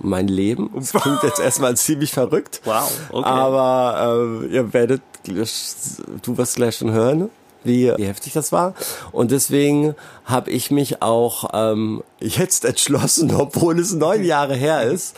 mein 0.00 0.28
Leben. 0.28 0.70
Das 0.74 0.92
klingt 0.92 1.22
jetzt 1.22 1.40
erstmal 1.40 1.76
ziemlich 1.76 2.12
verrückt. 2.12 2.60
Wow, 2.64 2.90
okay. 3.10 3.28
Aber 3.28 4.18
ähm, 4.20 4.48
ihr 4.50 4.72
werdet, 4.72 5.02
du 5.24 6.36
wirst 6.36 6.56
gleich 6.56 6.76
schon 6.76 6.92
hören, 6.92 7.30
wie, 7.64 7.92
wie 7.96 8.06
heftig 8.06 8.32
das 8.32 8.52
war. 8.52 8.74
Und 9.12 9.30
deswegen 9.30 9.94
habe 10.24 10.50
ich 10.50 10.70
mich 10.70 11.02
auch 11.02 11.50
ähm, 11.52 12.02
jetzt 12.20 12.64
entschlossen, 12.64 13.34
obwohl 13.38 13.78
es 13.78 13.92
neun 13.92 14.24
Jahre 14.24 14.54
her 14.54 14.82
ist, 14.82 15.16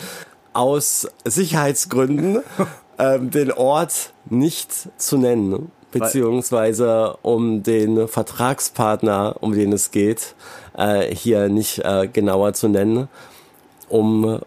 aus 0.53 1.09
Sicherheitsgründen 1.25 2.43
ähm, 2.99 3.31
den 3.31 3.53
Ort 3.53 4.13
nicht 4.29 4.73
zu 4.97 5.19
nennen. 5.19 5.71
Beziehungsweise 5.91 7.19
um 7.21 7.63
den 7.63 8.09
Vertragspartner, 8.09 9.37
um 9.41 9.53
den 9.53 9.75
es 9.75 9.91
geht, 9.91 10.35
äh, 10.75 11.15
hier 11.15 11.51
nicht 11.51 11.81
äh, 11.85 12.09
genauer 12.11 12.55
zu 12.55 12.69
nennen, 12.69 13.09
um 13.93 14.25
äh, 14.25 14.39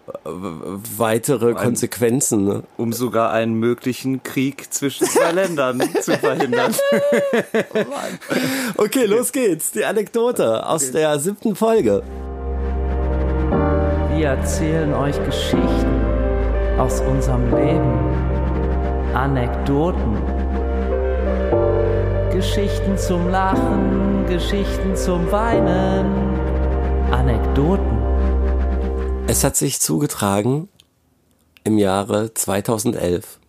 weitere 0.98 1.54
Konsequenzen 1.54 2.64
Um 2.78 2.94
sogar 2.94 3.32
einen 3.32 3.54
möglichen 3.54 4.24
Krieg 4.24 4.74
zwischen 4.74 5.06
zwei 5.06 5.32
Ländern 5.32 5.82
zu 6.02 6.18
verhindern. 6.18 6.74
Okay, 8.78 9.06
los 9.06 9.32
geht's. 9.32 9.72
Die 9.72 9.86
Anekdote 9.86 10.66
aus 10.68 10.92
der 10.92 11.20
siebten 11.20 11.56
Folge. 11.56 12.02
Wir 14.16 14.28
erzählen 14.30 14.94
euch 14.94 15.24
Geschichten 15.24 16.02
aus 16.78 17.02
unserem 17.02 17.56
Leben, 17.56 19.14
Anekdoten, 19.14 20.18
Geschichten 22.32 22.98
zum 22.98 23.30
Lachen, 23.30 24.26
Geschichten 24.28 24.96
zum 24.96 25.32
Weinen, 25.32 26.06
Anekdoten. 27.12 28.05
Es 29.28 29.44
hat 29.44 29.56
sich 29.56 29.82
zugetragen 29.82 30.70
im 31.64 31.78
Jahre 31.80 32.34
2011. 32.34 33.40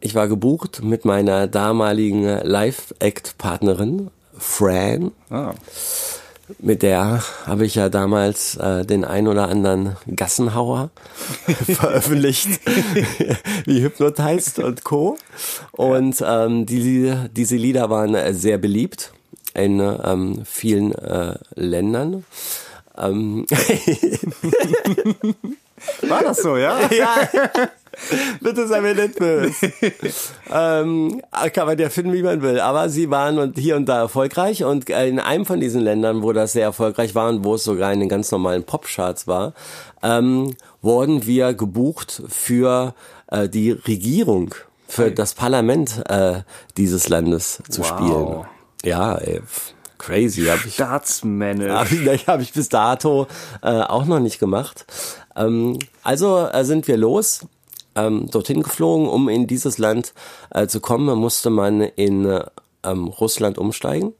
Ich 0.00 0.14
war 0.14 0.28
gebucht 0.28 0.82
mit 0.82 1.04
meiner 1.04 1.46
damaligen 1.46 2.24
Live-Act-Partnerin 2.24 4.10
Fran. 4.36 5.12
Ah. 5.30 5.54
Mit 6.58 6.82
der 6.82 7.22
habe 7.46 7.64
ich 7.64 7.76
ja 7.76 7.88
damals 7.88 8.56
äh, 8.56 8.84
den 8.84 9.04
ein 9.04 9.26
oder 9.26 9.48
anderen 9.48 9.96
Gassenhauer 10.14 10.90
veröffentlicht, 11.64 12.60
wie 13.64 13.82
Hypnotized 13.82 14.58
und 14.58 14.84
Co. 14.84 15.16
Und 15.72 16.22
ähm, 16.26 16.66
die, 16.66 17.14
diese 17.34 17.56
Lieder 17.56 17.88
waren 17.88 18.34
sehr 18.34 18.58
beliebt 18.58 19.12
in 19.54 19.80
ähm, 19.80 20.42
vielen 20.44 20.92
äh, 20.92 21.38
Ländern. 21.54 22.24
Ähm, 22.98 23.46
War 26.08 26.22
das 26.22 26.38
so, 26.38 26.56
ja? 26.56 26.78
ja, 26.92 27.16
bitte 28.40 28.66
sei 28.68 28.80
mir 28.80 28.94
nicht 28.94 29.18
böse. 29.18 29.72
ähm, 30.52 31.20
kann 31.52 31.66
man 31.66 31.78
ja 31.78 31.88
finden, 31.90 32.12
wie 32.12 32.22
man 32.22 32.40
will. 32.42 32.60
Aber 32.60 32.88
sie 32.88 33.10
waren 33.10 33.38
und 33.38 33.58
hier 33.58 33.76
und 33.76 33.86
da 33.86 33.98
erfolgreich 34.00 34.64
und 34.64 34.88
in 34.90 35.18
einem 35.18 35.44
von 35.44 35.58
diesen 35.60 35.80
Ländern, 35.80 36.22
wo 36.22 36.32
das 36.32 36.52
sehr 36.52 36.64
erfolgreich 36.64 37.14
war 37.14 37.28
und 37.28 37.44
wo 37.44 37.54
es 37.56 37.64
sogar 37.64 37.92
in 37.92 38.00
den 38.00 38.08
ganz 38.08 38.30
normalen 38.30 38.62
Popcharts 38.64 39.26
war, 39.26 39.54
ähm, 40.02 40.54
wurden 40.80 41.26
wir 41.26 41.54
gebucht 41.54 42.22
für 42.28 42.94
äh, 43.28 43.48
die 43.48 43.72
Regierung, 43.72 44.54
für 44.86 45.10
das 45.10 45.34
Parlament 45.34 46.02
äh, 46.08 46.42
dieses 46.76 47.08
Landes 47.08 47.60
zu 47.68 47.80
Wow. 47.82 47.86
spielen. 47.88 48.44
Ja, 48.84 49.14
ey, 49.16 49.40
crazy. 50.02 50.46
Hab 50.46 50.64
ich, 50.64 50.74
Staatsmännisch. 50.74 51.70
Hab 51.70 51.90
ich, 51.90 52.26
hab 52.26 52.40
ich 52.40 52.52
bis 52.52 52.68
dato 52.68 53.26
äh, 53.62 53.82
auch 53.82 54.04
noch 54.04 54.20
nicht 54.20 54.38
gemacht. 54.38 54.84
Ähm, 55.36 55.78
also 56.02 56.46
äh, 56.46 56.64
sind 56.64 56.88
wir 56.88 56.96
los, 56.96 57.46
ähm, 57.94 58.28
dorthin 58.30 58.62
geflogen, 58.62 59.08
um 59.08 59.28
in 59.28 59.46
dieses 59.46 59.78
Land 59.78 60.12
äh, 60.50 60.66
zu 60.66 60.80
kommen, 60.80 61.18
musste 61.18 61.50
man 61.50 61.80
in 61.80 62.24
äh, 62.24 62.44
ähm, 62.82 63.08
Russland 63.08 63.58
umsteigen. 63.58 64.12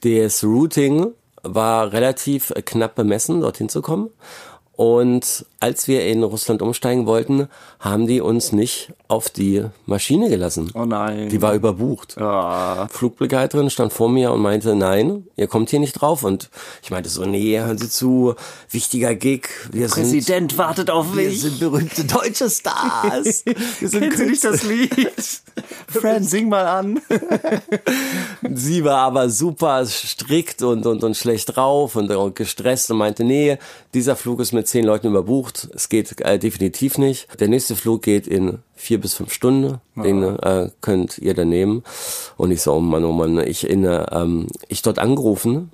Das 0.00 0.44
Routing 0.44 1.12
war 1.42 1.92
relativ 1.92 2.50
äh, 2.50 2.62
knapp 2.62 2.94
bemessen, 2.94 3.40
dorthin 3.40 3.68
zu 3.68 3.82
kommen. 3.82 4.10
Und 4.76 5.46
als 5.58 5.88
wir 5.88 6.06
in 6.06 6.22
Russland 6.22 6.60
umsteigen 6.60 7.06
wollten, 7.06 7.48
haben 7.80 8.06
die 8.06 8.20
uns 8.20 8.52
nicht 8.52 8.92
auf 9.08 9.30
die 9.30 9.64
Maschine 9.86 10.28
gelassen. 10.28 10.70
Oh 10.74 10.84
nein. 10.84 11.30
Die 11.30 11.40
war 11.40 11.54
überbucht. 11.54 12.18
Ah. 12.18 12.86
Flugbegleiterin 12.90 13.70
stand 13.70 13.94
vor 13.94 14.10
mir 14.10 14.32
und 14.32 14.42
meinte, 14.42 14.74
nein, 14.74 15.26
ihr 15.36 15.46
kommt 15.46 15.70
hier 15.70 15.80
nicht 15.80 15.94
drauf. 15.94 16.24
Und 16.24 16.50
ich 16.82 16.90
meinte 16.90 17.08
so, 17.08 17.24
nee, 17.24 17.58
hören 17.58 17.78
Sie 17.78 17.88
zu, 17.88 18.34
wichtiger 18.70 19.14
Gig. 19.14 19.48
Wir 19.72 19.88
sind, 19.88 20.02
Präsident 20.02 20.58
wartet 20.58 20.90
auf 20.90 21.16
wir 21.16 21.26
mich. 21.26 21.40
sind 21.40 21.58
berühmte 21.58 22.04
deutsche 22.04 22.50
Stars. 22.50 23.44
Wir 23.80 23.88
sind 23.88 24.18
nicht 24.18 24.44
das 24.44 24.62
Lied? 24.62 24.90
Fran, 25.88 26.22
sing 26.22 26.48
mal 26.48 26.66
an. 26.66 27.00
Sie 28.54 28.84
war 28.84 28.98
aber 28.98 29.30
super 29.30 29.86
strikt 29.86 30.62
und, 30.62 30.84
und, 30.86 31.02
und 31.02 31.16
schlecht 31.16 31.56
drauf 31.56 31.96
und, 31.96 32.10
und 32.10 32.34
gestresst 32.34 32.90
und 32.90 32.98
meinte, 32.98 33.24
nee, 33.24 33.58
dieser 33.94 34.16
Flug 34.16 34.40
ist 34.40 34.52
mit 34.52 34.65
zehn 34.66 34.84
Leuten 34.84 35.08
überbucht. 35.08 35.68
Es 35.74 35.88
geht 35.88 36.20
äh, 36.20 36.38
definitiv 36.38 36.98
nicht. 36.98 37.40
Der 37.40 37.48
nächste 37.48 37.76
Flug 37.76 38.02
geht 38.02 38.26
in 38.26 38.58
vier 38.74 39.00
bis 39.00 39.14
fünf 39.14 39.32
Stunden. 39.32 39.80
Den 39.96 40.22
äh, 40.22 40.70
könnt 40.80 41.18
ihr 41.18 41.34
dann 41.34 41.48
nehmen. 41.48 41.82
Und 42.36 42.50
ich 42.50 42.62
so, 42.62 42.74
oh 42.74 42.80
Mann, 42.80 43.04
oh 43.04 43.12
Mann, 43.12 43.38
ich 43.38 43.68
in, 43.68 43.84
äh, 43.84 44.04
ähm, 44.10 44.48
ich 44.68 44.82
dort 44.82 44.98
angerufen 44.98 45.70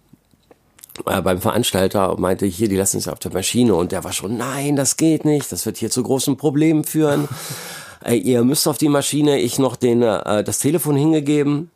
äh, 1.07 1.23
beim 1.23 1.41
Veranstalter 1.41 2.17
meinte, 2.19 2.47
hier, 2.47 2.69
die 2.69 2.77
lassen 2.77 3.01
sich 3.01 3.11
auf 3.11 3.19
der 3.19 3.33
Maschine 3.33 3.75
und 3.75 3.93
der 3.93 4.05
war 4.05 4.13
schon, 4.13 4.37
nein, 4.37 4.77
das 4.77 4.97
geht 4.97 5.25
nicht, 5.25 5.51
das 5.51 5.65
wird 5.67 5.79
hier 5.79 5.91
zu 5.91 6.03
großen 6.03 6.37
Problemen 6.37 6.85
führen. 6.85 7.29
ihr 8.11 8.45
müsst 8.45 8.69
auf 8.69 8.79
die 8.79 8.89
Maschine, 8.89 9.41
ich 9.41 9.59
noch 9.59 9.77
den, 9.77 10.03
äh, 10.03 10.45
das 10.45 10.59
Telefon 10.59 10.97
hingegeben, 10.97 11.71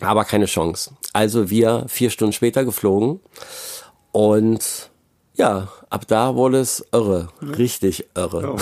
aber 0.00 0.24
keine 0.24 0.46
Chance. 0.46 0.92
Also 1.12 1.50
wir 1.50 1.84
vier 1.88 2.10
Stunden 2.10 2.32
später 2.32 2.64
geflogen 2.64 3.20
und 4.12 4.89
ja, 5.40 5.68
ab 5.88 6.04
da 6.06 6.34
wurde 6.36 6.58
es 6.60 6.84
irre, 6.92 7.28
richtig 7.42 8.06
irre. 8.16 8.56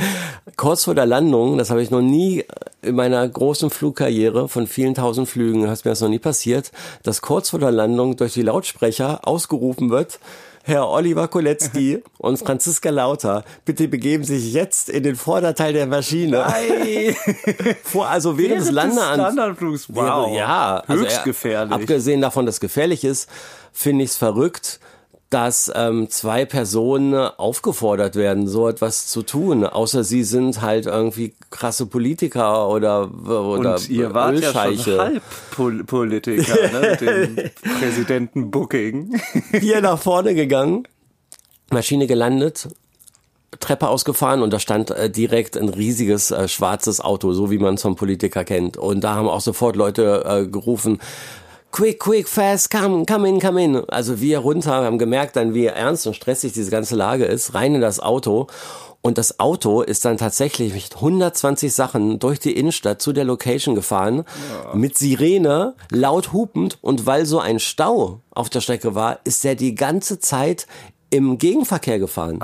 Kurz 0.56 0.84
vor 0.84 0.94
der 0.94 1.06
Landung, 1.06 1.58
das 1.58 1.70
habe 1.70 1.82
ich 1.82 1.90
noch 1.90 2.00
nie 2.02 2.44
in 2.82 2.94
meiner 2.94 3.26
großen 3.28 3.70
Flugkarriere 3.70 4.48
von 4.48 4.66
vielen 4.66 4.94
tausend 4.94 5.28
Flügen, 5.28 5.64
ist 5.64 5.84
mir 5.84 5.90
das 5.92 6.00
noch 6.00 6.08
nie 6.08 6.18
passiert, 6.18 6.70
dass 7.02 7.20
kurz 7.22 7.50
vor 7.50 7.58
der 7.58 7.70
Landung 7.72 8.16
durch 8.16 8.34
die 8.34 8.42
Lautsprecher 8.42 9.20
ausgerufen 9.26 9.90
wird, 9.90 10.18
Herr 10.62 10.88
Oliver 10.88 11.28
Kolecki 11.28 12.02
und 12.18 12.38
Franziska 12.38 12.90
Lauter, 12.90 13.44
bitte 13.64 13.88
begeben 13.88 14.24
sich 14.24 14.52
jetzt 14.52 14.88
in 14.90 15.02
den 15.02 15.16
Vorderteil 15.16 15.72
der 15.72 15.86
Maschine. 15.86 16.44
Vor, 17.82 18.08
also 18.08 18.36
während, 18.38 18.60
des. 18.62 18.70
Landeanflugs. 18.70 19.88
Wow. 19.88 19.96
Wäre- 20.30 20.36
Ja, 20.36 20.82
also 20.86 21.02
Höchst 21.02 21.24
gefährlich. 21.24 21.72
Abgesehen 21.72 22.20
davon, 22.20 22.44
dass 22.46 22.56
es 22.56 22.60
gefährlich 22.60 23.04
ist, 23.04 23.28
finde 23.72 24.04
ich 24.04 24.10
es 24.10 24.16
verrückt, 24.16 24.80
dass 25.30 25.70
ähm, 25.76 26.10
zwei 26.10 26.44
Personen 26.44 27.14
aufgefordert 27.14 28.16
werden, 28.16 28.48
so 28.48 28.68
etwas 28.68 29.06
zu 29.06 29.22
tun, 29.22 29.64
außer 29.64 30.02
sie 30.02 30.24
sind 30.24 30.60
halt 30.60 30.86
irgendwie 30.86 31.34
krasse 31.50 31.86
Politiker 31.86 32.68
oder 32.68 33.08
oder 33.24 33.76
Und 33.76 33.88
ihr 33.88 34.12
wart 34.12 34.40
ja 34.40 34.52
schon 34.52 34.72
Ölscheiche. 34.72 34.98
Halbpolitiker, 34.98 36.72
ne? 36.72 36.96
Dem 36.96 37.36
Präsidenten 37.78 38.50
Booking. 38.50 39.20
Hier 39.60 39.80
nach 39.80 40.00
vorne 40.00 40.34
gegangen, 40.34 40.88
Maschine 41.70 42.08
gelandet, 42.08 42.68
Treppe 43.60 43.88
ausgefahren 43.88 44.42
und 44.42 44.52
da 44.52 44.58
stand 44.58 44.90
äh, 44.90 45.10
direkt 45.10 45.56
ein 45.56 45.68
riesiges 45.68 46.32
äh, 46.32 46.48
schwarzes 46.48 47.00
Auto, 47.00 47.32
so 47.32 47.52
wie 47.52 47.58
man 47.58 47.74
es 47.74 47.82
vom 47.82 47.94
Politiker 47.94 48.44
kennt. 48.44 48.76
Und 48.76 49.02
da 49.02 49.14
haben 49.14 49.28
auch 49.28 49.40
sofort 49.40 49.76
Leute 49.76 50.24
äh, 50.24 50.46
gerufen, 50.46 50.98
quick, 51.70 51.98
quick, 51.98 52.28
fast, 52.28 52.70
come, 52.70 53.04
come 53.06 53.28
in, 53.28 53.40
come 53.40 53.62
in. 53.62 53.76
Also 53.88 54.20
wir 54.20 54.38
runter, 54.38 54.72
haben 54.72 54.98
gemerkt 54.98 55.36
dann, 55.36 55.54
wie 55.54 55.66
ernst 55.66 56.06
und 56.06 56.14
stressig 56.14 56.52
diese 56.52 56.70
ganze 56.70 56.96
Lage 56.96 57.24
ist, 57.24 57.54
rein 57.54 57.74
in 57.74 57.80
das 57.80 58.00
Auto. 58.00 58.48
Und 59.02 59.16
das 59.16 59.40
Auto 59.40 59.80
ist 59.80 60.04
dann 60.04 60.18
tatsächlich 60.18 60.74
mit 60.74 60.96
120 60.96 61.72
Sachen 61.72 62.18
durch 62.18 62.38
die 62.38 62.54
Innenstadt 62.54 63.00
zu 63.00 63.12
der 63.12 63.24
Location 63.24 63.74
gefahren, 63.74 64.24
mit 64.74 64.98
Sirene, 64.98 65.74
laut 65.90 66.32
hupend. 66.32 66.78
Und 66.82 67.06
weil 67.06 67.24
so 67.24 67.38
ein 67.38 67.60
Stau 67.60 68.20
auf 68.30 68.50
der 68.50 68.60
Strecke 68.60 68.94
war, 68.94 69.20
ist 69.24 69.44
er 69.44 69.54
die 69.54 69.74
ganze 69.74 70.18
Zeit 70.18 70.66
im 71.10 71.38
Gegenverkehr 71.38 71.98
gefahren. 71.98 72.38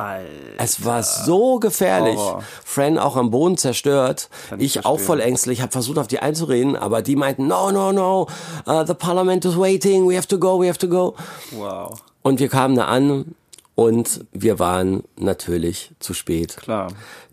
Es 0.59 0.85
war 0.85 1.03
so 1.03 1.59
gefährlich. 1.59 2.17
Horror. 2.17 2.43
Fran 2.65 2.99
auch 2.99 3.17
am 3.17 3.31
Boden 3.31 3.57
zerstört. 3.57 4.29
ich 4.59 4.77
Ich, 4.77 4.85
auch 4.85 4.99
voll 4.99 5.21
ängstlich. 5.21 5.61
habe 5.63 5.73
versucht, 5.73 5.99
auf 5.99 6.09
die 6.09 6.19
einzureden, 6.19 6.77
aber 6.77 7.01
die 7.03 7.15
meinten, 7.17 7.47
no, 7.47 7.71
no, 7.71 7.93
no, 7.93 8.27
uh, 8.67 8.85
the 8.85 8.95
parliament 8.95 9.45
is 9.45 9.57
waiting, 9.57 10.09
we 10.09 10.17
have 10.17 10.27
to 10.27 10.39
go, 10.39 10.61
we 10.61 10.69
have 10.69 10.79
to 10.79 10.89
go. 10.89 11.15
Wow. 11.53 12.01
Und 12.23 12.41
wir 12.41 12.49
kamen 12.49 12.75
da 12.75 12.87
an 12.87 13.37
und 13.77 14.25
wir 14.33 14.59
waren 14.59 15.05
natürlich 15.17 15.93
zu 16.01 16.13
spät. 16.13 16.57
Klar. 16.57 16.89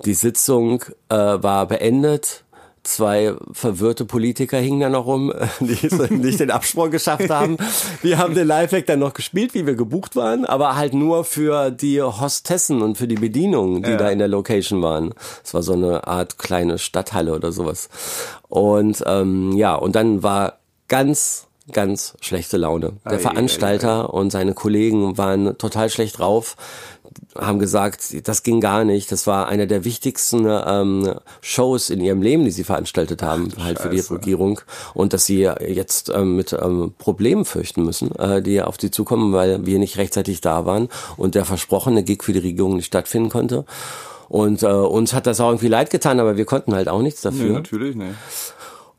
Die 0.06 0.14
Sitzung 0.14 0.84
äh, 1.10 1.16
war 1.16 1.66
beendet. 1.66 2.44
Zwei 2.84 3.34
verwirrte 3.54 4.04
Politiker 4.04 4.58
hingen 4.58 4.82
da 4.82 4.90
noch 4.90 5.06
rum, 5.06 5.32
die 5.62 5.78
nicht 6.16 6.40
den 6.42 6.52
Absprung 6.52 6.92
geschafft 6.92 7.30
haben. 7.30 7.56
Wir 8.02 8.18
haben 8.18 8.36
den 8.36 8.46
Live-Hack 8.46 8.86
dann 8.88 9.00
noch 9.00 9.14
gespielt, 9.14 9.54
wie 9.54 9.66
wir 9.66 9.76
gebucht 9.76 10.18
waren, 10.18 10.44
aber 10.44 10.76
halt 10.76 10.94
nur 10.94 11.24
für 11.24 11.72
die 11.72 12.02
Hostessen 12.02 12.82
und 12.82 12.98
für 12.98 13.08
die 13.08 13.16
Bedienungen, 13.16 13.84
die 13.84 13.92
Ja. 13.92 13.98
da 13.98 14.10
in 14.10 14.20
der 14.20 14.28
Location 14.28 14.82
waren. 14.82 15.14
Es 15.44 15.54
war 15.54 15.64
so 15.64 15.74
eine 15.74 16.08
Art 16.08 16.38
kleine 16.38 16.78
Stadthalle 16.78 17.34
oder 17.34 17.54
sowas. 17.54 17.88
Und 18.50 19.02
ähm, 19.08 19.54
ja, 19.54 19.76
und 19.76 19.96
dann 19.96 20.22
war 20.22 20.58
ganz 20.90 21.48
ganz 21.72 22.16
schlechte 22.20 22.58
Laune. 22.58 22.98
Der 23.10 23.20
Veranstalter 23.20 24.14
und 24.14 24.32
seine 24.32 24.54
Kollegen 24.54 25.18
waren 25.18 25.58
total 25.58 25.90
schlecht 25.90 26.20
drauf, 26.20 26.58
haben 27.38 27.60
gesagt, 27.60 28.28
das 28.28 28.44
ging 28.44 28.62
gar 28.62 28.84
nicht. 28.84 29.12
Das 29.12 29.28
war 29.28 29.48
eine 29.48 29.68
der 29.68 29.84
wichtigsten 29.86 30.46
ähm, 30.48 31.14
Shows 31.42 31.90
in 31.90 32.02
ihrem 32.02 32.22
Leben, 32.22 32.44
die 32.46 32.52
sie 32.52 32.64
veranstaltet 32.64 33.22
haben, 33.22 33.50
halt 33.60 33.80
für 33.80 33.90
die 33.90 33.98
Scheiße. 33.98 34.14
Regierung. 34.16 34.60
Und 34.94 35.14
dass 35.14 35.26
sie 35.26 35.42
jetzt 35.68 36.10
ähm, 36.10 36.36
mit 36.36 36.54
ähm, 36.54 36.94
Problemen 36.98 37.46
fürchten 37.46 37.84
müssen, 37.84 38.14
äh, 38.16 38.42
die 38.42 38.62
auf 38.62 38.78
sie 38.80 38.92
zukommen, 38.92 39.34
weil 39.34 39.66
wir 39.66 39.80
nicht 39.80 39.98
rechtzeitig 39.98 40.42
da 40.42 40.66
waren 40.66 40.90
und 41.18 41.36
der 41.36 41.46
versprochene 41.46 42.04
Gig 42.04 42.24
für 42.24 42.34
die 42.34 42.40
Regierung 42.40 42.76
nicht 42.76 42.86
stattfinden 42.88 43.30
konnte. 43.30 43.66
Und 44.30 44.64
äh, 44.64 44.68
uns 44.68 45.14
hat 45.14 45.28
das 45.28 45.40
auch 45.40 45.50
irgendwie 45.50 45.68
leid 45.68 45.90
getan, 45.90 46.20
aber 46.20 46.38
wir 46.38 46.46
konnten 46.46 46.74
halt 46.74 46.90
auch 46.90 47.02
nichts 47.02 47.24
Nee, 47.24 47.30
dafür. 47.32 47.54
natürlich 47.54 47.96
nicht. 47.96 48.16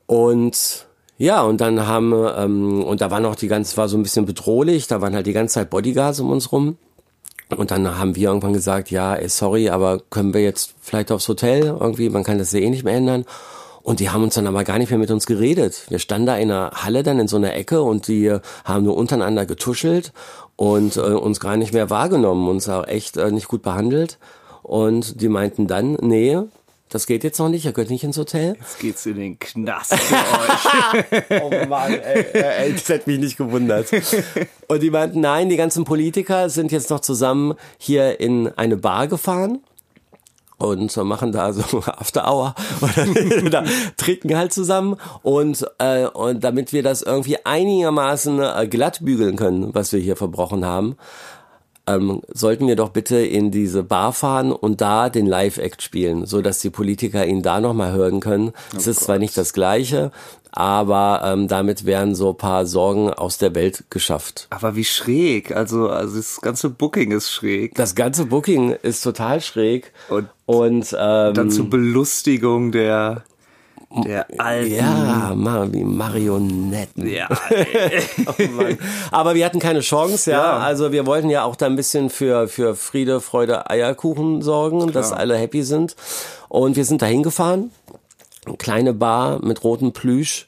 Und 0.07 0.87
Ja, 1.17 1.43
und 1.43 1.61
dann 1.61 1.87
haben, 1.87 2.13
ähm, 2.37 2.83
und 2.83 3.01
da 3.01 3.11
war 3.11 3.21
noch 3.21 3.37
die 3.37 3.47
ganze, 3.49 3.77
war 3.77 3.89
so 3.89 3.97
ein 3.97 4.03
bisschen 4.03 4.27
bedrohlich, 4.27 4.89
da 4.89 5.01
waren 5.01 5.15
halt 5.15 5.27
die 5.27 5.33
ganze 5.33 5.55
Zeit 5.55 5.71
Bodyguards 5.71 6.19
um 6.21 6.31
uns 6.31 6.51
rum. 6.51 6.77
Und 7.51 7.71
dann 7.71 7.99
haben 7.99 8.17
wir 8.17 8.29
irgendwann 8.29 8.53
gesagt, 8.53 8.91
ja, 8.91 9.15
ey, 9.15 9.29
sorry, 9.29 9.69
aber 9.69 10.01
können 10.11 10.35
wir 10.35 10.43
jetzt 10.43 10.75
vielleicht 10.81 11.13
aufs 11.13 11.29
Hotel 11.29 11.77
irgendwie, 11.79 12.09
man 12.09 12.25
kann 12.25 12.39
das 12.39 12.53
ja 12.53 12.61
eh 12.61 12.71
nicht 12.71 12.85
mehr 12.85 12.95
ändern. 12.95 13.25
Und 13.83 14.01
die 14.01 14.09
haben 14.09 14.23
uns 14.23 14.35
dann 14.35 14.47
aber 14.47 14.65
gar 14.65 14.79
nicht 14.79 14.89
mehr 14.89 14.99
mit 14.99 15.11
uns 15.11 15.27
geredet. 15.27 15.85
Wir 15.91 15.99
standen 15.99 16.27
da 16.27 16.37
in 16.37 16.51
einer 16.51 16.71
Halle 16.71 17.03
dann 17.03 17.19
in 17.19 17.29
so 17.29 17.37
einer 17.37 17.55
Ecke 17.55 17.83
und 17.83 18.09
die 18.09 18.35
haben 18.65 18.85
nur 18.85 18.97
untereinander 18.97 19.45
getuschelt 19.45 20.15
und 20.57 20.97
äh, 20.97 21.01
uns 21.01 21.39
gar 21.39 21.59
nicht 21.59 21.75
mehr 21.75 21.91
wahrgenommen, 21.91 22.49
uns 22.49 22.67
auch 22.69 22.87
echt 22.87 23.19
äh, 23.19 23.31
nicht 23.31 23.49
gut 23.49 23.61
behandelt. 23.61 24.19
Und 24.63 25.21
die 25.21 25.29
meinten 25.29 25.67
dann, 25.67 25.99
nee, 26.01 26.39
das 26.95 27.09
geht 27.09 27.25
jetzt 27.25 27.41
noch 27.41 27.49
nicht, 27.49 27.65
ihr 27.65 27.73
könnt 27.73 27.91
nicht 27.91 28.05
ins 28.05 28.17
Hotel. 28.17 28.55
Jetzt 28.57 28.79
geht's 28.79 29.05
in 29.07 29.17
den 29.17 29.37
Knast 29.37 29.97
für 29.97 30.15
euch. 30.15 31.25
Oh 31.43 31.67
Mann, 31.67 31.93
ey, 31.93 32.25
ey, 32.33 32.73
das 32.73 32.89
hätte 32.89 33.11
mich 33.11 33.19
nicht 33.19 33.37
gewundert. 33.37 33.89
Und 34.69 34.81
die 34.81 34.91
meinten, 34.91 35.21
nein, 35.21 35.49
die 35.49 35.57
ganzen 35.57 35.85
Politiker 35.85 36.49
sind 36.49 36.71
jetzt 36.71 36.91
noch 36.91 37.01
zusammen 37.01 37.55
hier 37.79 38.21
in 38.21 38.47
eine 38.57 38.77
Bar 38.77 39.09
gefahren 39.09 39.59
und 40.57 40.97
machen 40.99 41.33
da 41.33 41.53
so 41.53 41.79
After 41.87 42.31
Hour 42.31 42.55
oder 43.45 43.65
trinken 43.97 44.37
halt 44.37 44.53
zusammen 44.53 44.97
und 45.23 45.67
äh, 45.79 46.07
und 46.07 46.45
damit 46.45 46.73
wir 46.73 46.85
das 46.85 47.03
irgendwie 47.03 47.45
einigermaßen 47.45 48.41
äh, 48.41 48.69
glatt 48.69 49.01
bügeln 49.03 49.35
können, 49.35 49.75
was 49.75 49.93
wir 49.93 49.99
hier 49.99 50.15
verbrochen 50.15 50.65
haben, 50.65 50.97
ähm, 51.87 52.23
sollten 52.33 52.67
wir 52.67 52.77
doch 52.77 52.91
bitte 52.91 53.17
in 53.19 53.51
diese 53.51 53.83
Bar 53.83 54.13
fahren 54.13 54.53
und 54.53 54.81
da 54.81 55.11
den 55.11 55.27
Live-Act 55.27 55.83
spielen, 55.83 56.27
so 56.27 56.41
dass 56.41 56.61
die 56.61 56.71
Politiker 56.71 57.27
ihn 57.27 57.43
da 57.43 57.61
noch 57.61 57.75
mal 57.75 57.93
hören 57.93 58.21
können. 58.21 58.53
Es 58.77 58.87
ist 58.87 59.01
zwar 59.01 59.19
nicht 59.19 59.37
das 59.37 59.53
Gleiche, 59.53 60.11
aber 60.51 61.23
ähm, 61.25 61.49
damit 61.49 61.85
wären 61.85 62.15
so 62.15 62.33
paar 62.33 62.65
Sorgen 62.65 63.11
aus 63.13 63.39
der 63.39 63.55
Welt 63.55 63.85
geschafft. 63.91 64.47
Aber 64.51 64.77
wie 64.77 64.85
schräg. 64.85 65.55
Also, 65.55 65.89
also 65.89 66.17
das 66.17 66.41
ganze 66.41 66.71
Booking 66.71 67.11
ist 67.11 67.31
schräg. 67.31 67.75
Das 67.75 67.95
ganze 67.95 68.27
Booking 68.27 68.71
ist 68.83 69.03
total 69.03 69.41
schräg 69.41 69.93
Und 70.09 70.29
und 70.47 70.95
ähm, 70.99 71.35
dann 71.35 71.51
zur 71.51 71.71
Belustigung 71.71 72.71
der, 72.71 73.25
der 74.03 74.27
alten. 74.39 74.75
ja, 74.75 75.33
mal 75.35 75.73
wie 75.73 75.85
Marionetten. 75.85 77.07
Ja. 77.09 77.29
Oh. 78.27 78.33
Aber 79.11 79.35
wir 79.35 79.45
hatten 79.45 79.59
keine 79.59 79.81
Chance, 79.81 80.31
ja. 80.31 80.39
Ja. 80.39 80.59
Also 80.59 80.93
wir 80.93 81.07
wollten 81.07 81.31
ja 81.31 81.45
auch 81.45 81.57
da 81.57 81.67
ein 81.67 81.77
bisschen 81.77 82.11
für, 82.11 82.49
für 82.49 82.75
Friede, 82.75 83.21
Freude, 83.21 83.69
Eierkuchen 83.71 84.43
sorgen, 84.43 84.93
dass 84.93 85.13
alle 85.13 85.37
happy 85.37 85.63
sind. 85.63 85.95
Und 86.49 86.77
wir 86.77 86.85
sind 86.85 87.03
da 87.03 87.07
hingefahren. 87.07 87.71
Eine 88.47 88.57
kleine 88.57 88.95
Bar 88.95 89.45
mit 89.45 89.63
rotem 89.65 89.93
Plüsch, 89.93 90.47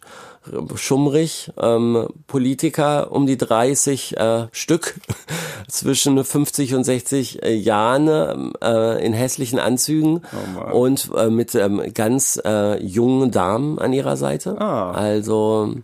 schummrig, 0.77 1.51
ähm, 1.61 2.07
Politiker 2.27 3.13
um 3.13 3.27
die 3.27 3.37
30 3.37 4.17
äh, 4.17 4.47
Stück 4.53 4.95
zwischen 5.69 6.23
50 6.23 6.75
und 6.75 6.85
60 6.85 7.43
äh, 7.43 7.55
Jahren 7.55 8.55
äh, 8.63 9.05
in 9.05 9.13
hässlichen 9.13 9.59
Anzügen 9.59 10.23
Mann. 10.55 10.73
und 10.73 11.11
äh, 11.17 11.31
mit 11.31 11.55
ähm, 11.55 11.83
ganz 11.95 12.41
äh, 12.45 12.83
jungen 12.83 13.31
Damen 13.31 13.79
an 13.79 13.93
ihrer 13.93 14.17
Seite. 14.17 14.61
Ah. 14.61 14.93
Also 14.93 15.75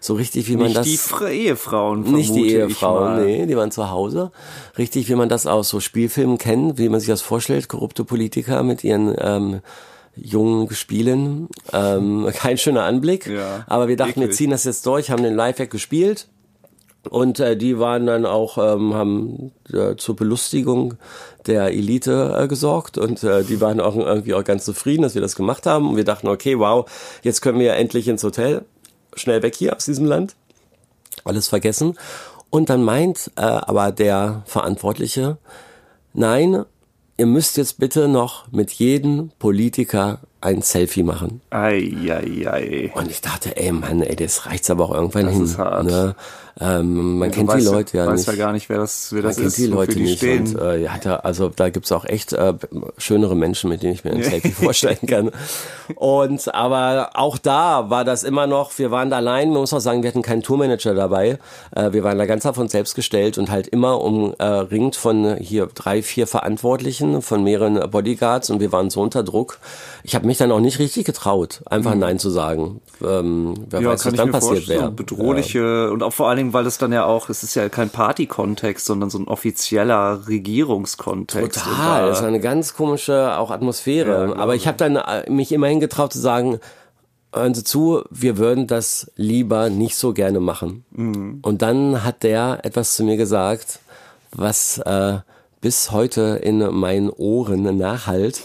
so 0.00 0.14
richtig, 0.14 0.48
wie 0.48 0.56
man 0.56 0.66
Nicht 0.66 0.76
das 0.76 0.86
die 0.86 0.96
Fre 0.96 1.32
Ehefrauen, 1.32 2.02
nicht 2.02 2.34
die 2.34 2.52
Ehefrauen, 2.52 3.24
nee, 3.24 3.46
die 3.46 3.56
waren 3.56 3.70
zu 3.70 3.90
Hause. 3.90 4.32
Richtig, 4.78 5.08
wie 5.08 5.14
man 5.14 5.28
das 5.28 5.46
aus 5.46 5.68
so 5.68 5.80
Spielfilmen 5.80 6.38
kennt, 6.38 6.78
wie 6.78 6.88
man 6.88 7.00
sich 7.00 7.08
das 7.08 7.22
vorstellt, 7.22 7.68
korrupte 7.68 8.04
Politiker 8.04 8.62
mit 8.62 8.82
ihren 8.82 9.14
ähm, 9.18 9.60
jungen 10.16 10.66
Gespielen. 10.66 11.48
Ähm, 11.72 12.28
kein 12.34 12.58
schöner 12.58 12.84
Anblick. 12.84 13.26
Ja, 13.26 13.64
aber 13.66 13.88
wir 13.88 13.96
dachten, 13.96 14.16
wir 14.16 14.24
eklig. 14.24 14.36
ziehen 14.36 14.50
das 14.50 14.64
jetzt 14.64 14.86
durch, 14.86 15.10
haben 15.10 15.22
den 15.22 15.36
Live-Hack 15.36 15.70
gespielt. 15.70 16.28
Und 17.08 17.40
äh, 17.40 17.56
die 17.56 17.78
waren 17.78 18.06
dann 18.06 18.26
auch, 18.26 18.58
ähm, 18.58 18.92
haben 18.92 19.52
äh, 19.72 19.96
zur 19.96 20.16
Belustigung 20.16 20.94
der 21.46 21.68
Elite 21.68 22.36
äh, 22.38 22.46
gesorgt 22.46 22.98
und 22.98 23.24
äh, 23.24 23.42
die 23.42 23.62
waren 23.62 23.80
auch 23.80 23.96
irgendwie 23.96 24.34
auch 24.34 24.44
ganz 24.44 24.66
zufrieden, 24.66 25.00
dass 25.00 25.14
wir 25.14 25.22
das 25.22 25.34
gemacht 25.34 25.64
haben. 25.64 25.88
Und 25.88 25.96
wir 25.96 26.04
dachten, 26.04 26.28
okay, 26.28 26.58
wow, 26.58 26.84
jetzt 27.22 27.40
können 27.40 27.58
wir 27.58 27.66
ja 27.68 27.74
endlich 27.74 28.06
ins 28.06 28.22
Hotel. 28.22 28.66
Schnell 29.14 29.42
weg 29.42 29.54
hier 29.56 29.74
aus 29.74 29.86
diesem 29.86 30.04
Land 30.04 30.36
alles 31.24 31.48
vergessen. 31.48 31.98
Und 32.50 32.68
dann 32.68 32.82
meint 32.82 33.30
äh, 33.36 33.42
aber 33.42 33.92
der 33.92 34.42
Verantwortliche, 34.46 35.38
nein, 36.12 36.64
ihr 37.20 37.26
müsst 37.26 37.58
jetzt 37.58 37.78
bitte 37.78 38.08
noch 38.08 38.50
mit 38.50 38.70
jedem 38.72 39.30
Politiker 39.38 40.20
ein 40.40 40.62
Selfie 40.62 41.02
machen. 41.02 41.42
Ei, 41.50 41.92
ei, 42.08 42.48
ei. 42.50 42.92
Und 42.94 43.10
ich 43.10 43.20
dachte, 43.20 43.54
ey 43.58 43.72
Mann, 43.72 44.00
ey, 44.00 44.16
das 44.16 44.46
reicht's 44.46 44.70
aber 44.70 44.86
auch 44.86 44.94
irgendwann 44.94 45.26
Das 45.26 45.34
hin. 45.34 45.44
ist 45.44 45.58
hart. 45.58 45.84
Ne? 45.84 46.14
Ähm, 46.60 47.18
man 47.18 47.30
Du 47.30 47.34
kennt 47.36 47.52
die 47.54 47.64
Leute 47.64 47.96
ja 47.96 48.06
weißt 48.06 48.28
nicht. 48.28 48.38
ja 48.38 48.44
gar 48.44 48.52
nicht, 48.52 48.68
wer 48.68 48.78
das, 48.78 49.12
wer 49.12 49.22
Man 49.22 49.28
das 49.30 49.36
kennt 49.36 49.46
ist, 49.48 49.58
die 49.58 49.66
Leute 49.66 49.94
die 49.94 50.02
nicht. 50.02 50.18
stehen. 50.18 50.46
Und, 50.48 50.60
äh, 50.60 50.82
ja, 50.82 50.92
da, 51.02 51.16
also 51.16 51.48
da 51.48 51.70
gibt's 51.70 51.90
auch 51.90 52.04
echt 52.04 52.32
äh, 52.34 52.54
schönere 52.98 53.34
Menschen, 53.34 53.70
mit 53.70 53.82
denen 53.82 53.94
ich 53.94 54.04
mir 54.04 54.12
ein 54.12 54.22
Selfie 54.22 54.50
vorstellen 54.52 54.98
kann. 55.06 55.30
Und 55.94 56.54
aber 56.54 57.10
auch 57.14 57.38
da 57.38 57.88
war 57.90 58.04
das 58.04 58.22
immer 58.22 58.46
noch, 58.46 58.76
wir 58.78 58.90
waren 58.90 59.10
da 59.10 59.16
allein, 59.16 59.50
man 59.50 59.60
muss 59.60 59.72
auch 59.72 59.80
sagen, 59.80 60.02
wir 60.02 60.08
hatten 60.10 60.22
keinen 60.22 60.42
Tourmanager 60.42 60.94
dabei. 60.94 61.38
Äh, 61.74 61.92
wir 61.92 62.04
waren 62.04 62.18
da 62.18 62.26
ganz 62.26 62.44
uns 62.58 62.72
selbst 62.72 62.94
gestellt 62.94 63.38
und 63.38 63.50
halt 63.50 63.68
immer 63.68 64.00
umringt 64.00 64.96
von 64.96 65.36
hier 65.36 65.66
drei, 65.74 66.02
vier 66.02 66.26
Verantwortlichen, 66.26 67.22
von 67.22 67.44
mehreren 67.44 67.90
Bodyguards 67.90 68.50
und 68.50 68.60
wir 68.60 68.72
waren 68.72 68.90
so 68.90 69.00
unter 69.00 69.22
Druck. 69.22 69.58
Ich 70.02 70.14
habe 70.14 70.26
mich 70.26 70.38
dann 70.38 70.50
auch 70.52 70.60
nicht 70.60 70.78
richtig 70.78 71.04
getraut, 71.06 71.62
einfach 71.66 71.94
Nein 71.94 72.18
zu 72.18 72.30
sagen. 72.30 72.80
Ähm, 73.02 73.54
wer 73.70 73.80
Mhm. 73.80 73.86
Ja, 73.86 73.92
weiß, 73.92 74.06
was 74.06 74.14
dann 74.14 74.30
passiert 74.32 74.68
wäre. 74.68 74.90
Bedrohliche 74.90 75.90
und 75.90 76.02
auch 76.02 76.12
vor 76.12 76.28
allen 76.28 76.38
Dingen, 76.38 76.49
weil 76.52 76.66
es 76.66 76.78
dann 76.78 76.92
ja 76.92 77.04
auch, 77.04 77.28
es 77.28 77.42
ist 77.42 77.54
ja 77.54 77.68
kein 77.68 77.90
Party-Kontext, 77.90 78.86
sondern 78.86 79.10
so 79.10 79.18
ein 79.18 79.28
offizieller 79.28 80.26
Regierungskontext. 80.28 81.64
Total, 81.64 82.06
das 82.08 82.20
war 82.20 82.28
eine 82.28 82.40
ganz 82.40 82.74
komische 82.74 83.36
auch 83.38 83.50
Atmosphäre. 83.50 84.28
Ja, 84.28 84.36
Aber 84.36 84.54
ich 84.54 84.66
habe 84.66 84.76
dann 84.76 84.96
äh, 84.96 85.28
mich 85.30 85.52
immerhin 85.52 85.80
getraut 85.80 86.12
zu 86.12 86.18
sagen, 86.18 86.60
hören 87.34 87.54
Sie 87.54 87.64
zu, 87.64 88.02
wir 88.10 88.38
würden 88.38 88.66
das 88.66 89.10
lieber 89.16 89.70
nicht 89.70 89.96
so 89.96 90.12
gerne 90.12 90.40
machen. 90.40 90.84
Mhm. 90.90 91.38
Und 91.42 91.62
dann 91.62 92.04
hat 92.04 92.22
der 92.22 92.60
etwas 92.62 92.96
zu 92.96 93.04
mir 93.04 93.16
gesagt, 93.16 93.80
was 94.32 94.78
äh, 94.78 95.18
bis 95.60 95.90
heute 95.90 96.40
in 96.42 96.58
meinen 96.74 97.10
Ohren 97.10 97.76
nachhalt. 97.76 98.42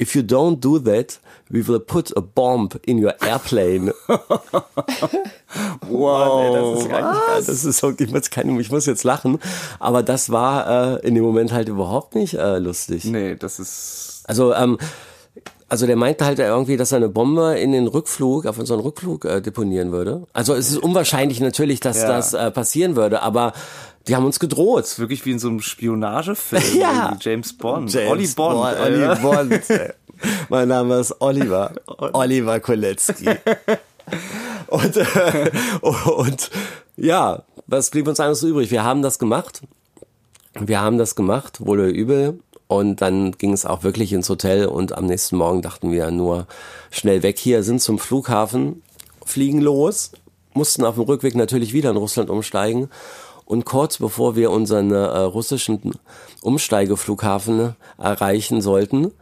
If 0.00 0.14
you 0.14 0.22
don't 0.22 0.60
do 0.60 0.78
that, 0.80 1.20
we 1.52 1.68
will 1.68 1.78
put 1.78 2.16
a 2.16 2.20
bomb 2.20 2.70
in 2.86 2.98
your 3.04 3.14
airplane. 3.22 3.92
wow. 5.88 6.74
das 6.74 6.82
ist, 6.82 6.88
gar 6.90 7.12
nicht, 7.12 7.48
das 7.48 7.64
ist 7.64 7.78
so, 7.78 7.92
ich 7.96 8.10
muss, 8.10 8.30
keine, 8.30 8.60
ich 8.60 8.70
muss 8.70 8.86
jetzt 8.86 9.04
lachen, 9.04 9.38
aber 9.78 10.02
das 10.02 10.30
war 10.30 10.96
äh, 11.02 11.06
in 11.06 11.14
dem 11.14 11.24
Moment 11.24 11.52
halt 11.52 11.68
überhaupt 11.68 12.14
nicht 12.14 12.34
äh, 12.34 12.58
lustig. 12.58 13.04
nee, 13.04 13.36
das 13.36 13.58
ist, 13.60 14.22
Also, 14.26 14.54
ähm, 14.54 14.78
also 15.68 15.86
der 15.86 15.96
meinte 15.96 16.24
halt 16.24 16.38
irgendwie, 16.38 16.76
dass 16.76 16.92
er 16.92 16.96
eine 16.96 17.08
Bombe 17.08 17.58
in 17.58 17.72
den 17.72 17.86
Rückflug, 17.86 18.46
auf 18.46 18.58
unseren 18.58 18.80
Rückflug 18.80 19.24
äh, 19.24 19.40
deponieren 19.40 19.90
würde. 19.92 20.26
Also 20.34 20.54
es 20.54 20.70
ist 20.70 20.78
unwahrscheinlich 20.78 21.40
natürlich, 21.40 21.80
dass 21.80 22.02
Ja. 22.02 22.08
das 22.08 22.34
äh, 22.34 22.50
passieren 22.50 22.94
würde, 22.96 23.22
aber 23.22 23.52
die 24.08 24.16
haben 24.16 24.24
uns 24.26 24.38
gedroht. 24.40 24.98
wirklich 24.98 25.24
wie 25.24 25.30
in 25.30 25.38
so 25.38 25.48
einem 25.48 25.60
Spionagefilm. 25.60 26.62
Ja. 26.78 27.16
James 27.20 27.52
Bond. 27.56 27.92
James 27.92 28.10
Olli 28.10 28.26
Bond. 28.26 28.54
Bond, 28.54 28.64
Alter. 28.64 28.82
Olli 28.84 29.20
Bond. 29.22 29.62
Mein 30.48 30.68
Name 30.68 30.98
ist 30.98 31.20
Oliver. 31.20 31.72
Oliver 32.12 32.60
Kolecki. 32.60 33.28
und, 34.68 34.96
äh, 34.96 35.50
und 35.82 36.50
ja, 36.96 37.42
was 37.66 37.90
blieb 37.90 38.08
uns 38.08 38.20
anderes 38.20 38.42
übrig? 38.42 38.70
Wir 38.70 38.84
haben 38.84 39.02
das 39.02 39.18
gemacht. 39.18 39.62
Wir 40.54 40.80
haben 40.80 40.98
das 40.98 41.14
gemacht, 41.14 41.64
wohl 41.64 41.80
oder 41.80 41.88
übel. 41.88 42.40
Und 42.68 43.02
dann 43.02 43.32
ging 43.32 43.52
es 43.52 43.66
auch 43.66 43.82
wirklich 43.82 44.12
ins 44.12 44.30
Hotel 44.30 44.66
und 44.66 44.96
am 44.96 45.04
nächsten 45.04 45.36
Morgen 45.36 45.60
dachten 45.60 45.92
wir 45.92 46.10
nur 46.10 46.46
schnell 46.90 47.22
weg 47.22 47.38
hier, 47.38 47.62
sind 47.62 47.82
zum 47.82 47.98
Flughafen, 47.98 48.82
fliegen 49.26 49.60
los, 49.60 50.12
mussten 50.54 50.84
auf 50.84 50.94
dem 50.94 51.04
Rückweg 51.04 51.34
natürlich 51.34 51.74
wieder 51.74 51.90
in 51.90 51.96
Russland 51.96 52.30
umsteigen. 52.30 52.88
Und 53.44 53.66
kurz 53.66 53.98
bevor 53.98 54.36
wir 54.36 54.50
unseren 54.50 54.90
äh, 54.90 54.96
russischen 54.96 55.92
Umsteigeflughafen 56.40 57.76
erreichen 57.98 58.62
sollten, 58.62 59.12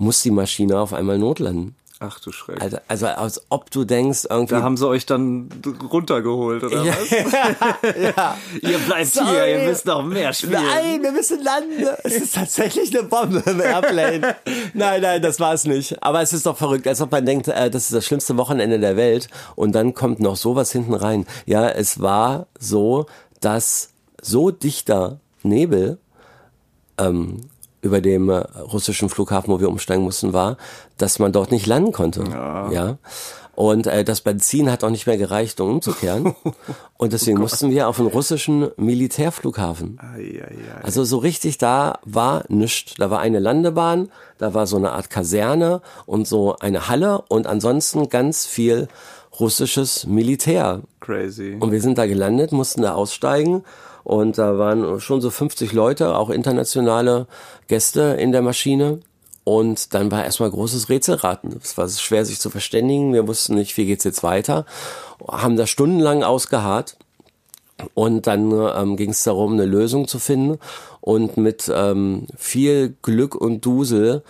muss 0.00 0.22
die 0.22 0.30
Maschine 0.30 0.78
auf 0.80 0.92
einmal 0.92 1.18
notlanden. 1.18 1.76
Ach 2.02 2.18
du 2.18 2.32
Schreck. 2.32 2.62
Also, 2.62 2.78
also 2.88 3.06
als 3.08 3.42
ob 3.50 3.70
du 3.70 3.84
denkst, 3.84 4.26
irgendwie 4.30 4.54
Da 4.54 4.62
haben 4.62 4.78
sie 4.78 4.88
euch 4.88 5.04
dann 5.04 5.50
runtergeholt, 5.92 6.64
oder 6.64 6.82
was? 6.86 7.10
Ihr 8.62 8.78
bleibt 8.78 9.12
hier, 9.12 9.22
Sorry. 9.22 9.52
ihr 9.52 9.68
müsst 9.68 9.84
noch 9.84 10.02
mehr 10.02 10.32
spielen. 10.32 10.52
Nein, 10.52 11.02
wir 11.02 11.12
müssen 11.12 11.42
landen. 11.42 11.86
Es 12.02 12.16
ist 12.16 12.34
tatsächlich 12.34 12.96
eine 12.96 13.06
Bombe 13.06 13.42
im 13.44 13.60
Airplane. 13.60 14.34
nein, 14.72 15.02
nein, 15.02 15.20
das 15.20 15.38
war 15.40 15.52
es 15.52 15.66
nicht. 15.66 16.02
Aber 16.02 16.22
es 16.22 16.32
ist 16.32 16.46
doch 16.46 16.56
verrückt, 16.56 16.88
als 16.88 17.02
ob 17.02 17.12
man 17.12 17.26
denkt, 17.26 17.48
äh, 17.48 17.68
das 17.70 17.82
ist 17.84 17.92
das 17.92 18.06
schlimmste 18.06 18.38
Wochenende 18.38 18.80
der 18.80 18.96
Welt 18.96 19.28
und 19.54 19.72
dann 19.74 19.92
kommt 19.92 20.20
noch 20.20 20.36
sowas 20.36 20.72
hinten 20.72 20.94
rein. 20.94 21.26
Ja, 21.44 21.68
es 21.68 22.00
war 22.00 22.46
so, 22.58 23.04
dass 23.40 23.90
so 24.22 24.50
dichter 24.50 25.20
Nebel 25.42 25.98
ähm, 26.96 27.42
über 27.82 28.00
dem 28.00 28.28
äh, 28.28 28.38
russischen 28.38 29.08
Flughafen, 29.08 29.52
wo 29.52 29.60
wir 29.60 29.68
umsteigen 29.68 30.02
mussten, 30.02 30.32
war, 30.32 30.56
dass 30.98 31.18
man 31.18 31.32
dort 31.32 31.50
nicht 31.50 31.66
landen 31.66 31.92
konnte. 31.92 32.24
Ja. 32.30 32.98
Und 33.60 33.86
äh, 33.86 34.04
das 34.04 34.22
Benzin 34.22 34.70
hat 34.70 34.84
auch 34.84 34.90
nicht 34.90 35.06
mehr 35.06 35.18
gereicht, 35.18 35.60
um 35.60 35.70
umzukehren. 35.70 36.34
Und 36.96 37.12
deswegen 37.12 37.38
mussten 37.38 37.70
wir 37.70 37.88
auf 37.88 37.98
den 37.98 38.06
russischen 38.06 38.70
Militärflughafen. 38.78 39.98
Also 40.82 41.04
so 41.04 41.18
richtig 41.18 41.58
da 41.58 41.98
war 42.04 42.44
nichts. 42.48 42.94
Da 42.96 43.10
war 43.10 43.20
eine 43.20 43.38
Landebahn, 43.38 44.10
da 44.38 44.54
war 44.54 44.66
so 44.66 44.76
eine 44.76 44.92
Art 44.92 45.10
Kaserne 45.10 45.82
und 46.06 46.26
so 46.26 46.56
eine 46.56 46.88
Halle 46.88 47.22
und 47.28 47.46
ansonsten 47.46 48.08
ganz 48.08 48.46
viel 48.46 48.88
russisches 49.38 50.06
Militär. 50.06 50.80
Crazy. 51.00 51.56
Und 51.60 51.70
wir 51.70 51.82
sind 51.82 51.98
da 51.98 52.06
gelandet, 52.06 52.52
mussten 52.52 52.82
da 52.82 52.94
aussteigen 52.94 53.64
und 54.10 54.38
da 54.38 54.58
waren 54.58 54.98
schon 54.98 55.20
so 55.20 55.30
50 55.30 55.72
Leute, 55.72 56.16
auch 56.16 56.30
internationale 56.30 57.28
Gäste 57.68 58.16
in 58.18 58.32
der 58.32 58.42
Maschine. 58.42 58.98
Und 59.44 59.94
dann 59.94 60.10
war 60.10 60.24
erstmal 60.24 60.50
großes 60.50 60.88
Rätselraten. 60.88 61.60
Es 61.62 61.78
war 61.78 61.88
schwer, 61.88 62.24
sich 62.24 62.40
zu 62.40 62.50
verständigen. 62.50 63.12
Wir 63.12 63.28
wussten 63.28 63.54
nicht, 63.54 63.76
wie 63.76 63.86
geht's 63.86 64.02
jetzt 64.02 64.24
weiter. 64.24 64.66
Haben 65.28 65.56
da 65.56 65.64
stundenlang 65.64 66.24
ausgeharrt. 66.24 66.96
Und 67.94 68.26
dann 68.26 68.50
ähm, 68.50 68.96
ging 68.96 69.10
es 69.10 69.22
darum, 69.22 69.52
eine 69.52 69.64
Lösung 69.64 70.08
zu 70.08 70.18
finden. 70.18 70.58
Und 71.00 71.36
mit 71.36 71.70
ähm, 71.72 72.26
viel 72.36 72.96
Glück 73.02 73.36
und 73.36 73.64
Dusel 73.64 74.24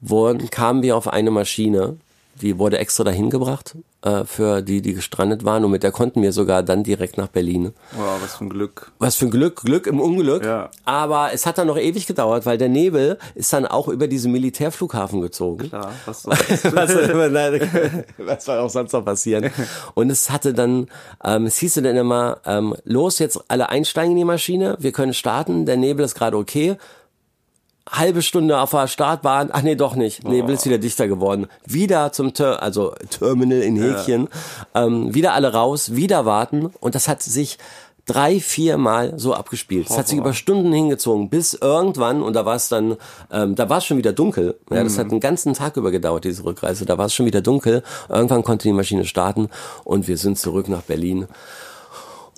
wurden, 0.00 0.48
kamen 0.48 0.84
wir 0.84 0.96
auf 0.96 1.08
eine 1.08 1.32
Maschine, 1.32 1.96
die 2.40 2.60
wurde 2.60 2.78
extra 2.78 3.02
dahin 3.02 3.30
gebracht 3.30 3.74
äh, 4.04 4.24
für 4.24 4.62
die, 4.62 4.82
die 4.82 4.92
gestrandet 4.92 5.44
waren. 5.44 5.64
Und 5.64 5.70
mit 5.70 5.82
der 5.82 5.90
konnten 5.90 6.20
wir 6.22 6.32
sogar 6.32 6.62
dann 6.62 6.82
direkt 6.82 7.16
nach 7.16 7.28
Berlin. 7.28 7.72
Wow, 7.92 8.18
was 8.20 8.36
für 8.36 8.44
ein 8.44 8.50
Glück. 8.50 8.92
Was 8.98 9.16
für 9.16 9.24
ein 9.24 9.30
Glück, 9.30 9.62
Glück 9.62 9.86
im 9.86 9.98
Unglück. 9.98 10.44
Ja. 10.44 10.70
Aber 10.84 11.32
es 11.32 11.46
hat 11.46 11.56
dann 11.58 11.68
noch 11.68 11.78
ewig 11.78 12.06
gedauert, 12.06 12.44
weil 12.44 12.58
der 12.58 12.68
Nebel 12.68 13.18
ist 13.34 13.52
dann 13.52 13.66
auch 13.66 13.88
über 13.88 14.06
diesen 14.06 14.30
Militärflughafen 14.32 15.20
gezogen. 15.22 15.68
Klar, 15.68 15.92
was 16.04 16.22
soll's. 16.24 16.38
was, 16.64 16.94
was 18.18 18.44
soll 18.44 18.58
auch 18.58 18.70
sonst 18.70 18.92
noch 18.92 19.04
passieren? 19.04 19.50
Und 19.94 20.10
es 20.10 20.30
hatte 20.30 20.52
dann, 20.52 20.88
ähm, 21.24 21.46
es 21.46 21.56
hieß 21.56 21.74
dann 21.74 21.96
immer, 21.96 22.38
ähm, 22.44 22.74
los, 22.84 23.18
jetzt 23.18 23.40
alle 23.48 23.70
einsteigen 23.70 24.12
in 24.12 24.18
die 24.18 24.24
Maschine, 24.24 24.76
wir 24.80 24.92
können 24.92 25.14
starten, 25.14 25.64
der 25.64 25.76
Nebel 25.76 26.04
ist 26.04 26.14
gerade 26.14 26.36
okay. 26.36 26.76
Halbe 27.90 28.22
Stunde 28.22 28.60
auf 28.60 28.70
der 28.70 28.88
Startbahn, 28.88 29.50
ach 29.52 29.62
nee, 29.62 29.74
doch 29.74 29.94
nicht. 29.94 30.24
Nebel 30.24 30.54
ist 30.54 30.64
wieder 30.64 30.78
dichter 30.78 31.06
geworden. 31.06 31.48
Wieder 31.66 32.12
zum 32.12 32.32
Ter 32.32 32.62
also 32.62 32.94
Terminal 33.10 33.60
in 33.60 33.76
Häkchen. 33.76 34.28
Ähm, 34.74 35.14
wieder 35.14 35.34
alle 35.34 35.52
raus, 35.52 35.94
wieder 35.94 36.24
warten. 36.24 36.70
Und 36.80 36.94
das 36.94 37.08
hat 37.08 37.22
sich 37.22 37.58
drei, 38.06 38.40
vier 38.40 38.78
Mal 38.78 39.18
so 39.18 39.34
abgespielt. 39.34 39.88
Es 39.90 39.98
hat 39.98 40.08
sich 40.08 40.18
über 40.18 40.34
Stunden 40.34 40.72
hingezogen, 40.72 41.28
bis 41.28 41.54
irgendwann, 41.54 42.22
und 42.22 42.34
da 42.34 42.44
war 42.44 42.56
es 42.56 42.68
dann, 42.68 42.96
ähm, 43.30 43.54
da 43.54 43.68
war 43.68 43.78
es 43.78 43.84
schon 43.84 43.98
wieder 43.98 44.12
dunkel. 44.12 44.58
Ja, 44.70 44.82
das 44.82 44.98
hat 44.98 45.10
einen 45.10 45.20
ganzen 45.20 45.54
Tag 45.54 45.76
über 45.76 45.90
gedauert, 45.90 46.24
diese 46.24 46.44
Rückreise. 46.44 46.84
Da 46.86 46.98
war 46.98 47.06
es 47.06 47.14
schon 47.14 47.26
wieder 47.26 47.40
dunkel. 47.40 47.82
Irgendwann 48.08 48.42
konnte 48.42 48.68
die 48.68 48.72
Maschine 48.72 49.04
starten 49.04 49.48
und 49.84 50.08
wir 50.08 50.18
sind 50.18 50.38
zurück 50.38 50.68
nach 50.68 50.82
Berlin. 50.82 51.26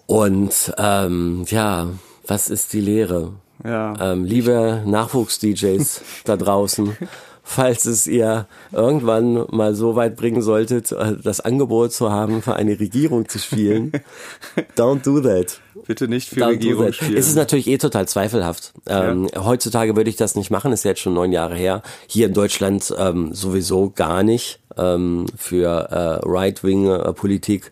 Und 0.07 0.75
ähm, 0.79 1.45
ja, 1.49 1.89
was 2.27 2.49
ist 2.49 2.73
die 2.73 2.81
Lehre? 2.81 3.33
Ja. 3.65 3.95
Ähm, 4.01 4.25
liebe 4.25 4.83
Nachwuchs-DJs 4.85 6.03
da 6.25 6.37
draußen, 6.37 6.97
falls 7.43 7.87
es 7.87 8.07
ihr 8.07 8.47
irgendwann 8.73 9.47
mal 9.51 9.75
so 9.75 9.95
weit 9.97 10.17
bringen 10.17 10.43
solltet, 10.43 10.93
äh, 10.93 11.15
das 11.23 11.41
Angebot 11.41 11.93
zu 11.93 12.11
haben, 12.11 12.43
für 12.43 12.57
eine 12.57 12.79
Regierung 12.79 13.29
zu 13.29 13.39
spielen, 13.39 13.93
don't 14.77 15.03
do 15.05 15.21
that. 15.21 15.61
Bitte 15.87 16.09
nicht 16.09 16.29
für 16.29 16.41
Don't 16.41 16.45
do 16.45 16.51
Regierung 16.51 16.93
spielen. 16.93 17.17
Es 17.17 17.29
ist 17.29 17.37
natürlich 17.37 17.69
eh 17.69 17.79
total 17.79 18.09
zweifelhaft. 18.09 18.73
Ähm, 18.89 19.29
Heutzutage 19.37 19.95
würde 19.95 20.11
ich 20.11 20.17
das 20.17 20.35
nicht 20.35 20.51
machen, 20.51 20.73
ist 20.73 20.85
ja 20.85 20.91
jetzt 20.91 21.01
schon 21.01 21.15
neun 21.15 21.33
Jahre 21.33 21.55
her. 21.55 21.83
Hier 22.09 22.27
in 22.27 22.35
Deutschland 22.35 22.93
ähm, 22.99 23.33
sowieso 23.33 23.91
gar 23.91 24.23
nicht. 24.23 24.61
Ähm, 24.77 25.27
für 25.37 25.89
äh, 25.91 26.29
Right-Wing-Politik 26.29 27.67
äh, 27.67 27.71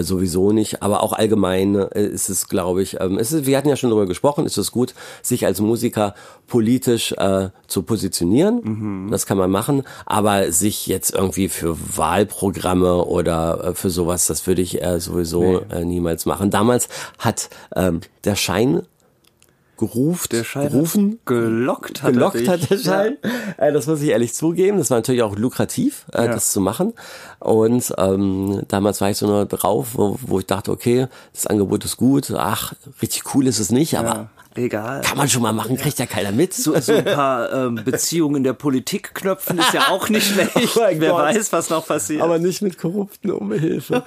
sowieso 0.00 0.52
nicht, 0.52 0.82
aber 0.82 1.02
auch 1.02 1.12
allgemein 1.12 1.74
äh, 1.74 2.06
ist 2.06 2.30
es, 2.30 2.48
glaube 2.48 2.82
ich, 2.82 3.00
ähm, 3.00 3.18
es 3.18 3.32
ist, 3.32 3.46
wir 3.46 3.58
hatten 3.58 3.68
ja 3.68 3.76
schon 3.76 3.90
darüber 3.90 4.06
gesprochen, 4.06 4.46
ist 4.46 4.56
es 4.56 4.72
gut, 4.72 4.94
sich 5.22 5.44
als 5.44 5.60
Musiker 5.60 6.14
politisch 6.46 7.12
äh, 7.12 7.50
zu 7.66 7.82
positionieren. 7.82 9.10
Das 9.10 9.26
kann 9.26 9.38
man 9.38 9.50
machen, 9.50 9.82
aber 10.06 10.52
sich 10.52 10.86
jetzt 10.86 11.14
irgendwie 11.14 11.48
für 11.48 11.76
Wahlprogramme 11.96 13.04
oder 13.04 13.64
äh, 13.64 13.74
für 13.74 13.90
sowas, 13.90 14.26
das 14.26 14.46
würde 14.46 14.62
ich 14.62 14.82
äh, 14.82 15.00
sowieso 15.00 15.60
äh, 15.70 15.84
niemals 15.84 16.26
machen. 16.26 16.50
Damals 16.50 16.88
hat 17.18 17.50
ähm, 17.74 18.00
der 18.24 18.36
Schein 18.36 18.82
gerufen, 19.86 20.28
der 20.32 20.44
Schein 20.44 20.64
hat 20.64 20.72
gerufen, 20.72 21.18
gelockt 21.24 22.02
hat 22.02 22.12
gelockt 22.12 22.46
hat 22.48 22.70
der 22.70 22.78
Schein. 22.78 23.16
Äh, 23.56 23.72
das 23.72 23.86
muss 23.86 24.00
ich 24.02 24.08
ehrlich 24.10 24.32
zugeben. 24.34 24.78
Das 24.78 24.90
war 24.90 24.98
natürlich 24.98 25.22
auch 25.22 25.36
lukrativ, 25.36 26.06
äh, 26.12 26.24
Ja. 26.26 26.32
das 26.32 26.52
zu 26.52 26.60
machen. 26.60 26.92
Und 27.40 27.92
ähm, 27.98 28.62
damals 28.68 29.00
war 29.00 29.10
ich 29.10 29.16
so 29.18 29.26
nur 29.26 29.44
drauf, 29.46 29.88
wo, 29.94 30.16
wo 30.22 30.38
ich 30.38 30.46
dachte, 30.46 30.70
okay, 30.70 31.06
das 31.32 31.46
Angebot 31.46 31.84
ist 31.84 31.96
gut. 31.96 32.30
Ach, 32.36 32.72
richtig 33.00 33.34
cool 33.34 33.46
ist 33.46 33.58
es 33.58 33.70
nicht, 33.70 33.98
aber 33.98 34.08
Ja, 34.14 34.30
egal. 34.56 35.00
kann 35.02 35.16
man 35.16 35.28
schon 35.28 35.42
mal 35.42 35.52
machen, 35.52 35.76
kriegt 35.76 35.98
ja 35.98 36.06
keiner 36.06 36.32
mit. 36.32 36.54
So, 36.54 36.78
so 36.80 36.92
ein 36.92 37.04
paar 37.04 37.52
ähm, 37.52 37.80
Beziehungen 37.84 38.36
in 38.36 38.44
der 38.44 38.52
Politik 38.52 39.14
knöpfen 39.14 39.58
ist 39.58 39.72
ja 39.72 39.88
auch 39.90 40.08
nicht 40.08 40.32
schlecht. 40.32 40.52
Oh 40.56 40.80
Wer 40.80 41.10
Gott. 41.10 41.18
weiß, 41.22 41.52
was 41.52 41.70
noch 41.70 41.86
passiert. 41.86 42.22
aber 42.22 42.38
nicht 42.38 42.62
mit 42.62 42.78
Korrupten 42.78 43.30
um 43.30 43.52
Hilfe. 43.52 44.02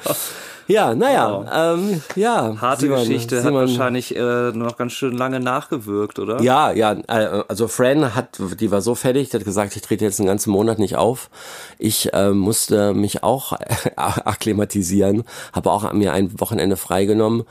ja, 0.67 0.95
naja, 0.95 1.73
ähm, 1.73 2.01
ja. 2.15 2.55
Harte 2.59 2.81
Simon, 2.81 2.99
Geschichte 2.99 3.37
hat 3.37 3.43
Simon, 3.43 3.67
wahrscheinlich 3.67 4.15
äh, 4.15 4.51
noch 4.51 4.77
ganz 4.77 4.93
schön 4.93 5.17
lange 5.17 5.39
nachgewirkt, 5.39 6.19
oder? 6.19 6.41
Ja, 6.41 6.71
ja, 6.71 6.93
äh, 7.07 7.43
also 7.47 7.67
Fran 7.67 8.15
hat, 8.15 8.39
die 8.59 8.71
war 8.71 8.81
so 8.81 8.95
fertig, 8.95 9.29
die 9.29 9.37
hat 9.37 9.45
gesagt, 9.45 9.75
ich 9.75 9.81
trete 9.81 10.05
jetzt 10.05 10.19
einen 10.19 10.27
ganzen 10.27 10.51
Monat 10.51 10.79
nicht 10.79 10.95
auf. 10.95 11.29
Ich 11.77 12.13
äh, 12.13 12.31
musste 12.31 12.93
mich 12.93 13.23
auch 13.23 13.53
akklimatisieren, 13.95 15.23
habe 15.53 15.71
auch 15.71 15.91
mir 15.93 16.13
ein 16.13 16.39
Wochenende 16.39 16.77
freigenommen. 16.77 17.43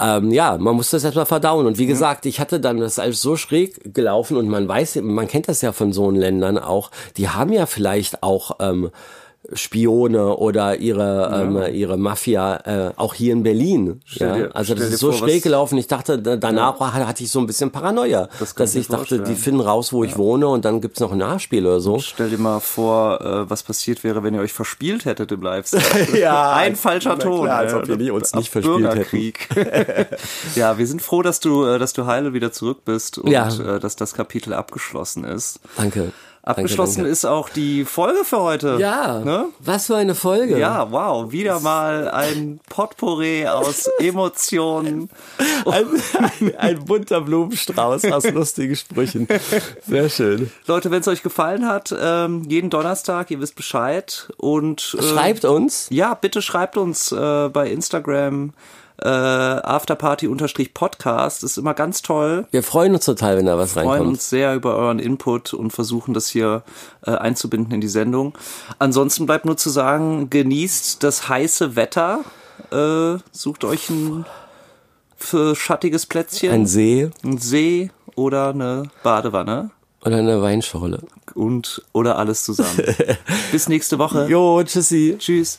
Ähm, 0.00 0.32
ja, 0.32 0.58
man 0.58 0.74
muss 0.74 0.90
das 0.90 1.04
erstmal 1.04 1.26
verdauen. 1.26 1.66
Und 1.66 1.78
wie 1.78 1.86
gesagt, 1.86 2.26
ich 2.26 2.40
hatte 2.40 2.60
dann 2.60 2.78
das 2.78 2.98
alles 2.98 3.22
so 3.22 3.36
schräg 3.36 3.94
gelaufen 3.94 4.36
und 4.36 4.48
man 4.48 4.66
weiß, 4.66 4.96
man 5.02 5.28
kennt 5.28 5.48
das 5.48 5.62
ja 5.62 5.72
von 5.72 5.92
so 5.92 6.10
Ländern 6.10 6.58
auch, 6.58 6.90
die 7.16 7.28
haben 7.28 7.52
ja 7.52 7.66
vielleicht 7.66 8.22
auch 8.22 8.56
ähm, 8.60 8.90
Spione 9.52 10.36
oder 10.36 10.76
ihre 10.78 11.30
ähm, 11.68 11.74
ihre 11.74 11.96
Mafia 11.98 12.56
äh, 12.88 12.92
auch 12.96 13.12
hier 13.14 13.32
in 13.32 13.42
Berlin. 13.42 14.00
Stell 14.06 14.28
Ja? 14.28 14.34
dir- 14.46 14.56
Also 14.56 14.74
das 14.74 14.88
dir 14.88 14.94
ist 14.94 15.00
so 15.00 15.12
vor, 15.12 15.28
schräg 15.28 15.42
gelaufen. 15.42 15.76
Ich 15.78 15.86
dachte, 15.86 16.18
da- 16.18 16.36
danach 16.36 16.80
war- 16.80 16.94
hatte 16.94 17.22
ich 17.22 17.30
so 17.30 17.40
ein 17.40 17.46
bisschen 17.46 17.70
Paranoia, 17.70 18.28
Das 18.38 18.54
dass 18.54 18.74
ich 18.74 18.88
dachte, 18.88 19.20
die 19.20 19.34
finden 19.34 19.60
raus, 19.60 19.92
wo 19.92 20.02
ich 20.02 20.16
wohne 20.16 20.48
und 20.48 20.64
dann 20.64 20.80
gibt's 20.80 21.00
noch 21.00 21.12
ein 21.12 21.18
Nachspiel 21.18 21.66
oder 21.66 21.80
so. 21.80 21.98
Stell 21.98 22.30
dir 22.30 22.38
mal 22.38 22.60
vor, 22.60 23.20
äh, 23.20 23.50
was 23.50 23.62
passiert 23.62 24.02
wäre, 24.02 24.22
wenn 24.22 24.34
ihr 24.34 24.40
euch 24.40 24.52
verspielt 24.52 25.04
hättet 25.04 25.30
im 25.32 25.42
Livestream. 25.42 26.14
Ja, 26.14 26.52
ein 26.54 26.74
falscher 26.76 27.18
Ton. 27.18 27.42
klar, 27.44 27.58
als 27.58 27.72
ja. 27.72 27.78
ob 27.78 27.88
wir 27.98 28.14
uns 28.14 28.34
nicht 28.34 28.50
verspielt 28.50 28.94
hätten. 29.54 30.06
Ja, 30.56 30.78
wir 30.78 30.86
sind 30.86 31.02
froh, 31.02 31.22
dass 31.22 31.40
du, 31.40 31.64
äh, 31.66 31.78
dass 31.78 31.92
du 31.92 32.06
heile 32.06 32.32
wieder 32.32 32.50
zurück 32.52 32.84
bist 32.84 33.18
und 33.18 33.30
Ja. 33.30 33.48
äh, 33.48 33.78
dass 33.80 33.96
das 33.96 34.14
Kapitel 34.14 34.52
abgeschlossen 34.54 35.24
ist. 35.24 35.60
Danke. 35.76 36.12
Abgeschlossen 36.46 36.96
danke, 36.98 37.10
ist 37.10 37.24
auch 37.24 37.48
die 37.48 37.86
Folge 37.86 38.22
für 38.24 38.38
heute. 38.40 38.66
danke. 38.78 38.82
Ja, 38.82 39.18
Ne? 39.20 39.46
was 39.60 39.86
für 39.86 39.96
eine 39.96 40.14
Folge. 40.14 40.58
Ja, 40.58 40.90
wow, 40.92 41.32
wieder 41.32 41.58
mal 41.60 42.08
ein 42.10 42.60
Potpourri 42.68 43.46
aus 43.46 43.86
Emotionen. 43.98 45.08
Ein, 45.64 45.86
ein, 46.40 46.56
ein 46.56 46.84
bunter 46.84 47.22
Blumenstrauß 47.22 48.04
aus 48.12 48.30
lustigen 48.30 48.76
Sprüchen. 48.76 49.26
Sehr 49.86 50.10
schön. 50.10 50.50
Leute, 50.66 50.90
wenn 50.90 51.00
es 51.00 51.08
euch 51.08 51.22
gefallen 51.22 51.66
hat, 51.66 51.94
ähm, 51.98 52.42
jeden 52.46 52.68
Donnerstag, 52.68 53.30
ihr 53.30 53.40
wisst 53.40 53.56
Bescheid. 53.56 54.28
Und 54.36 54.96
äh, 54.98 55.02
Schreibt 55.02 55.46
uns. 55.46 55.86
Ja, 55.90 56.12
bitte 56.12 56.42
schreibt 56.42 56.76
uns 56.76 57.10
äh, 57.10 57.48
bei 57.48 57.70
Instagram 57.70 58.52
äh, 59.02 59.08
Afterparty-Podcast. 59.08 61.44
Ist 61.44 61.56
immer 61.58 61.74
ganz 61.74 62.02
toll. 62.02 62.46
Wir 62.50 62.62
freuen 62.62 62.94
uns 62.94 63.04
total, 63.04 63.36
wenn 63.36 63.46
da 63.46 63.58
was 63.58 63.74
Wir 63.74 63.82
freuen 63.82 63.88
reinkommt. 63.90 64.10
uns 64.12 64.30
sehr 64.30 64.54
über 64.54 64.76
euren 64.76 64.98
Input 64.98 65.52
und 65.54 65.70
versuchen 65.72 66.14
das 66.14 66.28
hier 66.28 66.62
äh, 67.06 67.10
einzubinden 67.10 67.72
in 67.74 67.80
die 67.80 67.88
Sendung. 67.88 68.36
Ansonsten 68.78 69.26
bleibt 69.26 69.44
nur 69.46 69.56
zu 69.56 69.70
sagen, 69.70 70.30
genießt 70.30 71.02
das 71.02 71.28
heiße 71.28 71.76
Wetter. 71.76 72.20
Äh, 72.70 73.18
sucht 73.32 73.64
euch 73.64 73.90
ein 73.90 74.24
für 75.16 75.56
schattiges 75.56 76.06
Plätzchen, 76.06 76.50
Ein 76.52 76.66
See 76.66 77.10
ein 77.24 77.38
See 77.38 77.90
oder 78.14 78.50
eine 78.50 78.84
Badewanne 79.02 79.70
oder 80.04 80.16
eine 80.18 80.40
Weinschorle. 80.42 81.00
und 81.34 81.82
oder 81.92 82.18
alles 82.18 82.44
zusammen. 82.44 82.78
Bis 83.52 83.68
nächste 83.68 83.98
Woche. 83.98 84.26
Jo, 84.28 84.62
tschüssi. 84.62 85.16
Tschüss. 85.18 85.58